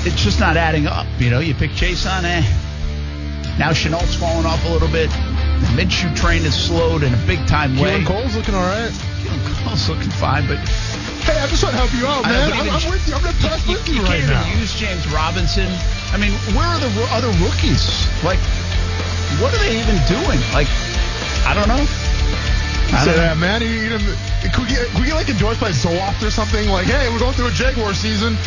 it's 0.07 0.23
just 0.23 0.41
not 0.41 0.57
adding 0.57 0.87
up. 0.87 1.07
You 1.19 1.31
know, 1.31 1.41
you 1.41 1.55
pick 1.55 1.71
Chaisson, 1.73 2.25
eh. 2.25 2.43
Now 3.59 3.71
Shenault's 3.71 4.15
falling 4.15 4.47
off 4.47 4.65
a 4.67 4.69
little 4.69 4.89
bit. 4.89 5.11
The 5.61 5.67
Minshew 5.73 6.15
train 6.17 6.45
is 6.45 6.55
slowed 6.55 7.03
in 7.03 7.13
a 7.15 7.27
big 7.27 7.47
time 7.47 7.77
way. 7.77 8.01
Keelan 8.01 8.07
Cole's 8.07 8.37
looking 8.37 8.55
all 8.55 8.67
right. 8.67 8.91
Keelan 9.25 9.65
Cole's 9.65 9.89
looking 9.89 10.11
fine, 10.11 10.47
but 10.47 10.59
Hey, 11.27 11.35
I'm 11.43 11.51
just 11.51 11.59
want 11.67 11.75
to 11.75 11.83
help 11.83 11.91
you 11.91 12.07
out, 12.07 12.23
I 12.23 12.31
know, 12.31 12.55
man. 12.55 12.71
I'm, 12.71 12.79
I'm 12.79 12.87
with 12.87 13.03
you. 13.03 13.15
I'm 13.19 13.23
gonna 13.27 13.35
press 13.43 13.59
you, 13.67 13.75
with 13.75 13.89
you 13.91 13.99
you, 13.99 14.03
right 14.07 14.23
can't 14.23 14.31
now. 14.31 14.47
even 14.47 14.63
use 14.63 14.79
James 14.79 15.03
Robinson. 15.11 15.67
I 16.15 16.23
mean, 16.23 16.31
where 16.55 16.63
are 16.63 16.79
the 16.79 16.87
ro- 16.95 17.11
other 17.11 17.35
rookies? 17.43 18.07
Like, 18.23 18.39
what 19.43 19.51
are 19.51 19.59
they 19.59 19.75
even 19.75 19.99
doing? 20.07 20.39
Like, 20.55 20.71
I 21.43 21.51
don't 21.51 21.67
know. 21.67 21.83
I 22.95 23.03
Say 23.03 23.19
that, 23.19 23.43
man. 23.43 23.59
You, 23.59 23.75
you, 23.75 23.91
know, 23.91 23.99
could, 24.55 24.63
we 24.63 24.71
get, 24.71 24.87
could 24.95 25.03
we 25.03 25.07
get 25.11 25.19
like 25.19 25.27
endorsed 25.27 25.59
by 25.59 25.75
Zoloft 25.75 26.23
or 26.23 26.31
something? 26.31 26.71
Like, 26.71 26.87
hey, 26.87 27.11
we're 27.11 27.19
going 27.19 27.35
through 27.35 27.51
a 27.51 27.57
Jaguar 27.59 27.91
season. 27.91 28.39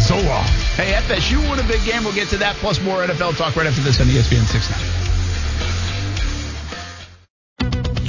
Zoloft. 0.00 0.48
Hey, 0.80 0.96
FSU 1.04 1.36
won 1.52 1.60
a 1.60 1.68
big 1.68 1.84
game. 1.84 2.00
We'll 2.00 2.16
get 2.16 2.32
to 2.32 2.40
that 2.40 2.56
plus 2.64 2.80
more 2.80 3.04
NFL 3.04 3.36
talk 3.36 3.54
right 3.60 3.68
after 3.68 3.84
this 3.84 4.00
on 4.00 4.08
ESPN 4.08 4.48
690. 4.48 5.11